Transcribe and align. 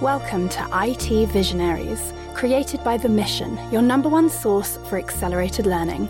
Welcome 0.00 0.48
to 0.50 0.68
IT 0.74 1.28
Visionaries, 1.30 2.12
created 2.32 2.84
by 2.84 2.98
The 2.98 3.08
Mission, 3.08 3.58
your 3.72 3.82
number 3.82 4.08
one 4.08 4.30
source 4.30 4.78
for 4.88 4.96
accelerated 4.96 5.66
learning. 5.66 6.08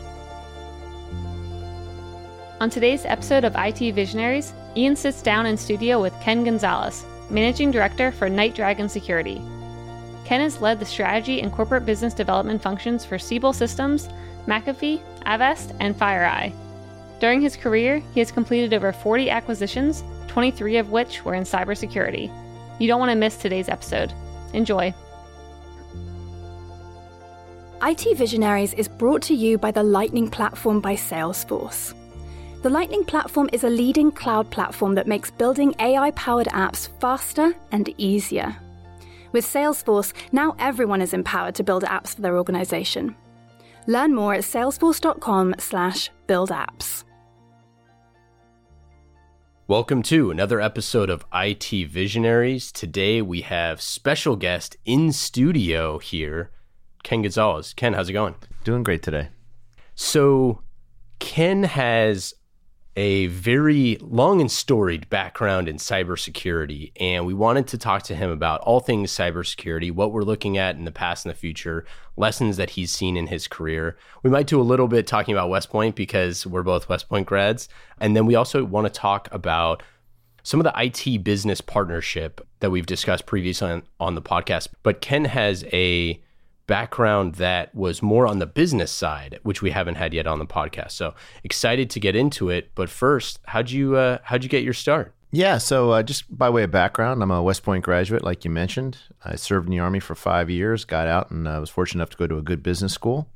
On 2.60 2.68
today's 2.68 3.06
episode 3.06 3.44
of 3.44 3.56
IT 3.56 3.94
Visionaries, 3.94 4.52
Ian 4.76 4.94
sits 4.94 5.22
down 5.22 5.46
in 5.46 5.56
studio 5.56 6.02
with 6.02 6.12
Ken 6.20 6.44
Gonzalez, 6.44 7.06
Managing 7.30 7.70
Director 7.70 8.12
for 8.12 8.28
Night 8.28 8.54
Dragon 8.54 8.90
Security. 8.90 9.40
Ken 10.26 10.42
has 10.42 10.60
led 10.60 10.80
the 10.80 10.84
strategy 10.84 11.40
and 11.40 11.50
corporate 11.50 11.86
business 11.86 12.12
development 12.12 12.60
functions 12.60 13.06
for 13.06 13.18
Siebel 13.18 13.54
Systems, 13.54 14.10
McAfee, 14.46 15.00
Avast, 15.24 15.72
and 15.80 15.98
FireEye. 15.98 16.52
During 17.20 17.40
his 17.40 17.56
career, 17.56 18.02
he 18.12 18.20
has 18.20 18.30
completed 18.30 18.74
over 18.74 18.92
40 18.92 19.30
acquisitions, 19.30 20.04
23 20.26 20.76
of 20.76 20.90
which 20.90 21.24
were 21.24 21.32
in 21.32 21.44
cybersecurity. 21.44 22.30
You 22.78 22.86
don't 22.86 23.00
want 23.00 23.10
to 23.10 23.16
miss 23.16 23.36
today's 23.36 23.68
episode. 23.68 24.12
Enjoy. 24.52 24.94
IT 27.82 28.16
Visionaries 28.16 28.74
is 28.74 28.88
brought 28.88 29.22
to 29.22 29.34
you 29.34 29.56
by 29.56 29.70
the 29.70 29.82
Lightning 29.82 30.28
Platform 30.28 30.80
by 30.80 30.94
Salesforce. 30.94 31.94
The 32.62 32.70
Lightning 32.70 33.04
Platform 33.04 33.48
is 33.52 33.62
a 33.62 33.70
leading 33.70 34.10
cloud 34.10 34.50
platform 34.50 34.96
that 34.96 35.06
makes 35.06 35.30
building 35.30 35.74
AI 35.78 36.10
powered 36.12 36.48
apps 36.48 36.88
faster 37.00 37.54
and 37.70 37.94
easier. 37.98 38.56
With 39.30 39.46
Salesforce, 39.46 40.12
now 40.32 40.56
everyone 40.58 41.00
is 41.00 41.14
empowered 41.14 41.54
to 41.56 41.62
build 41.62 41.84
apps 41.84 42.16
for 42.16 42.22
their 42.22 42.36
organization. 42.36 43.14
Learn 43.86 44.12
more 44.12 44.34
at 44.34 44.42
salesforce.com/slash 44.42 46.10
build 46.26 46.50
apps. 46.50 47.04
Welcome 49.68 50.02
to 50.04 50.30
another 50.30 50.62
episode 50.62 51.10
of 51.10 51.26
IT 51.30 51.90
Visionaries. 51.90 52.72
Today 52.72 53.20
we 53.20 53.42
have 53.42 53.82
special 53.82 54.34
guest 54.34 54.78
in 54.86 55.12
studio 55.12 55.98
here, 55.98 56.50
Ken 57.02 57.20
Gonzalez. 57.20 57.74
Ken, 57.74 57.92
how's 57.92 58.08
it 58.08 58.14
going? 58.14 58.36
Doing 58.64 58.82
great 58.82 59.02
today. 59.02 59.28
So, 59.94 60.62
Ken 61.18 61.64
has 61.64 62.32
a 62.98 63.28
very 63.28 63.96
long 64.00 64.40
and 64.40 64.50
storied 64.50 65.08
background 65.08 65.68
in 65.68 65.76
cybersecurity, 65.76 66.90
and 66.98 67.24
we 67.24 67.32
wanted 67.32 67.68
to 67.68 67.78
talk 67.78 68.02
to 68.02 68.16
him 68.16 68.28
about 68.28 68.60
all 68.62 68.80
things 68.80 69.12
cybersecurity, 69.12 69.92
what 69.92 70.10
we're 70.10 70.22
looking 70.22 70.58
at 70.58 70.74
in 70.74 70.84
the 70.84 70.90
past 70.90 71.24
and 71.24 71.32
the 71.32 71.38
future, 71.38 71.84
lessons 72.16 72.56
that 72.56 72.70
he's 72.70 72.90
seen 72.90 73.16
in 73.16 73.28
his 73.28 73.46
career. 73.46 73.96
We 74.24 74.30
might 74.30 74.48
do 74.48 74.60
a 74.60 74.62
little 74.62 74.88
bit 74.88 75.06
talking 75.06 75.32
about 75.32 75.48
West 75.48 75.70
Point 75.70 75.94
because 75.94 76.44
we're 76.44 76.64
both 76.64 76.88
West 76.88 77.08
Point 77.08 77.28
grads, 77.28 77.68
and 78.00 78.16
then 78.16 78.26
we 78.26 78.34
also 78.34 78.64
want 78.64 78.92
to 78.92 78.92
talk 78.92 79.28
about 79.30 79.80
some 80.42 80.58
of 80.58 80.64
the 80.64 80.74
IT 80.76 81.22
business 81.22 81.60
partnership 81.60 82.44
that 82.58 82.70
we've 82.70 82.86
discussed 82.86 83.26
previously 83.26 83.70
on, 83.70 83.84
on 84.00 84.16
the 84.16 84.22
podcast. 84.22 84.70
But 84.82 85.00
Ken 85.00 85.26
has 85.26 85.64
a 85.72 86.20
background 86.68 87.34
that 87.36 87.74
was 87.74 88.00
more 88.00 88.28
on 88.28 88.38
the 88.38 88.46
business 88.46 88.92
side, 88.92 89.40
which 89.42 89.60
we 89.60 89.72
haven't 89.72 89.96
had 89.96 90.14
yet 90.14 90.28
on 90.28 90.38
the 90.38 90.46
podcast. 90.46 90.92
So 90.92 91.14
excited 91.42 91.90
to 91.90 91.98
get 91.98 92.14
into 92.14 92.48
it. 92.50 92.70
But 92.76 92.88
first, 92.88 93.40
how'd 93.46 93.72
you 93.72 93.96
uh, 93.96 94.18
how'd 94.22 94.44
you 94.44 94.48
get 94.48 94.62
your 94.62 94.74
start? 94.74 95.12
Yeah, 95.30 95.58
so 95.58 95.90
uh, 95.90 96.02
just 96.02 96.24
by 96.36 96.48
way 96.48 96.62
of 96.62 96.70
background, 96.70 97.22
I'm 97.22 97.30
a 97.30 97.42
West 97.42 97.62
Point 97.62 97.84
graduate, 97.84 98.24
like 98.24 98.44
you 98.44 98.50
mentioned. 98.50 98.96
I 99.22 99.36
served 99.36 99.66
in 99.66 99.72
the 99.72 99.78
Army 99.78 100.00
for 100.00 100.14
five 100.14 100.48
years, 100.48 100.86
got 100.86 101.06
out, 101.06 101.30
and 101.30 101.46
I 101.46 101.58
was 101.58 101.68
fortunate 101.68 102.00
enough 102.00 102.10
to 102.10 102.16
go 102.16 102.26
to 102.26 102.38
a 102.38 102.42
good 102.42 102.62
business 102.62 102.94
school. 102.94 103.28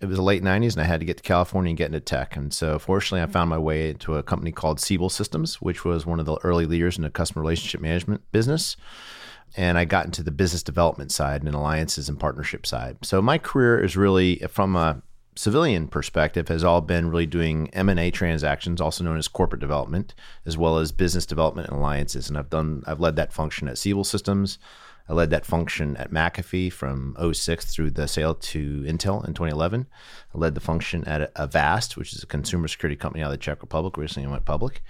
It 0.00 0.06
was 0.06 0.16
the 0.16 0.22
late 0.22 0.42
90s, 0.42 0.72
and 0.72 0.80
I 0.80 0.86
had 0.86 1.00
to 1.00 1.04
get 1.04 1.18
to 1.18 1.22
California 1.22 1.68
and 1.70 1.76
get 1.76 1.88
into 1.88 2.00
tech. 2.00 2.36
And 2.36 2.54
so, 2.54 2.78
fortunately, 2.78 3.20
I 3.20 3.26
found 3.26 3.50
my 3.50 3.58
way 3.58 3.90
into 3.90 4.14
a 4.14 4.22
company 4.22 4.50
called 4.50 4.80
Siebel 4.80 5.10
Systems, 5.10 5.60
which 5.60 5.84
was 5.84 6.06
one 6.06 6.20
of 6.20 6.26
the 6.26 6.38
early 6.42 6.64
leaders 6.64 6.96
in 6.96 7.02
the 7.02 7.10
customer 7.10 7.42
relationship 7.42 7.82
management 7.82 8.22
business 8.32 8.78
and 9.56 9.78
I 9.78 9.84
got 9.84 10.06
into 10.06 10.22
the 10.22 10.30
business 10.30 10.62
development 10.62 11.12
side 11.12 11.42
and 11.42 11.54
alliances 11.54 12.08
and 12.08 12.18
partnership 12.18 12.66
side. 12.66 12.98
So 13.02 13.20
my 13.20 13.38
career 13.38 13.82
is 13.82 13.96
really 13.96 14.36
from 14.48 14.76
a 14.76 15.02
civilian 15.36 15.88
perspective 15.88 16.48
has 16.48 16.64
all 16.64 16.80
been 16.80 17.08
really 17.08 17.26
doing 17.26 17.70
M&A 17.70 18.10
transactions 18.10 18.80
also 18.80 19.04
known 19.04 19.16
as 19.16 19.28
corporate 19.28 19.60
development 19.60 20.12
as 20.44 20.58
well 20.58 20.76
as 20.78 20.92
business 20.92 21.24
development 21.24 21.68
and 21.68 21.78
alliances 21.78 22.28
and 22.28 22.36
I've 22.36 22.50
done 22.50 22.82
I've 22.86 23.00
led 23.00 23.16
that 23.16 23.32
function 23.32 23.68
at 23.68 23.78
Siebel 23.78 24.04
Systems. 24.04 24.58
I 25.08 25.12
led 25.12 25.30
that 25.30 25.44
function 25.44 25.96
at 25.96 26.12
McAfee 26.12 26.72
from 26.72 27.16
06 27.32 27.74
through 27.74 27.90
the 27.90 28.06
sale 28.06 28.34
to 28.34 28.82
Intel 28.82 29.26
in 29.26 29.34
2011. 29.34 29.86
I 30.32 30.38
led 30.38 30.54
the 30.54 30.60
function 30.60 31.02
at 31.04 31.32
Avast, 31.34 31.96
which 31.96 32.12
is 32.12 32.22
a 32.22 32.28
consumer 32.28 32.68
security 32.68 32.94
company 32.94 33.24
out 33.24 33.26
of 33.26 33.32
the 33.32 33.38
Czech 33.38 33.60
Republic, 33.60 33.96
recently 33.96 34.30
went 34.30 34.44
public. 34.44 34.82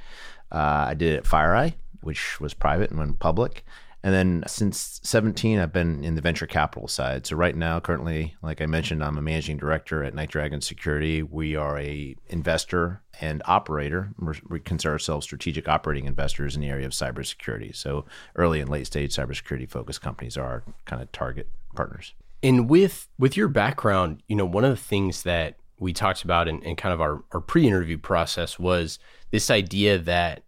Uh, 0.53 0.85
I 0.89 0.95
did 0.95 1.15
it 1.15 1.19
at 1.19 1.25
FireEye, 1.25 1.73
which 2.03 2.39
was 2.39 2.53
private 2.53 2.91
and 2.91 2.99
went 2.99 3.19
public. 3.19 3.65
And 4.03 4.15
then 4.15 4.45
since 4.47 5.01
17, 5.03 5.59
I've 5.59 5.73
been 5.73 6.03
in 6.05 6.15
the 6.15 6.23
venture 6.23 6.47
capital 6.47 6.89
side. 6.89 7.27
So 7.27 7.37
right 7.37 7.55
now, 7.55 7.81
currently, 7.81 8.35
like 8.43 8.61
I 8.61 8.67
mentioned, 8.67 9.05
I'm 9.05 9.19
a 9.19 9.23
managing 9.23 9.59
director 9.59 10.03
at 10.03 10.15
Night 10.15 10.31
Dragon 10.31 10.61
Security. 10.61 11.23
We 11.23 11.55
are 11.55 11.79
a 11.79 12.17
investor 12.29 13.03
and 13.21 13.43
operator. 13.45 14.11
We 14.49 14.61
consider 14.61 14.93
ourselves 14.93 15.25
strategic 15.25 15.69
operating 15.69 16.07
investors 16.07 16.55
in 16.55 16.63
the 16.63 16.69
area 16.69 16.87
of 16.87 16.93
cybersecurity. 16.93 17.77
So 17.77 18.07
early 18.37 18.61
and 18.61 18.71
late 18.71 18.87
stage 18.87 19.15
cybersecurity 19.15 19.69
focused 19.69 20.01
companies 20.01 20.39
are 20.39 20.47
our 20.47 20.63
kind 20.87 21.03
of 21.03 21.13
target 21.13 21.49
partners. 21.75 22.15
And 22.43 22.71
with 22.71 23.09
with 23.19 23.37
your 23.37 23.49
background, 23.49 24.23
you 24.29 24.37
know, 24.37 24.47
one 24.47 24.65
of 24.65 24.71
the 24.71 24.83
things 24.83 25.25
that 25.25 25.57
we 25.79 25.93
talked 25.93 26.25
about 26.25 26.49
in, 26.49 26.63
in 26.63 26.77
kind 26.77 26.93
of 26.93 27.01
our, 27.01 27.23
our 27.33 27.41
pre-interview 27.41 27.99
process 27.99 28.59
was 28.59 28.99
this 29.31 29.51
idea 29.51 29.99
that 29.99 30.43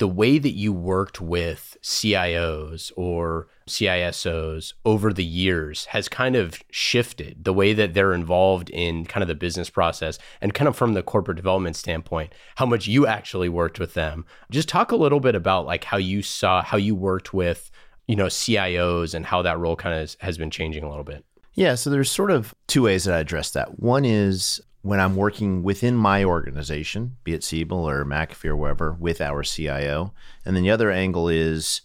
the 0.00 0.08
way 0.08 0.38
that 0.38 0.52
you 0.52 0.72
worked 0.72 1.20
with 1.20 1.76
CIOs 1.82 2.90
or 2.96 3.48
CISOs 3.68 4.72
over 4.86 5.12
the 5.12 5.24
years 5.24 5.84
has 5.86 6.08
kind 6.08 6.36
of 6.36 6.58
shifted 6.70 7.44
the 7.44 7.52
way 7.52 7.74
that 7.74 7.92
they're 7.92 8.14
involved 8.14 8.70
in 8.70 9.04
kind 9.04 9.20
of 9.20 9.28
the 9.28 9.34
business 9.34 9.68
process 9.68 10.18
and 10.40 10.54
kind 10.54 10.68
of 10.68 10.74
from 10.74 10.94
the 10.94 11.02
corporate 11.02 11.36
development 11.36 11.76
standpoint, 11.76 12.32
how 12.56 12.64
much 12.64 12.86
you 12.86 13.06
actually 13.06 13.50
worked 13.50 13.78
with 13.78 13.92
them. 13.92 14.24
Just 14.50 14.70
talk 14.70 14.90
a 14.90 14.96
little 14.96 15.20
bit 15.20 15.34
about 15.34 15.66
like 15.66 15.84
how 15.84 15.98
you 15.98 16.22
saw 16.22 16.62
how 16.62 16.78
you 16.78 16.94
worked 16.94 17.34
with, 17.34 17.70
you 18.08 18.16
know, 18.16 18.26
CIOs 18.26 19.12
and 19.12 19.26
how 19.26 19.42
that 19.42 19.58
role 19.58 19.76
kind 19.76 20.00
of 20.00 20.16
has 20.20 20.38
been 20.38 20.50
changing 20.50 20.82
a 20.82 20.88
little 20.88 21.04
bit. 21.04 21.26
Yeah, 21.52 21.74
so 21.74 21.90
there's 21.90 22.10
sort 22.10 22.30
of 22.30 22.54
two 22.68 22.84
ways 22.84 23.04
that 23.04 23.14
I 23.14 23.18
address 23.18 23.50
that. 23.50 23.78
One 23.78 24.06
is 24.06 24.62
when 24.82 25.00
I'm 25.00 25.16
working 25.16 25.62
within 25.62 25.96
my 25.96 26.24
organization, 26.24 27.16
be 27.22 27.34
it 27.34 27.44
Siebel 27.44 27.88
or 27.88 28.04
McAfee 28.04 28.46
or 28.46 28.56
wherever, 28.56 28.92
with 28.92 29.20
our 29.20 29.42
CIO. 29.42 30.14
And 30.44 30.56
then 30.56 30.62
the 30.62 30.70
other 30.70 30.90
angle 30.90 31.28
is 31.28 31.82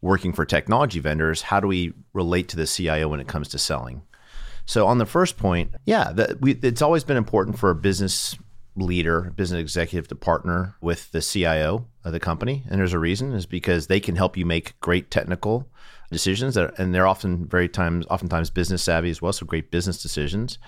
working 0.00 0.32
for 0.32 0.44
technology 0.44 1.00
vendors. 1.00 1.42
How 1.42 1.58
do 1.58 1.66
we 1.66 1.92
relate 2.12 2.48
to 2.50 2.56
the 2.56 2.66
CIO 2.66 3.08
when 3.08 3.20
it 3.20 3.26
comes 3.26 3.48
to 3.48 3.58
selling? 3.58 4.02
So 4.64 4.86
on 4.86 4.98
the 4.98 5.06
first 5.06 5.36
point, 5.36 5.74
yeah, 5.86 6.12
the, 6.12 6.38
we, 6.40 6.52
it's 6.52 6.82
always 6.82 7.04
been 7.04 7.16
important 7.16 7.58
for 7.58 7.70
a 7.70 7.74
business 7.74 8.36
leader, 8.76 9.32
business 9.34 9.60
executive 9.60 10.06
to 10.08 10.14
partner 10.14 10.76
with 10.80 11.10
the 11.12 11.22
CIO 11.22 11.86
of 12.04 12.12
the 12.12 12.20
company. 12.20 12.64
And 12.68 12.78
there's 12.78 12.92
a 12.92 12.98
reason 12.98 13.32
is 13.32 13.46
because 13.46 13.86
they 13.86 14.00
can 14.00 14.16
help 14.16 14.36
you 14.36 14.44
make 14.44 14.78
great 14.80 15.10
technical 15.10 15.68
decisions 16.10 16.54
that, 16.54 16.78
and 16.78 16.94
they're 16.94 17.06
often 17.06 17.46
very 17.46 17.68
times, 17.68 18.06
oftentimes 18.06 18.50
business 18.50 18.82
savvy 18.82 19.10
as 19.10 19.22
well. 19.22 19.32
So 19.32 19.46
great 19.46 19.70
business 19.70 20.02
decisions. 20.02 20.58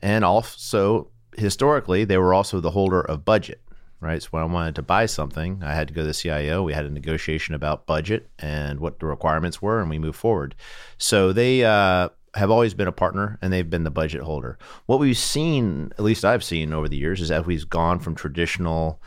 And 0.00 0.24
also 0.24 1.10
historically, 1.36 2.04
they 2.04 2.18
were 2.18 2.34
also 2.34 2.60
the 2.60 2.70
holder 2.70 3.00
of 3.00 3.24
budget, 3.24 3.60
right? 4.00 4.22
So 4.22 4.28
when 4.32 4.42
I 4.42 4.46
wanted 4.46 4.74
to 4.76 4.82
buy 4.82 5.06
something, 5.06 5.62
I 5.62 5.74
had 5.74 5.88
to 5.88 5.94
go 5.94 6.02
to 6.02 6.06
the 6.06 6.14
CIO. 6.14 6.62
We 6.62 6.72
had 6.72 6.84
a 6.84 6.90
negotiation 6.90 7.54
about 7.54 7.86
budget 7.86 8.28
and 8.38 8.80
what 8.80 9.00
the 9.00 9.06
requirements 9.06 9.60
were, 9.60 9.80
and 9.80 9.90
we 9.90 9.98
moved 9.98 10.18
forward. 10.18 10.54
So 10.98 11.32
they 11.32 11.64
uh, 11.64 12.08
have 12.34 12.50
always 12.50 12.74
been 12.74 12.88
a 12.88 12.92
partner, 12.92 13.38
and 13.42 13.52
they've 13.52 13.68
been 13.68 13.84
the 13.84 13.90
budget 13.90 14.22
holder. 14.22 14.58
What 14.86 14.98
we've 14.98 15.16
seen, 15.18 15.92
at 15.98 16.04
least 16.04 16.24
I've 16.24 16.44
seen 16.44 16.72
over 16.72 16.88
the 16.88 16.96
years, 16.96 17.20
is 17.20 17.28
that 17.28 17.46
we've 17.46 17.68
gone 17.68 17.98
from 17.98 18.14
traditional 18.14 19.00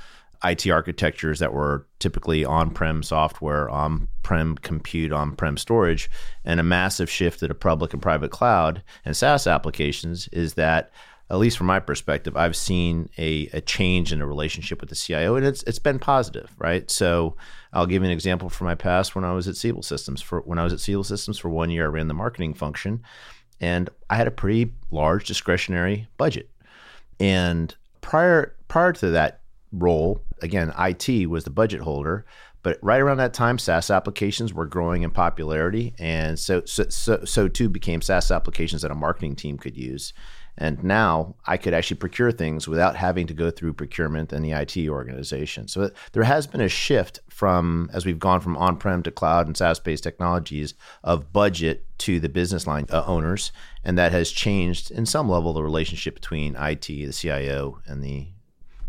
IT 0.43 0.67
architectures 0.67 1.39
that 1.39 1.53
were 1.53 1.87
typically 1.99 2.45
on-prem 2.45 3.03
software, 3.03 3.69
on-prem 3.69 4.55
compute, 4.55 5.11
on-prem 5.11 5.57
storage, 5.57 6.09
and 6.45 6.59
a 6.59 6.63
massive 6.63 7.09
shift 7.09 7.39
to 7.39 7.47
the 7.47 7.55
public 7.55 7.93
and 7.93 8.01
private 8.01 8.31
cloud 8.31 8.83
and 9.03 9.17
SaaS 9.17 9.47
applications 9.47 10.27
is 10.29 10.53
that 10.53 10.91
at 11.29 11.37
least 11.37 11.57
from 11.57 11.67
my 11.67 11.79
perspective, 11.79 12.37
I've 12.37 12.55
seen 12.55 13.09
a, 13.17 13.49
a 13.51 13.59
change 13.59 14.13
in 14.13 14.21
a 14.21 14.27
relationship 14.27 14.79
with 14.79 14.89
the 14.89 14.95
CIO, 14.95 15.35
and 15.35 15.45
it's 15.45 15.61
it's 15.63 15.79
been 15.79 15.99
positive, 15.99 16.53
right? 16.57 16.89
So 16.89 17.35
I'll 17.73 17.85
give 17.85 18.01
you 18.01 18.07
an 18.07 18.13
example 18.13 18.49
from 18.49 18.67
my 18.67 18.75
past 18.75 19.13
when 19.13 19.25
I 19.25 19.33
was 19.33 19.47
at 19.47 19.57
Siebel 19.57 19.83
Systems. 19.83 20.21
For 20.21 20.39
when 20.41 20.57
I 20.57 20.63
was 20.63 20.71
at 20.71 20.79
Siebel 20.79 21.03
Systems 21.03 21.37
for 21.37 21.49
one 21.49 21.69
year, 21.69 21.85
I 21.85 21.89
ran 21.89 22.07
the 22.07 22.13
marketing 22.13 22.53
function, 22.53 23.03
and 23.59 23.89
I 24.09 24.15
had 24.15 24.27
a 24.27 24.31
pretty 24.31 24.73
large 24.89 25.25
discretionary 25.25 26.07
budget. 26.17 26.49
And 27.19 27.75
prior 27.99 28.55
prior 28.69 28.93
to 28.93 29.09
that 29.09 29.41
role, 29.73 30.21
again, 30.41 30.73
IT 30.79 31.29
was 31.29 31.43
the 31.43 31.49
budget 31.49 31.81
holder. 31.81 32.25
But 32.63 32.79
right 32.81 33.01
around 33.01 33.17
that 33.17 33.33
time, 33.33 33.59
SaaS 33.59 33.89
applications 33.89 34.53
were 34.53 34.65
growing 34.65 35.03
in 35.03 35.11
popularity, 35.11 35.93
and 35.99 36.39
so 36.39 36.63
so 36.63 36.87
so, 36.87 37.25
so 37.25 37.49
too 37.49 37.67
became 37.67 38.01
SaaS 38.01 38.31
applications 38.31 38.81
that 38.81 38.91
a 38.91 38.95
marketing 38.95 39.35
team 39.35 39.57
could 39.57 39.75
use. 39.75 40.13
And 40.57 40.83
now 40.83 41.35
I 41.45 41.57
could 41.57 41.73
actually 41.73 41.97
procure 41.97 42.31
things 42.31 42.67
without 42.67 42.95
having 42.95 43.27
to 43.27 43.33
go 43.33 43.51
through 43.51 43.73
procurement 43.73 44.33
and 44.33 44.43
the 44.43 44.51
IT 44.51 44.89
organization. 44.89 45.67
So 45.67 45.91
there 46.13 46.23
has 46.23 46.47
been 46.47 46.61
a 46.61 46.69
shift 46.69 47.19
from, 47.29 47.89
as 47.93 48.05
we've 48.05 48.19
gone 48.19 48.41
from 48.41 48.57
on 48.57 48.77
prem 48.77 49.03
to 49.03 49.11
cloud 49.11 49.47
and 49.47 49.55
SaaS 49.55 49.79
based 49.79 50.03
technologies, 50.03 50.73
of 51.03 51.31
budget 51.31 51.85
to 51.99 52.19
the 52.19 52.29
business 52.29 52.65
line 52.65 52.87
uh, 52.89 53.03
owners. 53.05 53.51
And 53.83 53.97
that 53.97 54.11
has 54.11 54.31
changed 54.31 54.89
in 54.89 55.05
some 55.05 55.29
level 55.29 55.53
the 55.53 55.63
relationship 55.63 56.15
between 56.15 56.55
IT, 56.55 56.87
the 56.87 57.11
CIO, 57.11 57.79
and 57.85 58.03
the, 58.03 58.27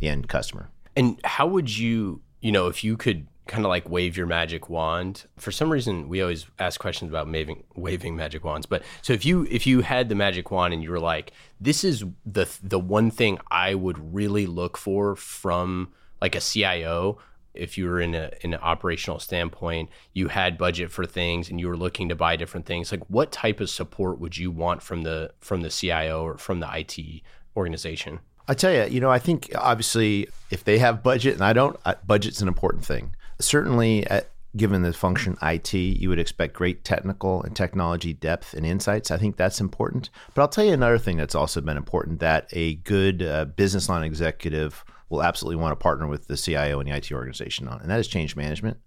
the 0.01 0.09
end 0.09 0.29
customer. 0.29 0.71
And 0.97 1.21
how 1.25 1.47
would 1.47 1.77
you, 1.77 2.23
you 2.41 2.51
know, 2.51 2.67
if 2.69 2.83
you 2.83 2.97
could 2.97 3.29
kind 3.49 3.65
of 3.65 3.71
like 3.71 3.89
wave 3.89 4.17
your 4.17 4.27
magic 4.27 4.69
wand. 4.69 5.25
For 5.39 5.51
some 5.51 5.71
reason, 5.71 6.09
we 6.09 6.23
always 6.23 6.47
ask 6.59 6.79
questions 6.79 7.11
about 7.11 7.29
waving 7.29 7.65
waving 7.75 8.15
magic 8.15 8.45
wands. 8.45 8.67
But 8.67 8.83
so 9.03 9.13
if 9.13 9.25
you 9.25 9.47
if 9.51 9.67
you 9.67 9.81
had 9.81 10.09
the 10.09 10.15
magic 10.15 10.51
wand 10.53 10.73
and 10.73 10.83
you 10.83 10.91
were 10.91 11.01
like, 11.01 11.33
this 11.61 11.83
is 11.83 12.05
the 12.25 12.47
the 12.63 12.79
one 12.79 13.11
thing 13.11 13.39
I 13.51 13.75
would 13.75 14.15
really 14.15 14.47
look 14.47 14.77
for 14.77 15.17
from 15.17 15.93
like 16.23 16.37
a 16.37 16.41
CIO. 16.41 17.19
If 17.55 17.77
you 17.77 17.87
were 17.87 18.01
in 18.01 18.15
a 18.15 18.31
in 18.43 18.55
an 18.55 18.61
operational 18.61 19.19
standpoint, 19.19 19.89
you 20.13 20.29
had 20.29 20.59
budget 20.59 20.93
for 20.93 21.05
things 21.07 21.51
and 21.51 21.59
you 21.59 21.67
were 21.67 21.77
looking 21.77 22.09
to 22.11 22.15
buy 22.15 22.37
different 22.37 22.67
things. 22.67 22.93
Like, 22.93 23.03
what 23.09 23.33
type 23.33 23.61
of 23.61 23.69
support 23.69 24.21
would 24.21 24.37
you 24.37 24.53
want 24.53 24.83
from 24.83 25.03
the 25.03 25.33
from 25.41 25.63
the 25.63 25.71
CIO 25.71 26.23
or 26.23 26.39
from 26.39 26.61
the 26.61 26.69
IT 26.73 27.23
organization? 27.57 28.21
I 28.47 28.55
tell 28.55 28.73
you, 28.73 28.85
you 28.85 29.01
know, 29.01 29.11
I 29.11 29.19
think 29.19 29.51
obviously 29.55 30.29
if 30.51 30.65
they 30.65 30.79
have 30.79 31.03
budget, 31.03 31.35
and 31.35 31.45
I 31.45 31.53
don't, 31.53 31.77
budget's 32.07 32.41
an 32.41 32.49
important 32.49 32.83
thing 32.83 33.15
certainly, 33.41 34.07
at, 34.07 34.31
given 34.57 34.83
the 34.83 34.93
function 34.93 35.37
IT, 35.43 35.75
you 35.75 36.09
would 36.09 36.19
expect 36.19 36.55
great 36.55 36.85
technical 36.85 37.43
and 37.43 37.55
technology 37.55 38.13
depth 38.13 38.55
and 38.55 38.65
insights. 38.65 39.11
I 39.11 39.19
think 39.19 39.37
that's 39.37 39.61
important. 39.61 40.11
But 40.35 40.43
I'll 40.43 40.49
tell 40.49 40.65
you 40.65 40.73
another 40.73 40.99
thing 40.99 41.17
that's 41.17 41.35
also 41.35 41.61
been 41.61 41.77
important 41.77 42.21
that 42.21 42.49
a 42.53 42.77
good 42.77 43.23
uh, 43.23 43.45
business 43.47 43.89
line 43.89 44.05
executive 44.05 44.85
will 45.09 45.23
absolutely 45.23 45.61
want 45.61 45.73
to 45.73 45.83
partner 45.83 46.07
with 46.07 46.27
the 46.27 46.37
CIO 46.37 46.81
and 46.81 46.89
the 46.89 46.97
IT 46.97 47.13
organization 47.13 47.69
on, 47.69 47.81
and 47.81 47.91
that 47.91 48.01
is 48.01 48.09
change 48.09 48.37
management. 48.37 48.79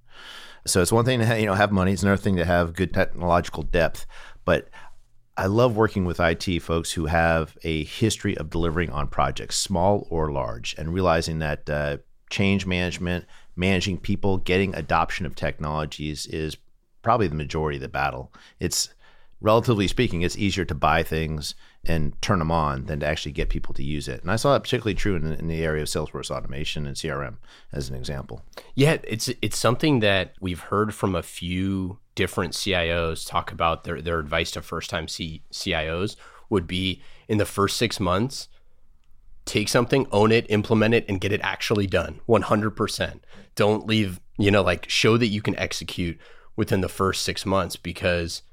So 0.66 0.82
it's 0.82 0.92
one 0.92 1.06
thing 1.06 1.20
to 1.20 1.40
you 1.40 1.48
know 1.48 1.56
have 1.56 1.72
money; 1.72 1.94
it's 1.94 2.04
another 2.04 2.22
thing 2.22 2.36
to 2.36 2.46
have 2.46 2.74
good 2.74 2.94
technological 2.94 3.64
depth. 3.64 4.06
But 4.46 4.70
I 5.38 5.48
love 5.48 5.76
working 5.76 6.06
with 6.06 6.20
IT 6.20 6.60
folks 6.60 6.92
who 6.92 7.06
have 7.06 7.58
a 7.64 7.84
history 7.86 8.38
of 8.38 8.50
delivering 8.50 8.92
on 8.92 9.08
projects, 9.08 9.58
small 9.58 10.08
or 10.10 10.32
large, 10.32 10.76
and 10.78 10.94
realizing 10.94 11.40
that 11.40 11.70
uh, 11.70 11.98
change 12.30 12.66
management 12.66 13.26
managing 13.56 13.98
people, 13.98 14.38
getting 14.38 14.74
adoption 14.76 15.26
of 15.26 15.36
technologies 15.36 16.26
is 16.28 16.58
probably 17.02 17.28
the 17.28 17.36
majority 17.36 17.78
of 17.78 17.82
the 17.82 17.90
battle. 17.90 18.32
It's 18.60 18.94
relatively 19.42 19.88
speaking, 19.88 20.22
it's 20.22 20.38
easier 20.38 20.66
to 20.66 20.76
buy 20.76 21.04
things 21.04 21.56
and 21.84 22.20
turn 22.22 22.40
them 22.40 22.52
on 22.52 22.86
than 22.86 23.00
to 23.00 23.08
actually 23.08 23.32
get 23.32 23.50
people 23.50 23.74
to 23.74 23.84
use 23.84 24.08
it. 24.08 24.22
And 24.22 24.30
I 24.30 24.36
saw 24.36 24.54
that 24.54 24.62
particularly 24.62 24.94
true 24.94 25.16
in, 25.16 25.32
in, 25.34 25.48
the 25.48 25.64
area 25.64 25.82
of 25.82 25.88
Salesforce 25.88 26.30
automation 26.30 26.86
and 26.86 26.96
CRM 26.96 27.38
as 27.74 27.90
an 27.90 27.96
example. 27.96 28.44
Yeah, 28.76 28.98
it's 29.04 29.30
it's 29.42 29.58
something 29.58 30.00
that 30.02 30.36
we've 30.40 30.60
heard 30.60 30.94
from 30.94 31.16
a 31.16 31.24
few 31.24 31.98
different 32.14 32.54
CIOs 32.54 33.28
talk 33.28 33.52
about 33.52 33.84
their 33.84 34.00
their 34.00 34.20
advice 34.20 34.52
to 34.52 34.62
first 34.62 34.92
time 34.92 35.08
C- 35.08 35.42
CIOs 35.52 36.16
would 36.50 36.68
be 36.68 37.02
in 37.28 37.40
the 37.40 37.46
first 37.46 37.78
six 37.78 38.00
months 38.00 38.48
take 39.46 39.70
something, 39.70 40.08
own 40.12 40.32
it, 40.32 40.46
implement 40.50 40.94
it, 40.94 41.06
and 41.08 41.22
get 41.22 41.32
it 41.32 41.42
actually 41.44 41.88
done 41.88 42.20
100%. 42.28 43.20
Don't 43.56 43.88
leave, 43.88 44.20
you 44.38 44.52
know, 44.52 44.62
like 44.62 44.90
show 44.90 45.18
that 45.18 45.28
you 45.28 45.42
can 45.42 45.58
execute 45.58 46.18
within 46.56 46.82
the 46.82 46.90
first 46.90 47.24
six 47.24 47.46
months 47.46 47.76
because 47.76 48.44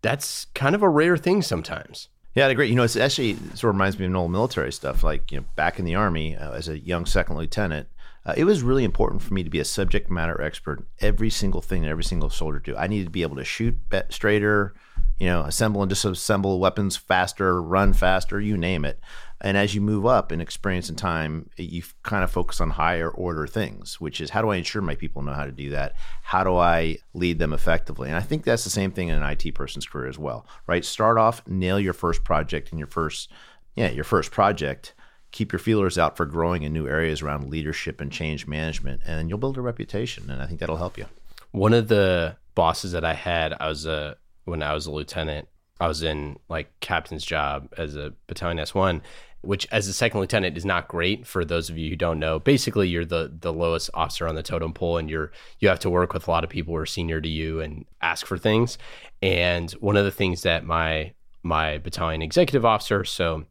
that's 0.00 0.46
kind 0.54 0.74
of 0.74 0.82
a 0.82 0.88
rare 0.88 1.16
thing 1.16 1.42
sometimes. 1.42 2.08
Yeah, 2.34 2.46
I 2.46 2.50
agree. 2.50 2.68
You 2.68 2.74
know, 2.74 2.82
it's 2.82 2.96
actually 2.96 3.32
it 3.32 3.58
sort 3.58 3.70
of 3.70 3.74
reminds 3.76 3.98
me 3.98 4.06
of 4.06 4.14
old 4.14 4.32
military 4.32 4.72
stuff. 4.72 5.04
Like, 5.04 5.30
you 5.30 5.38
know, 5.38 5.46
back 5.54 5.78
in 5.78 5.84
the 5.84 5.94
Army 5.94 6.36
uh, 6.36 6.52
as 6.52 6.68
a 6.68 6.78
young 6.78 7.04
second 7.04 7.36
lieutenant, 7.36 7.88
uh, 8.24 8.34
it 8.36 8.44
was 8.44 8.62
really 8.62 8.84
important 8.84 9.20
for 9.20 9.34
me 9.34 9.42
to 9.42 9.50
be 9.50 9.58
a 9.58 9.64
subject 9.64 10.10
matter 10.10 10.40
expert 10.40 10.78
in 10.78 10.86
every 11.00 11.28
single 11.28 11.60
thing 11.60 11.82
that 11.82 11.88
every 11.88 12.04
single 12.04 12.30
soldier 12.30 12.60
do. 12.60 12.76
I 12.76 12.86
needed 12.86 13.06
to 13.06 13.10
be 13.10 13.22
able 13.22 13.36
to 13.36 13.44
shoot 13.44 13.76
straighter, 14.10 14.74
you 15.18 15.26
know, 15.26 15.42
assemble 15.42 15.82
and 15.82 15.90
disassemble 15.90 16.58
weapons 16.58 16.96
faster, 16.96 17.60
run 17.60 17.92
faster, 17.92 18.40
you 18.40 18.56
name 18.56 18.84
it. 18.84 19.00
And 19.44 19.56
as 19.56 19.74
you 19.74 19.80
move 19.80 20.06
up 20.06 20.30
in 20.30 20.40
experience 20.40 20.88
and 20.88 20.96
time, 20.96 21.50
you 21.56 21.82
kind 22.04 22.22
of 22.22 22.30
focus 22.30 22.60
on 22.60 22.70
higher 22.70 23.10
order 23.10 23.48
things, 23.48 24.00
which 24.00 24.20
is 24.20 24.30
how 24.30 24.40
do 24.40 24.50
I 24.50 24.56
ensure 24.56 24.80
my 24.80 24.94
people 24.94 25.20
know 25.20 25.32
how 25.32 25.44
to 25.44 25.52
do 25.52 25.70
that? 25.70 25.94
How 26.22 26.44
do 26.44 26.56
I 26.56 26.98
lead 27.12 27.40
them 27.40 27.52
effectively? 27.52 28.08
And 28.08 28.16
I 28.16 28.20
think 28.20 28.44
that's 28.44 28.62
the 28.62 28.70
same 28.70 28.92
thing 28.92 29.08
in 29.08 29.20
an 29.20 29.28
IT 29.28 29.56
person's 29.56 29.84
career 29.84 30.08
as 30.08 30.18
well, 30.18 30.46
right? 30.68 30.84
Start 30.84 31.18
off, 31.18 31.46
nail 31.48 31.80
your 31.80 31.92
first 31.92 32.22
project 32.22 32.70
and 32.70 32.78
your 32.78 32.86
first, 32.86 33.32
yeah, 33.74 33.90
your 33.90 34.04
first 34.04 34.30
project. 34.30 34.94
Keep 35.32 35.50
your 35.50 35.58
feelers 35.58 35.98
out 35.98 36.16
for 36.16 36.24
growing 36.24 36.62
in 36.62 36.72
new 36.72 36.86
areas 36.86 37.20
around 37.20 37.50
leadership 37.50 38.00
and 38.00 38.12
change 38.12 38.46
management, 38.46 39.00
and 39.04 39.28
you'll 39.28 39.38
build 39.38 39.58
a 39.58 39.62
reputation. 39.62 40.30
And 40.30 40.40
I 40.40 40.46
think 40.46 40.60
that'll 40.60 40.76
help 40.76 40.96
you. 40.96 41.06
One 41.50 41.72
of 41.72 41.88
the 41.88 42.36
bosses 42.54 42.92
that 42.92 43.04
I 43.04 43.14
had, 43.14 43.54
I 43.58 43.68
was 43.68 43.86
a 43.86 44.16
when 44.44 44.62
I 44.62 44.74
was 44.74 44.86
a 44.86 44.92
lieutenant, 44.92 45.48
I 45.80 45.88
was 45.88 46.02
in 46.02 46.38
like 46.48 46.68
captain's 46.80 47.24
job 47.24 47.68
as 47.76 47.96
a 47.96 48.12
battalion 48.28 48.58
S1 48.58 49.00
which 49.42 49.66
as 49.70 49.88
a 49.88 49.92
second 49.92 50.20
lieutenant 50.20 50.56
is 50.56 50.64
not 50.64 50.88
great 50.88 51.26
for 51.26 51.44
those 51.44 51.68
of 51.68 51.76
you 51.76 51.90
who 51.90 51.96
don't 51.96 52.18
know. 52.18 52.38
Basically, 52.38 52.88
you're 52.88 53.04
the 53.04 53.32
the 53.40 53.52
lowest 53.52 53.90
officer 53.92 54.26
on 54.26 54.34
the 54.34 54.42
totem 54.42 54.72
pole, 54.72 54.96
and 54.96 55.10
you're 55.10 55.32
you 55.58 55.68
have 55.68 55.80
to 55.80 55.90
work 55.90 56.14
with 56.14 56.26
a 56.26 56.30
lot 56.30 56.44
of 56.44 56.50
people 56.50 56.72
who 56.72 56.80
are 56.80 56.86
senior 56.86 57.20
to 57.20 57.28
you 57.28 57.60
and 57.60 57.84
ask 58.00 58.24
for 58.24 58.38
things. 58.38 58.78
And 59.20 59.70
one 59.72 59.96
of 59.96 60.04
the 60.04 60.10
things 60.10 60.42
that 60.42 60.64
my 60.64 61.12
my 61.42 61.78
battalion 61.78 62.22
executive 62.22 62.64
officer, 62.64 63.04
so 63.04 63.44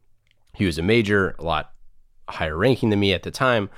he 0.54 0.64
was 0.64 0.78
a 0.78 0.82
major, 0.82 1.34
a 1.38 1.42
lot 1.42 1.72
higher 2.28 2.56
ranking 2.56 2.90
than 2.90 3.00
me 3.00 3.12
at 3.12 3.22
the 3.22 3.30
time, 3.30 3.68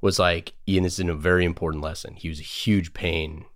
was 0.00 0.18
like, 0.18 0.52
Ian, 0.68 0.82
this 0.82 0.98
is 0.98 1.08
a 1.08 1.14
very 1.14 1.44
important 1.44 1.82
lesson. 1.82 2.14
He 2.14 2.28
was 2.28 2.40
a 2.40 2.44
huge 2.44 2.92
pain 2.92 3.46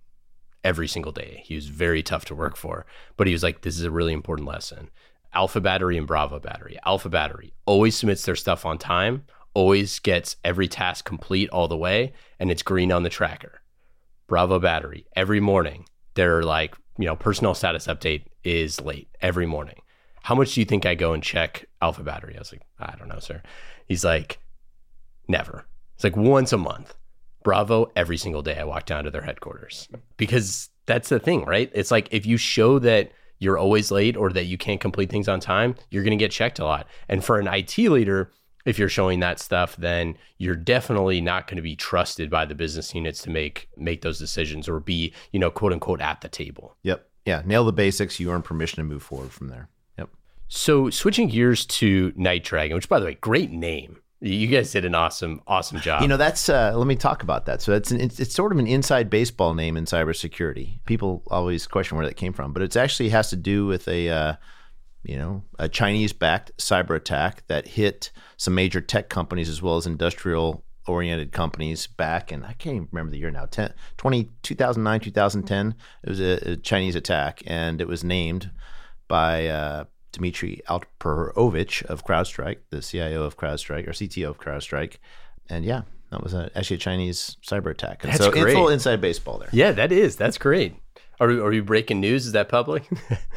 every 0.63 0.87
single 0.87 1.11
day. 1.11 1.41
He 1.45 1.55
was 1.55 1.67
very 1.67 2.03
tough 2.03 2.25
to 2.25 2.35
work 2.35 2.57
for, 2.57 2.85
but 3.17 3.27
he 3.27 3.33
was 3.33 3.43
like, 3.43 3.61
this 3.61 3.77
is 3.77 3.83
a 3.83 3.91
really 3.91 4.13
important 4.13 4.47
lesson. 4.47 4.89
Alpha 5.33 5.61
Battery 5.61 5.97
and 5.97 6.07
Bravo 6.07 6.39
Battery. 6.39 6.77
Alpha 6.85 7.09
Battery 7.09 7.53
always 7.65 7.95
submits 7.95 8.23
their 8.23 8.35
stuff 8.35 8.65
on 8.65 8.77
time, 8.77 9.25
always 9.53 9.99
gets 9.99 10.35
every 10.43 10.67
task 10.67 11.05
complete 11.05 11.49
all 11.49 11.67
the 11.67 11.77
way, 11.77 12.13
and 12.39 12.51
it's 12.51 12.63
green 12.63 12.91
on 12.91 13.03
the 13.03 13.09
tracker. 13.09 13.61
Bravo 14.27 14.59
Battery, 14.59 15.05
every 15.15 15.39
morning, 15.39 15.85
they're 16.13 16.43
like, 16.43 16.75
you 16.97 17.05
know, 17.05 17.15
personnel 17.15 17.53
status 17.53 17.87
update 17.87 18.25
is 18.43 18.81
late 18.81 19.09
every 19.21 19.45
morning. 19.45 19.81
How 20.23 20.35
much 20.35 20.53
do 20.53 20.61
you 20.61 20.65
think 20.65 20.85
I 20.85 20.95
go 20.95 21.13
and 21.13 21.23
check 21.23 21.65
Alpha 21.81 22.03
Battery? 22.03 22.35
I 22.35 22.39
was 22.39 22.51
like, 22.51 22.61
I 22.79 22.95
don't 22.97 23.07
know, 23.07 23.19
sir. 23.19 23.41
He's 23.87 24.03
like, 24.03 24.39
never. 25.27 25.65
It's 25.95 26.03
like 26.03 26.17
once 26.17 26.53
a 26.53 26.57
month. 26.57 26.95
Bravo, 27.43 27.91
every 27.95 28.17
single 28.17 28.41
day 28.41 28.59
I 28.59 28.65
walk 28.65 28.85
down 28.85 29.05
to 29.05 29.11
their 29.11 29.21
headquarters 29.21 29.87
because 30.17 30.69
that's 30.85 31.09
the 31.09 31.19
thing, 31.19 31.45
right? 31.45 31.71
It's 31.73 31.89
like 31.89 32.09
if 32.11 32.25
you 32.25 32.35
show 32.35 32.79
that 32.79 33.11
you're 33.39 33.57
always 33.57 33.91
late 33.91 34.15
or 34.15 34.31
that 34.31 34.45
you 34.45 34.57
can't 34.57 34.81
complete 34.81 35.09
things 35.09 35.27
on 35.27 35.39
time, 35.39 35.75
you're 35.89 36.03
going 36.03 36.17
to 36.17 36.23
get 36.23 36.31
checked 36.31 36.59
a 36.59 36.65
lot. 36.65 36.87
And 37.07 37.23
for 37.23 37.39
an 37.39 37.47
IT 37.47 37.77
leader, 37.77 38.31
if 38.65 38.77
you're 38.77 38.89
showing 38.89 39.19
that 39.21 39.39
stuff, 39.39 39.75
then 39.77 40.15
you're 40.37 40.55
definitely 40.55 41.21
not 41.21 41.47
going 41.47 41.55
to 41.55 41.61
be 41.63 41.75
trusted 41.75 42.29
by 42.29 42.45
the 42.45 42.55
business 42.55 42.93
units 42.93 43.21
to 43.23 43.29
make 43.29 43.69
make 43.77 44.01
those 44.01 44.19
decisions 44.19 44.67
or 44.67 44.79
be, 44.79 45.13
you 45.31 45.39
know, 45.39 45.49
quote 45.49 45.73
unquote 45.73 46.01
at 46.01 46.21
the 46.21 46.29
table. 46.29 46.75
Yep. 46.83 47.07
Yeah. 47.25 47.41
Nail 47.45 47.65
the 47.65 47.73
basics. 47.73 48.19
You 48.19 48.31
earn 48.31 48.41
permission 48.41 48.77
to 48.77 48.83
move 48.83 49.03
forward 49.03 49.31
from 49.31 49.47
there. 49.47 49.69
Yep. 49.97 50.09
So 50.47 50.89
switching 50.89 51.29
gears 51.29 51.65
to 51.65 52.13
Night 52.15 52.43
Dragon, 52.43 52.75
which 52.75 52.89
by 52.89 52.99
the 52.99 53.05
way, 53.05 53.15
great 53.15 53.51
name. 53.51 54.01
You 54.21 54.47
guys 54.47 54.71
did 54.71 54.83
an 54.83 54.95
awesome, 54.95 55.41
awesome 55.47 55.79
job. 55.79 56.01
You 56.01 56.09
know, 56.09 56.17
that's 56.17 56.49
uh, 56.49 56.73
let 56.75 56.87
me 56.87 56.95
talk 56.95 57.23
about 57.23 57.45
that. 57.45 57.61
So 57.61 57.73
it's, 57.73 57.89
an, 57.91 58.01
it's 58.01 58.19
it's 58.19 58.35
sort 58.35 58.51
of 58.51 58.59
an 58.59 58.67
inside 58.67 59.09
baseball 59.09 59.53
name 59.53 59.77
in 59.77 59.85
cybersecurity. 59.85 60.83
People 60.85 61.23
always 61.27 61.67
question 61.67 61.97
where 61.97 62.05
that 62.05 62.15
came 62.15 62.33
from, 62.33 62.51
but 62.51 62.61
it 62.61 62.75
actually 62.75 63.09
has 63.09 63.29
to 63.29 63.37
do 63.37 63.65
with 63.65 63.87
a 63.87 64.09
uh, 64.09 64.33
you 65.03 65.17
know 65.17 65.43
a 65.57 65.69
Chinese-backed 65.69 66.57
cyber 66.57 66.95
attack 66.95 67.43
that 67.47 67.67
hit 67.67 68.11
some 68.35 68.55
major 68.55 68.81
tech 68.81 69.09
companies 69.09 69.47
as 69.47 69.61
well 69.61 69.77
as 69.77 69.87
industrial 69.87 70.63
oriented 70.87 71.31
companies 71.31 71.87
back 71.87 72.31
and 72.31 72.43
I 72.45 72.53
can't 72.53 72.75
even 72.75 72.87
remember 72.91 73.11
the 73.11 73.19
year 73.19 73.29
now 73.29 73.45
10, 73.45 73.73
20, 73.97 74.31
2009 74.41 74.99
2010 74.99 75.75
it 76.03 76.09
was 76.09 76.19
a, 76.19 76.53
a 76.53 76.55
Chinese 76.55 76.95
attack 76.95 77.43
and 77.45 77.79
it 77.79 77.87
was 77.87 78.03
named 78.03 78.49
by 79.07 79.47
uh, 79.47 79.83
Dmitry 80.11 80.61
Alperovitch 80.67 81.83
of 81.85 82.05
CrowdStrike, 82.05 82.57
the 82.69 82.81
CIO 82.81 83.23
of 83.23 83.37
CrowdStrike 83.37 83.87
or 83.87 83.91
CTO 83.91 84.29
of 84.29 84.39
CrowdStrike, 84.39 84.97
and 85.49 85.65
yeah, 85.65 85.81
that 86.11 86.23
was 86.23 86.33
a, 86.33 86.49
actually 86.55 86.77
a 86.77 86.79
Chinese 86.79 87.37
cyber 87.45 87.71
attack. 87.71 88.03
And 88.03 88.11
That's 88.11 88.23
so 88.23 88.31
great. 88.31 88.53
full 88.53 88.69
inside 88.69 89.01
baseball 89.01 89.37
there. 89.37 89.49
Yeah, 89.51 89.71
that 89.73 89.91
is. 89.91 90.15
That's 90.15 90.37
great. 90.37 90.75
Are, 91.19 91.29
are 91.29 91.53
you 91.53 91.63
breaking 91.63 91.99
news? 91.99 92.25
Is 92.25 92.31
that 92.31 92.49
public? 92.49 92.87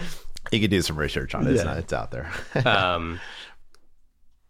you 0.52 0.60
could 0.60 0.70
do 0.70 0.82
some 0.82 0.96
research 0.96 1.34
on 1.34 1.46
it. 1.46 1.50
Yeah. 1.50 1.54
It's, 1.54 1.64
not, 1.64 1.76
it's 1.78 1.92
out 1.92 2.10
there. 2.10 2.30
um, 2.66 3.20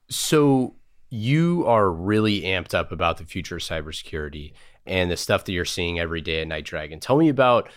so 0.08 0.76
you 1.10 1.64
are 1.66 1.90
really 1.90 2.42
amped 2.42 2.74
up 2.74 2.92
about 2.92 3.18
the 3.18 3.24
future 3.24 3.56
of 3.56 3.62
cybersecurity 3.62 4.52
and 4.86 5.10
the 5.10 5.16
stuff 5.16 5.44
that 5.44 5.52
you're 5.52 5.64
seeing 5.64 5.98
every 5.98 6.20
day 6.20 6.40
at 6.42 6.48
Night 6.48 6.64
Dragon. 6.64 7.00
Tell 7.00 7.16
me 7.16 7.28
about 7.28 7.68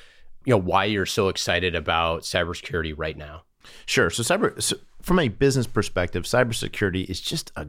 you 0.45 0.51
know 0.51 0.57
why 0.57 0.85
you're 0.85 1.05
so 1.05 1.29
excited 1.29 1.75
about 1.75 2.21
cybersecurity 2.21 2.93
right 2.95 3.17
now. 3.17 3.43
Sure. 3.85 4.09
So 4.09 4.23
cyber. 4.23 4.61
So 4.61 4.77
from 5.01 5.19
a 5.19 5.27
business 5.27 5.67
perspective, 5.67 6.23
cybersecurity 6.23 7.09
is 7.09 7.21
just 7.21 7.51
a 7.55 7.67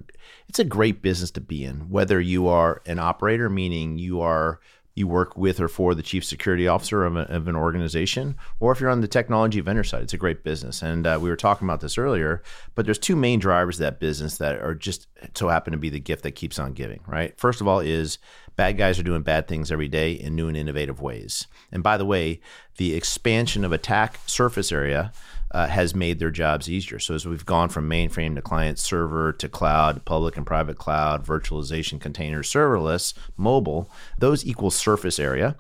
it's 0.49 0.59
a 0.59 0.65
great 0.65 1.03
business 1.03 1.31
to 1.33 1.41
be 1.41 1.65
in. 1.65 1.91
Whether 1.91 2.21
you 2.21 2.49
are 2.49 2.83
an 2.87 2.99
operator, 2.99 3.51
meaning 3.51 3.99
you 3.99 4.21
are 4.21 4.61
you 4.97 5.07
work 5.07 5.37
with 5.37 5.61
or 5.61 5.69
for 5.69 5.95
the 5.95 6.03
chief 6.03 6.25
security 6.25 6.67
officer 6.67 7.05
of, 7.05 7.17
a, 7.17 7.21
of, 7.31 7.47
an 7.49 7.55
organization, 7.55 8.35
or 8.61 8.73
if 8.73 8.81
you're 8.81 8.89
on 8.89 9.03
the 9.03 9.07
technology 9.07 9.61
vendor 9.61 9.85
side, 9.85 10.03
it's 10.03 10.15
a 10.15 10.19
great 10.19 10.43
business. 10.43 10.81
And 10.81 11.07
uh, 11.07 11.19
we 11.21 11.29
were 11.29 11.37
talking 11.37 11.69
about 11.69 11.83
this 11.83 11.99
earlier, 11.99 12.43
but 12.75 12.87
there's 12.87 12.99
two 12.99 13.15
main 13.15 13.39
drivers 13.39 13.77
of 13.77 13.81
that 13.81 14.01
business 14.01 14.39
that 14.39 14.57
are 14.57 14.75
just 14.75 15.07
so 15.35 15.49
happen 15.49 15.73
to 15.73 15.79
be 15.79 15.91
the 15.91 16.01
gift 16.01 16.23
that 16.23 16.33
keeps 16.33 16.59
on 16.59 16.73
giving, 16.73 17.01
right? 17.07 17.39
First 17.39 17.61
of 17.61 17.69
all, 17.69 17.79
is 17.79 18.17
bad 18.57 18.77
guys 18.77 18.99
are 18.99 19.05
doing 19.05 19.23
bad 19.23 19.47
things 19.47 19.71
every 19.71 19.89
day 19.89 20.13
in 20.13 20.35
new 20.35 20.49
and 20.49 20.57
innovative 20.57 21.01
ways. 21.01 21.47
And 21.71 21.83
by 21.83 21.97
the 21.97 22.07
way, 22.07 22.41
the 22.77 22.95
expansion 22.95 23.65
of 23.65 23.73
attack 23.73 24.19
surface 24.27 24.73
area 24.73 25.13
uh, 25.51 25.67
has 25.67 25.95
made 25.95 26.19
their 26.19 26.31
jobs 26.31 26.69
easier. 26.69 26.99
So 26.99 27.15
as 27.15 27.27
we've 27.27 27.47
gone 27.47 27.69
from 27.69 27.89
mainframe 27.89 28.35
to 28.35 28.43
client 28.43 28.79
server 28.79 29.33
to 29.35 29.49
cloud, 29.49 30.05
public 30.05 30.37
and 30.37 30.47
private 30.47 30.77
cloud, 30.77 31.25
virtualization, 31.25 32.01
containers, 32.01 32.51
serverless, 32.51 33.15
mobile, 33.37 33.91
those 34.19 34.45
equal 34.45 34.71
surface 34.71 35.19
area. 35.19 35.57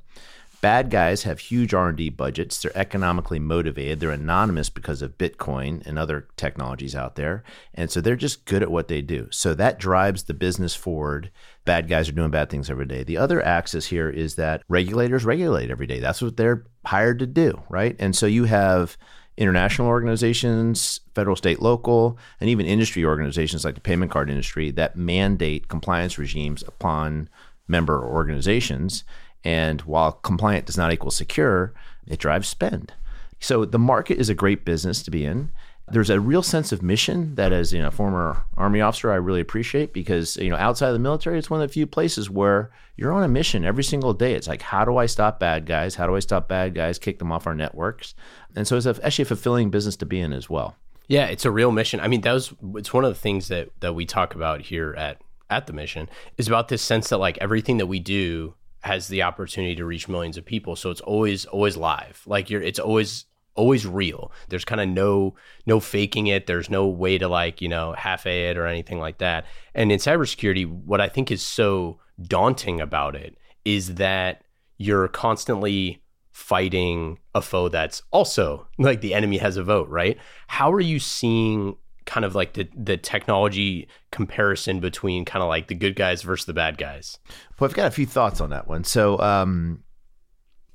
Bad 0.67 0.91
guys 0.91 1.23
have 1.23 1.39
huge 1.39 1.75
R&D 1.75 2.11
budgets. 2.11 2.61
They're 2.61 2.77
economically 2.77 3.39
motivated. 3.39 4.01
They're 4.01 4.11
anonymous 4.11 4.69
because 4.69 5.01
of 5.01 5.17
Bitcoin 5.17 5.87
and 5.87 5.97
other 5.97 6.27
technologies 6.37 6.97
out 6.97 7.15
there. 7.15 7.45
And 7.73 7.89
so 7.89 8.01
they're 8.01 8.17
just 8.17 8.47
good 8.47 8.65
at 8.65 8.71
what 8.73 8.89
they 8.89 9.01
do. 9.01 9.29
So 9.31 9.55
that 9.55 9.79
drives 9.79 10.25
the 10.25 10.35
business 10.35 10.75
forward. 10.75 11.31
Bad 11.65 11.89
guys 11.89 12.09
are 12.09 12.13
doing 12.13 12.33
bad 12.33 12.51
things 12.51 12.69
every 12.69 12.87
day. 12.87 13.05
The 13.05 13.17
other 13.17 13.41
axis 13.45 13.87
here 13.87 14.11
is 14.11 14.35
that 14.35 14.65
regulators 14.67 15.25
regulate 15.25 15.71
every 15.71 15.87
day. 15.87 16.01
That's 16.01 16.21
what 16.21 16.37
they're 16.37 16.65
hired 16.85 17.21
to 17.21 17.29
do, 17.29 17.63
right? 17.69 17.95
And 18.01 18.17
so 18.17 18.27
you 18.27 18.43
have 18.47 18.99
international 19.37 19.87
organizations, 19.87 20.99
federal, 21.15 21.37
state, 21.37 21.63
local, 21.63 22.19
and 22.41 22.51
even 22.51 22.67
industry 22.67 23.05
organizations 23.05 23.65
like 23.65 23.77
the 23.77 23.81
payment 23.81 24.11
card 24.11 24.29
industry 24.29 24.73
that 24.73 24.97
mandate 24.97 25.69
compliance 25.69 26.19
regimes 26.19 26.65
upon 26.67 27.29
member 27.69 28.05
organizations. 28.05 29.05
And 29.47 29.83
while 29.83 30.11
compliant 30.11 30.67
does 30.67 30.77
not 30.77 30.93
equal 30.93 31.13
secure, 31.13 31.73
it 32.05 32.19
drives 32.19 32.49
spend. 32.49 32.95
So 33.39 33.65
the 33.65 33.79
market 33.79 34.19
is 34.19 34.29
a 34.29 34.35
great 34.35 34.65
business 34.65 35.05
to 35.05 35.11
be 35.13 35.25
in. 35.25 35.53
There's 35.89 36.11
a 36.11 36.19
real 36.19 36.43
sense 36.43 36.73
of 36.73 36.83
mission 36.83 37.37
that 37.37 37.53
as 37.53 37.73
you 37.73 37.81
know 37.81 37.93
former 37.93 38.45
army 38.57 38.81
officer 38.81 39.13
i 39.13 39.15
really 39.15 39.41
appreciate 39.41 39.93
because 39.93 40.37
you 40.37 40.51
know 40.51 40.57
outside 40.57 40.89
of 40.89 40.95
the 40.95 40.99
military 40.99 41.39
it's 41.39 41.49
one 41.49 41.63
of 41.63 41.69
the 41.69 41.73
few 41.73 41.87
places 41.87 42.29
where 42.29 42.73
you're 42.97 43.13
on 43.13 43.23
a 43.23 43.29
mission 43.29 43.65
every 43.65 43.85
single 43.85 44.13
day. 44.13 44.35
It's 44.35 44.49
like 44.49 44.63
how 44.63 44.85
do 44.85 44.97
i 44.97 45.07
stop 45.07 45.39
bad 45.39 45.65
guys? 45.65 45.95
How 45.95 46.09
do 46.09 46.17
i 46.17 46.19
stop 46.19 46.49
bad 46.49 46.75
guys 46.75 46.99
kick 46.99 47.21
them 47.21 47.31
off 47.31 47.47
our 47.47 47.55
networks? 47.55 48.17
And 48.57 48.67
so 48.67 48.77
it's 48.77 48.87
actually 48.87 49.23
a 49.23 49.27
fulfilling 49.27 49.71
business 49.71 49.95
to 49.99 50.07
be 50.07 50.19
in 50.19 50.33
as 50.33 50.51
well. 50.51 50.75
Yeah 51.07 51.27
it's 51.27 51.45
a 51.45 51.53
real 51.53 51.71
mission. 51.71 52.01
I 52.01 52.09
mean 52.09 52.23
that 52.23 52.33
was 52.33 52.53
it's 52.75 52.93
one 52.93 53.05
of 53.05 53.15
the 53.15 53.21
things 53.21 53.47
that 53.47 53.69
that 53.79 53.95
we 53.95 54.07
talk 54.07 54.35
about 54.35 54.63
here 54.63 54.93
at 54.99 55.23
at 55.49 55.69
the 55.69 55.73
mission 55.73 56.09
is 56.37 56.49
about 56.49 56.67
this 56.67 56.83
sense 56.83 57.11
that 57.11 57.19
like 57.19 57.39
everything 57.39 57.77
that 57.77 57.87
we 57.87 58.01
do 58.01 58.57
has 58.87 59.09
the 59.09 59.23
opportunity 59.23 59.75
to 59.75 59.85
reach 59.85 60.09
millions 60.09 60.37
of 60.37 60.45
people 60.45 60.77
so 60.77 60.91
it's 60.91 61.01
always 61.03 61.45
always 61.47 61.77
live 61.77 62.23
like 62.27 62.49
you're 62.51 62.63
it's 62.63 62.79
always 62.79 63.27
always 63.57 63.87
real. 63.87 64.31
There's 64.49 64.65
kind 64.65 64.81
of 64.81 64.89
no 64.89 65.35
no 65.65 65.81
faking 65.81 66.29
it. 66.29 66.47
There's 66.47 66.71
no 66.71 66.87
way 66.87 67.19
to 67.19 67.27
like, 67.27 67.61
you 67.61 67.69
know, 67.69 67.95
half 67.95 68.27
a 68.27 68.51
it 68.51 68.57
or 68.57 68.67
anything 68.67 69.01
like 69.01 69.19
that. 69.19 69.47
And 69.75 69.91
in 69.91 69.99
cybersecurity, 69.99 70.67
what 70.67 71.01
I 71.01 71.09
think 71.09 71.31
is 71.31 71.43
so 71.43 71.99
daunting 72.23 72.81
about 72.81 73.17
it 73.17 73.37
is 73.65 73.97
that 73.97 74.45
you're 74.79 75.09
constantly 75.09 76.03
fighting 76.31 77.19
a 77.35 77.41
foe 77.41 77.69
that's 77.69 78.03
also 78.11 78.69
like 78.79 79.01
the 79.01 79.15
enemy 79.15 79.39
has 79.39 79.57
a 79.57 79.65
vote, 79.65 79.89
right? 79.89 80.19
How 80.47 80.73
are 80.73 80.81
you 80.81 80.99
seeing 80.99 81.77
kind 82.07 82.25
of 82.25 82.35
like 82.35 82.55
the 82.55 82.69
the 82.75 82.97
technology 82.97 83.89
comparison 84.11 84.81
between 84.81 85.25
kind 85.25 85.43
of 85.43 85.49
like 85.49 85.69
the 85.69 85.75
good 85.75 85.97
guys 85.97 86.23
versus 86.23 86.47
the 86.47 86.55
bad 86.55 86.79
guys? 86.79 87.19
Well, 87.59 87.69
I've 87.69 87.77
got 87.77 87.87
a 87.87 87.91
few 87.91 88.07
thoughts 88.07 88.41
on 88.41 88.51
that 88.51 88.67
one. 88.67 88.85
So, 88.85 89.19
um, 89.21 89.83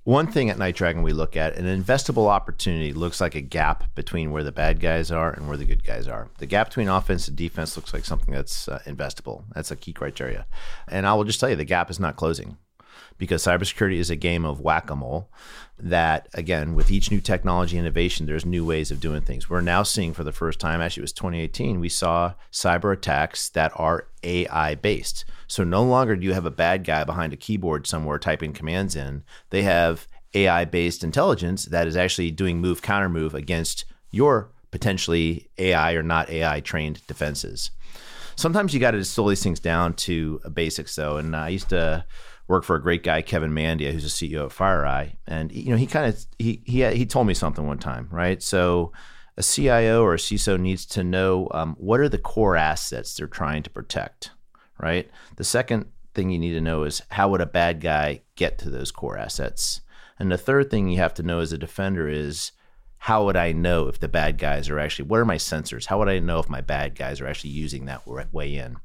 one 0.03 0.31
thing 0.31 0.49
at 0.49 0.57
Night 0.57 0.75
Dragon 0.75 1.03
we 1.03 1.13
look 1.13 1.37
at 1.37 1.55
an 1.55 1.65
investable 1.65 2.27
opportunity 2.27 2.91
looks 2.91 3.21
like 3.21 3.35
a 3.35 3.41
gap 3.41 3.93
between 3.95 4.31
where 4.31 4.43
the 4.43 4.51
bad 4.51 4.79
guys 4.79 5.11
are 5.11 5.31
and 5.31 5.47
where 5.47 5.57
the 5.57 5.65
good 5.65 5.83
guys 5.83 6.07
are. 6.07 6.29
The 6.39 6.47
gap 6.47 6.69
between 6.69 6.87
offense 6.87 7.27
and 7.27 7.37
defense 7.37 7.75
looks 7.75 7.93
like 7.93 8.05
something 8.05 8.33
that's 8.33 8.67
uh, 8.67 8.79
investable. 8.85 9.43
That's 9.53 9.71
a 9.71 9.75
key 9.75 9.93
criteria. 9.93 10.47
And 10.87 11.05
I 11.05 11.13
will 11.13 11.23
just 11.23 11.39
tell 11.39 11.49
you 11.49 11.55
the 11.55 11.65
gap 11.65 11.91
is 11.91 11.99
not 11.99 12.15
closing 12.15 12.57
because 13.17 13.43
cybersecurity 13.43 13.97
is 13.97 14.09
a 14.09 14.15
game 14.15 14.45
of 14.45 14.59
whack 14.59 14.89
a 14.89 14.95
mole. 14.95 15.29
That, 15.77 16.27
again, 16.33 16.75
with 16.75 16.91
each 16.91 17.09
new 17.09 17.21
technology 17.21 17.77
innovation, 17.77 18.25
there's 18.25 18.45
new 18.45 18.65
ways 18.65 18.91
of 18.91 18.99
doing 18.99 19.21
things. 19.21 19.49
We're 19.49 19.61
now 19.61 19.83
seeing 19.83 20.13
for 20.13 20.23
the 20.23 20.31
first 20.31 20.59
time, 20.59 20.79
actually, 20.79 21.01
it 21.01 21.05
was 21.05 21.13
2018, 21.13 21.79
we 21.79 21.89
saw 21.89 22.33
cyber 22.51 22.93
attacks 22.93 23.49
that 23.49 23.71
are 23.75 24.07
AI 24.23 24.75
based. 24.75 25.25
So 25.47 25.63
no 25.63 25.83
longer 25.83 26.15
do 26.15 26.25
you 26.25 26.33
have 26.33 26.45
a 26.45 26.51
bad 26.51 26.83
guy 26.83 27.03
behind 27.03 27.33
a 27.33 27.37
keyboard 27.37 27.87
somewhere 27.87 28.19
typing 28.19 28.53
commands 28.53 28.95
in. 28.95 29.23
They 29.49 29.63
have 29.63 30.07
AI 30.33 30.65
based 30.65 31.03
intelligence 31.03 31.65
that 31.65 31.87
is 31.87 31.97
actually 31.97 32.31
doing 32.31 32.59
move 32.59 32.81
counter 32.81 33.09
move 33.09 33.33
against 33.33 33.85
your 34.11 34.51
potentially 34.71 35.49
AI 35.57 35.93
or 35.93 36.03
not 36.03 36.29
AI 36.29 36.59
trained 36.61 37.05
defenses. 37.07 37.71
Sometimes 38.35 38.73
you 38.73 38.79
got 38.79 38.91
to 38.91 38.97
distill 38.97 39.27
these 39.27 39.43
things 39.43 39.59
down 39.59 39.93
to 39.93 40.39
basics, 40.53 40.95
though. 40.95 41.17
And 41.17 41.35
I 41.35 41.49
used 41.49 41.69
to 41.69 42.05
work 42.51 42.63
for 42.63 42.75
a 42.75 42.81
great 42.81 43.01
guy, 43.01 43.21
Kevin 43.21 43.51
Mandia, 43.51 43.91
who's 43.91 44.03
the 44.03 44.29
CEO 44.29 44.41
of 44.41 44.55
FireEye, 44.55 45.15
and 45.25 45.51
you 45.51 45.71
know 45.71 45.77
he 45.77 45.87
kind 45.87 46.05
of 46.05 46.25
he 46.37 46.61
he 46.65 46.85
he 46.91 47.05
told 47.05 47.25
me 47.25 47.33
something 47.33 47.65
one 47.65 47.79
time, 47.79 48.07
right? 48.11 48.43
So 48.43 48.91
a 49.37 49.41
CIO 49.41 50.03
or 50.03 50.13
a 50.13 50.17
CISO 50.17 50.59
needs 50.59 50.85
to 50.87 51.03
know 51.03 51.47
um, 51.51 51.75
what 51.79 52.01
are 52.01 52.09
the 52.09 52.17
core 52.17 52.57
assets 52.57 53.15
they're 53.15 53.27
trying 53.27 53.63
to 53.63 53.69
protect, 53.69 54.31
right? 54.77 55.09
The 55.37 55.45
second 55.45 55.85
thing 56.13 56.29
you 56.29 56.37
need 56.37 56.51
to 56.51 56.61
know 56.61 56.83
is 56.83 57.01
how 57.11 57.29
would 57.29 57.39
a 57.39 57.45
bad 57.45 57.79
guy 57.79 58.21
get 58.35 58.57
to 58.59 58.69
those 58.69 58.91
core 58.91 59.17
assets, 59.17 59.81
and 60.19 60.31
the 60.31 60.37
third 60.37 60.69
thing 60.69 60.89
you 60.89 60.97
have 60.99 61.13
to 61.15 61.23
know 61.23 61.39
as 61.39 61.53
a 61.53 61.57
defender 61.57 62.07
is 62.07 62.51
how 62.97 63.25
would 63.25 63.37
I 63.37 63.51
know 63.51 63.87
if 63.87 63.99
the 63.99 64.07
bad 64.07 64.37
guys 64.37 64.69
are 64.69 64.77
actually, 64.77 65.07
what 65.07 65.19
are 65.19 65.25
my 65.25 65.37
sensors? 65.37 65.87
How 65.87 65.97
would 65.97 66.07
I 66.07 66.19
know 66.19 66.37
if 66.37 66.49
my 66.49 66.61
bad 66.61 66.93
guys 66.93 67.19
are 67.19 67.25
actually 67.25 67.49
using 67.49 67.85
that 67.85 68.05
way 68.05 68.55
in? 68.55 68.77